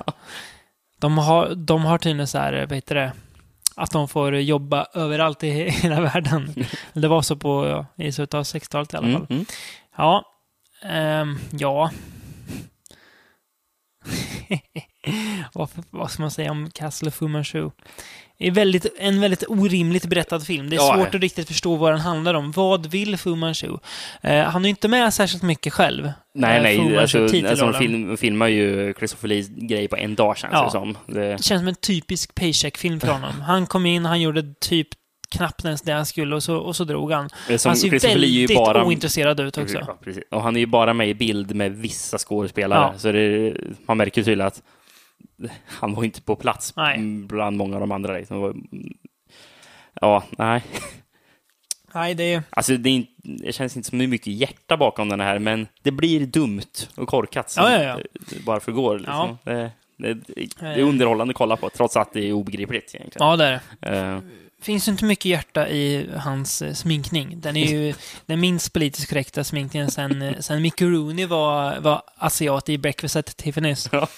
[1.01, 3.13] De har, de har tydligen så här, vad heter det,
[3.77, 6.55] att de får jobba överallt i hela världen.
[6.93, 9.17] Det var så på, ja, i slutet av 60-talet i alla fall.
[9.17, 9.45] Mm, mm.
[9.97, 10.25] Ja.
[10.83, 11.91] Ehm, ja.
[15.55, 17.71] vad, vad ska man säga om Castle of Fu Manchu?
[18.39, 20.71] Det är väldigt, en väldigt orimligt berättad film.
[20.71, 22.53] Det är Ja, svårt att riktigt förstå vad den handlar om.
[22.53, 23.77] Vad vill Fu Manchu?
[24.23, 26.13] Eh, han är ju inte med särskilt mycket själv.
[26.35, 30.15] Nej, Eh, nej, Manchu, alltså, alltså de film, filmar ju Christopher Lees grej på en
[30.15, 30.65] dag känns Ja.
[30.65, 30.99] det som.
[31.07, 33.41] Det, Det känns som en typisk paycheck-film för honom.
[33.41, 34.89] Han kom in, han gjorde typ
[35.31, 37.29] knappt ens det han skulle och så, och så drog han.
[37.49, 38.85] det är som han ser är väldigt bara...
[38.85, 39.79] ointresserad ut också.
[39.87, 40.25] Ja, precis.
[40.31, 42.91] Och han är ju bara med i bild med vissa skådespelare.
[42.93, 42.99] Ja.
[42.99, 43.57] Så det,
[43.87, 44.63] man märker tydligt att
[45.67, 46.99] han var inte på plats Nej.
[47.27, 48.13] bland många av de andra.
[48.13, 48.43] Liksom.
[48.71, 48.79] Det
[50.01, 50.63] Ja, nej.
[51.95, 52.43] Nej, det är...
[52.51, 53.07] Alltså, det, är
[53.45, 57.55] det känns inte som mycket hjärta bakom den här, men det blir dumt och korkat.
[57.57, 57.99] Ja, ja, ja.
[58.31, 58.99] Det bara förgår.
[58.99, 59.39] Liksom.
[59.45, 60.15] Det, det,
[60.61, 63.29] det är underhållande att kolla på, trots att det är obegripligt egentligen.
[63.29, 63.99] Ja, det är det.
[63.99, 64.21] Eh,
[64.63, 67.41] finns ju inte mycket hjärta i hans eh, sminkning.
[67.41, 67.95] Den är ju
[68.27, 73.17] den minst politiskt korrekta sminkningen sen, eh, sen Mickey Rooney var, var asiat i Breakfast
[73.17, 73.89] at Tiffany's.
[73.93, 74.09] Ja.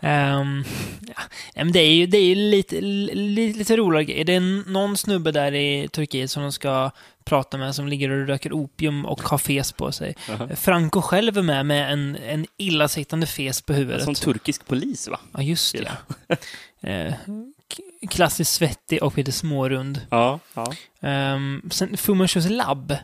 [0.00, 0.64] Ehm,
[1.00, 1.22] ja.
[1.54, 4.24] Men det är ju, det är ju lite, lite, lite roligare grejer.
[4.24, 6.90] Det är någon snubbe där i Turkiet som de ska
[7.24, 10.14] prata med som ligger och röker opium och har fes på sig.
[10.56, 14.04] Franco själv är med med en, en illasittande fes på huvudet.
[14.04, 15.20] som turkisk polis, va?
[15.32, 15.90] Ja, just det.
[16.28, 16.34] K-
[18.10, 20.00] klassiskt svettig och lite smårund.
[20.10, 20.38] Ja.
[20.54, 20.66] ja.
[21.34, 22.96] Um, sen Fu Manchus labb.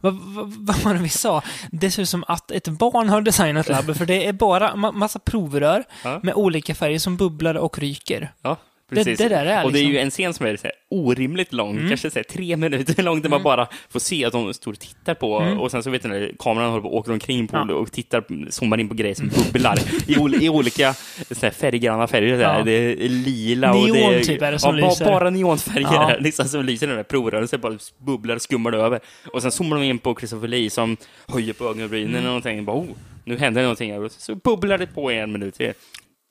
[0.00, 1.42] Vad, vad, vad var det vi sa?
[1.70, 4.92] Det ser ut som att ett barn har designat labbet, för det är bara ma-
[4.92, 6.20] massa provrör Ja.
[6.22, 8.32] med olika färger som bubblar och ryker.
[8.42, 8.56] ja.
[8.94, 9.18] Det, Precis.
[9.18, 9.92] det där är Och det är liksom...
[9.92, 11.88] ju en scen som är så här orimligt lång, Mm.
[11.88, 14.78] kanske så här tre minuter lång, där man bara får se att de står och
[14.78, 17.56] tittar på, och sen så vet du när kameran håller på och åker omkring på
[17.56, 17.68] Mm.
[17.68, 17.74] Ja.
[17.74, 20.94] och tittar, zoomar in på grejer som bubblar i, i olika
[21.30, 22.38] så här färggranna färger.
[22.38, 22.58] Så här.
[22.58, 22.64] Ja.
[22.64, 25.04] Det är lila och det är, typ är det som ja, lyser.
[25.04, 26.06] Bara neonfärger Ja.
[26.08, 29.00] här, liksom, som lyser den där provrören, så bara bubblar och skummar det över.
[29.32, 30.96] Och sen zoomar de in på Christopher Lee som
[31.28, 32.18] höjer på ögonbrynen Mm.
[32.18, 32.86] och någonting, bara, oh,
[33.24, 34.08] nu händer någonting.
[34.10, 35.72] Så bubblar det på i en minut till.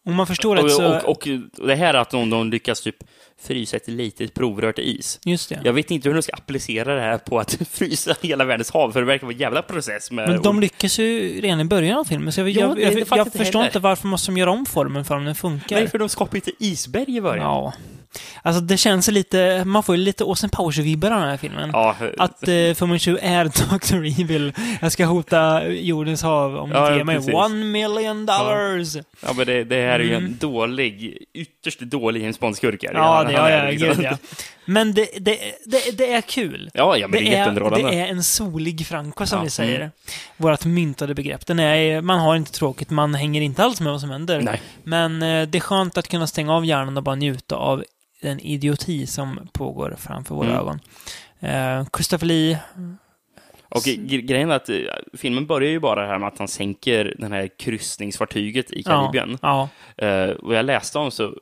[0.06, 0.96] Om man förstår rätt så...
[0.98, 1.28] Och, och,
[1.60, 2.96] och det här att de, de lyckas typ
[3.42, 5.20] frysa ett litet provrör till is.
[5.26, 5.62] Just det.
[5.64, 8.92] Jag vet inte hur de ska applicera det här på att frysa hela världens hav,
[8.92, 10.30] för det verkar vara en jävla process med...
[10.30, 12.94] Men de lyckas ju redan i början av filmen, så jag, Ja, jag, det- jag,
[12.96, 13.70] det jag, inte förstår heller.
[13.70, 15.76] inte varför måste de göra om formen för om den funkar.
[15.76, 17.46] Nej, för de skapar ju ett isberg i början.
[17.46, 17.74] Ja.
[18.42, 21.70] Alltså det känns lite, man får ju lite Austin Powers-vibbar av den här filmen.
[21.74, 24.22] Ja, Att eh, Fu Manchu är Dr.
[24.22, 24.54] Evil.
[24.82, 27.34] Jag ska hota jordens hav om ni Ja, inte ger mig precis.
[27.34, 28.96] one million dollars.
[28.96, 30.26] Ja, ja men det, det här är ju Mm.
[30.26, 32.94] en dålig, ytterst dålig James Bond-skurkare.
[32.94, 34.18] det, Han ja, är ja, liksom- gud ja.
[34.66, 36.70] Men det, det, det, det är kul.
[36.74, 37.90] Ja, ja, men det, är jätteunderhållande.
[37.90, 39.76] det är en solig Franco, som Ja, vi säger.
[39.80, 39.92] mm.
[40.38, 41.46] Vårt myntade begrepp.
[41.48, 44.42] Den är, man har inte tråkigt, man hänger inte alls med vad som händer.
[44.42, 44.62] Nej.
[44.84, 47.84] Men eh, det är skönt att kunna stänga av hjärnan och bara njuta av
[48.22, 50.60] den idioti som pågår framför våra Mm.
[50.60, 50.80] ögon.
[51.40, 52.60] Eh, Christopher Lee,
[53.70, 54.76] Och gre- grejen är att eh,
[55.14, 59.38] filmen börjar ju bara här med att han sänker den här kryssningsfartyget i Karibien.
[59.42, 61.34] Ja, Eh, och jag läste om så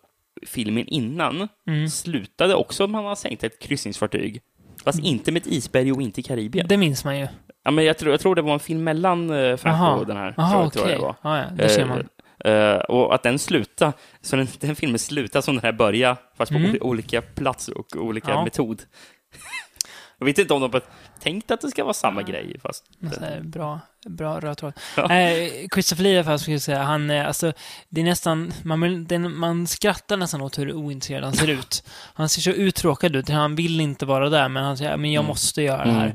[0.47, 1.89] filmen innan Mm.
[1.89, 4.41] slutade också med att man har sänkt ett kryssningsfartyg.
[4.83, 6.67] Fast inte med ett isberg och inte i Karibien.
[6.67, 7.27] det minns man ju.
[7.63, 9.95] Ja, men jag, tror, jag tror det var en film mellan uh, Franco Aha.
[9.95, 10.33] och den här.
[10.37, 10.71] Jaha, tror, okej.
[10.71, 11.15] tror jag det var.
[11.21, 12.07] Ja, ja, det ser man.
[12.45, 16.17] Eh, eh, och att den slutar, så den, den filmen slutar som den här börjar,
[16.37, 16.71] fast på Mm.
[16.71, 18.43] oli- olika platser och olika Ja.
[18.43, 18.81] metod.
[20.19, 20.81] jag vet inte om de har
[21.19, 22.83] tänkt att det ska vara samma grej, fast...
[23.41, 24.73] Bra, bra röd tråd.
[24.97, 25.11] Ja.
[25.13, 27.53] Eh, Christopher Lee alla fall, skulle jag säga, han är, alltså,
[27.89, 31.83] det är nästan, man, den, man skrattar nästan åt hur ointresserad han ser ut.
[32.13, 35.21] Han ser så uttråkad ut, han vill inte vara där, men han säger, men jag
[35.21, 35.27] Mm.
[35.27, 36.07] måste göra det här.
[36.07, 36.13] Eh,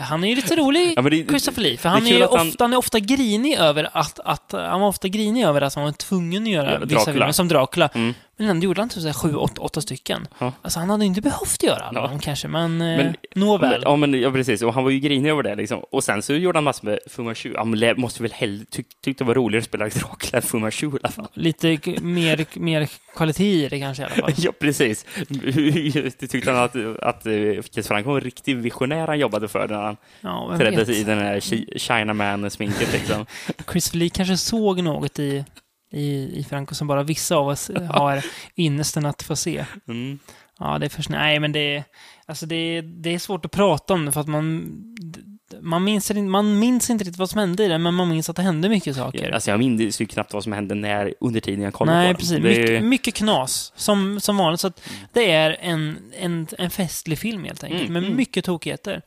[0.00, 2.34] han är ju lite rolig, Ja, det- Christopher Lee, för är han är, ju att
[2.34, 5.74] han- ofta, han är ofta grinig över att, att han var ofta grinig över att
[5.74, 7.88] han var tvungen att göra Ja, vissa filmer, som Dracula.
[7.94, 8.14] Mm.
[8.38, 10.26] Men ändå gjorde han typ sju, åtta, åtta stycken.
[10.38, 10.52] Ja.
[10.62, 12.18] Alltså han hade inte behövt göra alla Ja.
[12.22, 13.82] kanske, men, eh, Men- nåväl.
[13.84, 14.62] Ja, men, ja, precis.
[14.62, 15.54] Och han var ju grinig över det.
[15.54, 15.80] Liksom.
[15.90, 17.54] Och sen så gjorde han massor med Fu Manchu.
[17.56, 20.58] Han lä- måste väl hellre tyck, tyckte det var roligare att spela Dracula än Fu
[20.58, 21.28] Manchu i alla fall.
[21.34, 24.32] Lite mer, mer kvalitet i det kanske i alla fall.
[24.36, 25.06] Ja, precis.
[26.18, 27.32] Det tyckte han att, att eh,
[27.72, 31.18] Chris Franco var en riktig visionär han jobbade för när han Ja, trädde i den
[31.18, 32.92] här Chi- Chinaman-sminket.
[32.92, 33.26] Liksom.
[33.72, 35.44] Christopher Lee kanske såg något i,
[35.92, 38.24] i, i Franco som bara vissa av oss har
[38.56, 39.64] ynnesten att få se.
[39.88, 40.18] Mm.
[40.58, 41.08] Ja, det är först...
[41.08, 41.84] Nej, men det.
[42.26, 44.72] Alltså det det är svårt att prata om det för att man...
[45.60, 48.36] Man minns, man minns inte riktigt vad som hände i det, men man minns att
[48.36, 49.30] det hände mycket saker.
[49.30, 52.18] Alltså, jag minns ju knappt vad som hände när, under tiden jag kollade Nej, på
[52.20, 52.36] precis.
[52.36, 52.46] den.
[52.46, 54.60] Är- Mycket, mycket knas, som, som vanligt.
[54.60, 58.16] Så att det är en, en, en festlig film helt enkelt, Mm, med mm.
[58.16, 59.02] mycket tokigheter.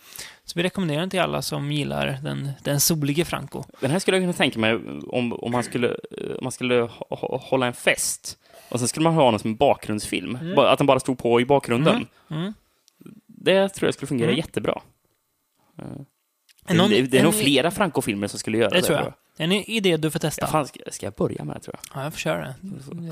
[0.50, 3.64] Så vi rekommenderar den till alla som gillar den, den solige Franco.
[3.80, 4.76] Den här skulle jag kunna tänka mig
[5.08, 8.38] om, om man skulle, eh, om man skulle hå- hå- hålla en fest.
[8.70, 10.38] Och sen skulle man ha den som en bakgrundsfilm.
[10.56, 11.96] Bara- Att den bara stod på i bakgrunden.
[12.30, 12.42] Mm.
[12.42, 12.54] Mm.
[13.28, 14.38] Det tror jag skulle fungera Mm.
[14.38, 14.82] jättebra.
[16.68, 18.76] Det, Någon- det, det är nog flera Franco-filmer som skulle göra det.
[18.76, 19.14] Det tror jag.
[19.42, 20.46] En idé du får testa.
[20.46, 22.00] Ja, fan, ska, ska jag börja med det, tror jag?
[22.00, 22.56] Ja, jag får köra det.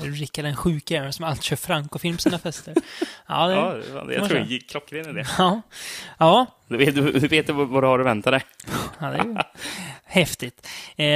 [0.06, 2.74] Rickard den jäveln som alltid kör Franco-film på sina fester.
[3.26, 4.12] Ja, det, Ja, ja.
[4.12, 5.24] jag tror det är klockren idé.
[5.38, 5.62] ja.
[6.18, 6.46] ja.
[6.66, 8.42] Du vet, du, vet vad, du har att vänta dig.
[8.98, 9.44] det är
[10.04, 10.66] häftigt.
[10.96, 11.06] Eh,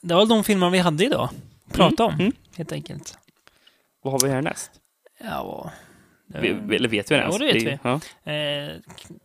[0.00, 1.28] det var de filmer vi hade idag.
[1.72, 2.32] Prata om, mm.
[2.56, 3.18] helt enkelt.
[4.02, 4.70] Vad har vi här näst?
[5.24, 5.72] Ja,
[6.26, 7.38] det- Vi, eller vet vi det Ja, ens?
[7.38, 7.78] det vet vi.
[7.82, 8.32] Ja.
[8.32, 8.76] Eh,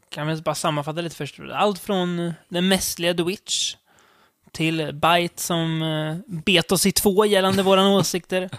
[0.09, 1.39] kan vi bara sammanfatta lite först.
[1.53, 3.75] Allt från den mästliga The Witch
[4.55, 8.49] till Bite som eh, bet oss i två gällande våra åsikter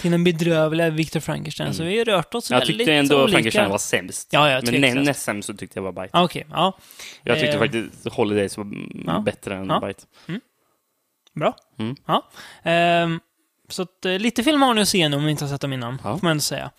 [0.00, 1.74] till den bedrövliga Victor Frankenstein.
[1.74, 3.32] Så vi har rört oss Jag väldigt tyckte ändå olika.
[3.36, 4.28] Frankenstein var sämst.
[4.32, 6.10] Ja, ja, Men näst sämst så tyckte jag var Bite.
[6.12, 6.78] Ah, Okej, ja.
[7.22, 9.20] Jag tyckte Eh, faktiskt Holidays var mm, ja.
[9.20, 9.80] bättre än Ja.
[9.86, 10.02] Bite.
[11.34, 11.56] Bra.
[11.78, 11.96] Mm.
[12.06, 12.30] Ja.
[12.62, 13.20] Ehm,
[13.68, 15.60] så att, eh, lite film har ni att se nu om ni inte har sett
[15.60, 16.18] dem innan, Ja.
[16.18, 16.70] får man ändå säga.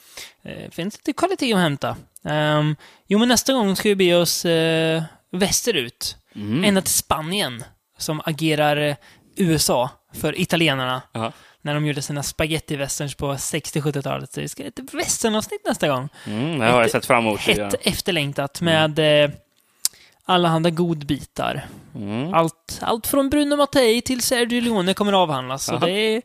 [0.44, 1.98] Eh, finns lite kvalitet att hämta.
[2.24, 2.76] Ehm,
[3.08, 6.18] jo, men nästa gång ska vi be oss eh, västerut.
[6.36, 6.64] Mm.
[6.64, 7.64] Ända till Spanien,
[7.98, 8.96] som agerar eh,
[9.36, 11.02] USA för italienarna.
[11.12, 11.32] Ja.
[11.62, 14.34] När de gjorde sina spaghetti-westerns på 60-70-talet.
[14.34, 16.10] Så vi ska ett westernavsnitt nästa gång.
[16.26, 17.40] Mm, det har jag sett fram emot.
[17.40, 17.72] Hett ja.
[17.82, 19.30] efterlängtat med eh,
[20.26, 21.66] allehanda godbitar.
[21.96, 22.34] Mm.
[22.34, 25.66] Allt, allt från Bruno Mattei till Sergio Leone kommer att avhandlas.
[25.66, 25.86] Så Jaha.
[25.86, 26.22] det är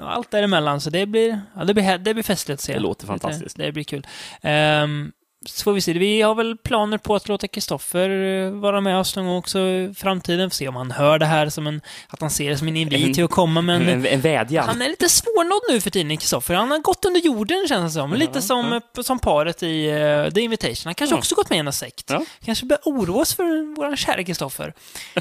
[0.00, 0.80] allt däremellan.
[0.80, 2.72] Så det blir, ja, det blir, det blir festligt att se.
[2.72, 3.56] Det låter fantastiskt.
[3.56, 4.06] Det, det blir kul.
[4.42, 5.12] Ehm,
[5.46, 5.92] så får vi se.
[5.92, 9.58] Vi har väl planer på att låta Kristoffer eh, vara med oss någon gång också
[9.58, 10.50] i framtiden.
[10.50, 12.76] Får se om han hör det här som en, att han ser det som en
[12.76, 13.62] invit till att komma.
[13.62, 14.68] Men En, en vädjan.
[14.68, 16.54] han är lite svårnådd nu för tiden, Kristoffer.
[16.54, 18.14] Han har gått under jorden, känns det som.
[18.14, 20.82] Lite som, eh, som paret i uh, The Invitation.
[20.84, 21.18] Han kanske Ja.
[21.18, 22.10] också gått med i en sekt.
[22.44, 24.72] Kanske börjar oroa oss för vår kära Kristoffer.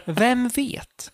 [0.05, 1.11] Vem vet?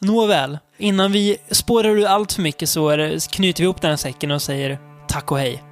[0.00, 3.96] Nåväl, innan vi spårar ur allt för mycket så det, knyter vi ihop den här
[3.96, 5.62] säcken och säger tack och hej.